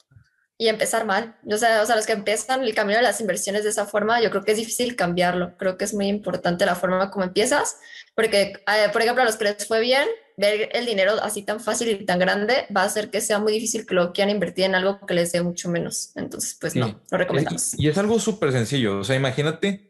[0.62, 1.38] y empezar mal.
[1.50, 4.22] O sea, o sea, los que empiezan el camino de las inversiones de esa forma,
[4.22, 5.56] yo creo que es difícil cambiarlo.
[5.58, 7.78] Creo que es muy importante la forma como empiezas,
[8.14, 10.06] porque, eh, por ejemplo, a los que les fue bien,
[10.40, 13.54] ver el dinero así tan fácil y tan grande va a hacer que sea muy
[13.54, 16.12] difícil que lo quieran invertir en algo que les dé mucho menos.
[16.16, 17.80] Entonces, pues no, lo recomendamos.
[17.80, 19.00] Y, es algo súper sencillo.
[19.00, 19.90] O sea, imagínate,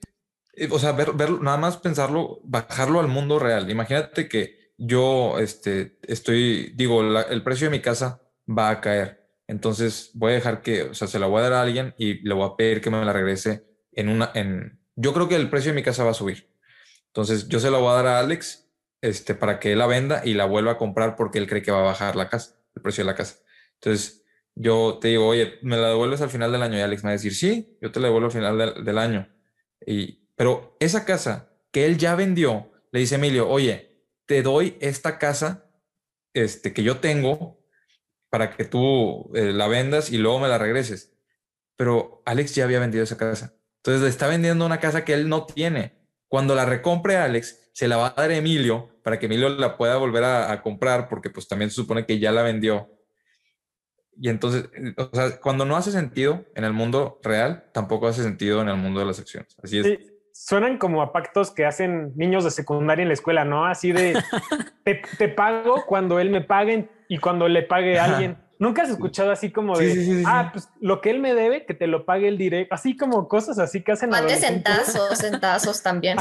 [0.54, 3.70] eh, o sea, ver, ver, nada más pensarlo, bajarlo al mundo real.
[3.70, 9.20] Imagínate que yo este, estoy, digo, el precio de mi casa va a caer
[9.50, 12.22] entonces voy a dejar que, o sea, se la voy a dar a alguien y
[12.22, 15.50] le voy a pedir que me la regrese en una, en, yo creo que el
[15.50, 16.54] precio de mi casa va a subir.
[17.08, 18.69] Entonces yo se la voy a dar a Alex,
[19.02, 21.72] este, para que él la venda y la vuelva a comprar porque él cree que
[21.72, 23.40] va a bajar la casa, el precio de la casa.
[23.76, 24.24] Entonces
[24.56, 27.12] yo te digo, oye, me la devuelves al final del año y Alex me va
[27.12, 29.30] a decir, sí, yo te la devuelvo al final del, año.
[29.86, 35.18] Y, pero esa casa que él ya vendió, le dice Emilio, oye, te doy esta
[35.18, 35.72] casa
[36.34, 37.60] este, que yo tengo
[38.30, 41.16] para que tú eh, la vendas y luego me la regreses.
[41.76, 43.56] Pero Alex ya había vendido esa casa.
[43.78, 45.99] Entonces le está vendiendo una casa que él no tiene.
[46.30, 49.76] Cuando la recompre Alex, se la va a dar a Emilio para que Emilio la
[49.76, 52.90] pueda volver a, comprar porque pues también se supone que ya la vendió.
[54.22, 58.62] Y entonces, o sea, cuando no hace sentido en el mundo real, tampoco hace sentido
[58.62, 59.56] en el mundo de las acciones.
[59.64, 60.14] Así es.
[60.34, 63.66] suenan como a pactos que hacen niños de secundaria en la escuela, ¿no?
[63.66, 64.14] Así de,
[65.18, 68.38] te, pago cuando él me pague y cuando le pague a alguien.
[68.60, 71.88] Nunca has escuchado así como de, ah, pues lo que él me debe, que te
[71.88, 74.10] lo pague el directo, así como cosas así que hacen.
[74.10, 76.18] Mande centazos, centazos también.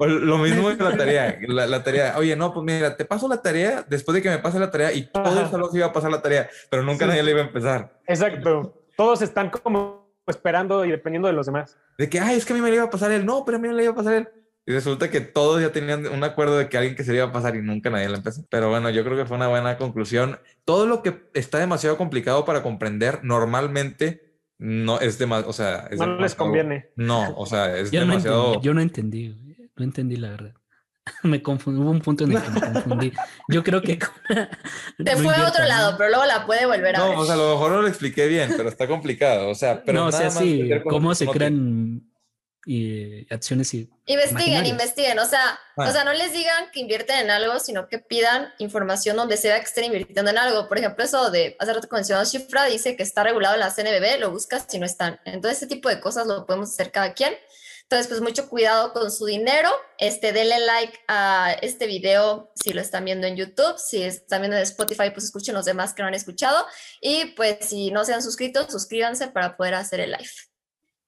[0.00, 3.84] lo mismo en la tarea, la, tarea, oye, no, pues mira, te paso la tarea
[3.88, 6.10] después de que me pase la tarea y todo el salón se iba a pasar
[6.10, 7.92] la tarea, pero nunca nadie le iba a empezar.
[8.08, 11.78] Exacto, todos están como esperando y dependiendo de los demás.
[11.96, 13.58] De que, ay, es que a mí me le iba a pasar él, no, pero
[13.58, 14.28] a mí no le iba a pasar él.
[14.68, 17.28] Y resulta que todos ya tenían un acuerdo de que alguien que se le iba
[17.28, 18.44] a pasar y nunca nadie la empezó.
[18.50, 20.38] Pero bueno, yo creo que fue una buena conclusión.
[20.66, 26.18] Todo lo que está demasiado complicado para comprender normalmente no es demasiado, o sea, no
[26.18, 26.90] les conviene.
[26.96, 28.56] No, o sea, es yo demasiado.
[28.56, 29.34] No yo no entendí,
[29.74, 30.54] no entendí la verdad.
[31.22, 33.12] me confundí, hubo un punto en el que me confundí.
[33.48, 33.98] Yo creo que.
[35.02, 37.38] Te fue a otro lado, pero luego la puede volver a no, o sea, a
[37.38, 39.48] lo mejor no lo expliqué bien, pero está complicado.
[39.48, 40.00] O sea, pero.
[40.00, 42.02] No, o sea, sí, cómo se crean
[42.66, 47.30] y acciones y investiguen, investiguen, o sea, o sea, no les digan que invierten en
[47.30, 50.68] algo, sino que pidan información donde se vea que estén invirtiendo en algo.
[50.68, 54.20] Por ejemplo, eso de hace rato mencionado Shifra dice que está regulado en la CNBB,
[54.20, 55.20] lo buscas si no están.
[55.24, 57.34] Entonces, ese tipo de cosas lo podemos hacer cada quien.
[57.82, 59.70] Entonces, pues mucho cuidado con su dinero.
[59.96, 63.78] Este, denle like a este video si lo están viendo en YouTube.
[63.78, 66.66] Si están viendo en Spotify, pues escuchen los demás que no han escuchado.
[67.00, 70.47] Y pues si no se han suscrito, suscríbanse para poder hacer el live.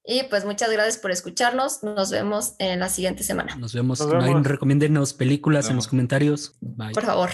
[0.04, 1.82] Y pues muchas gracias por escucharnos.
[1.82, 3.56] Nos vemos en la siguiente semana.
[3.56, 4.00] Nos vemos.
[4.00, 4.10] Nos
[5.12, 6.54] películas en los comentarios.
[6.60, 6.92] Bye.
[6.92, 7.30] Por favor.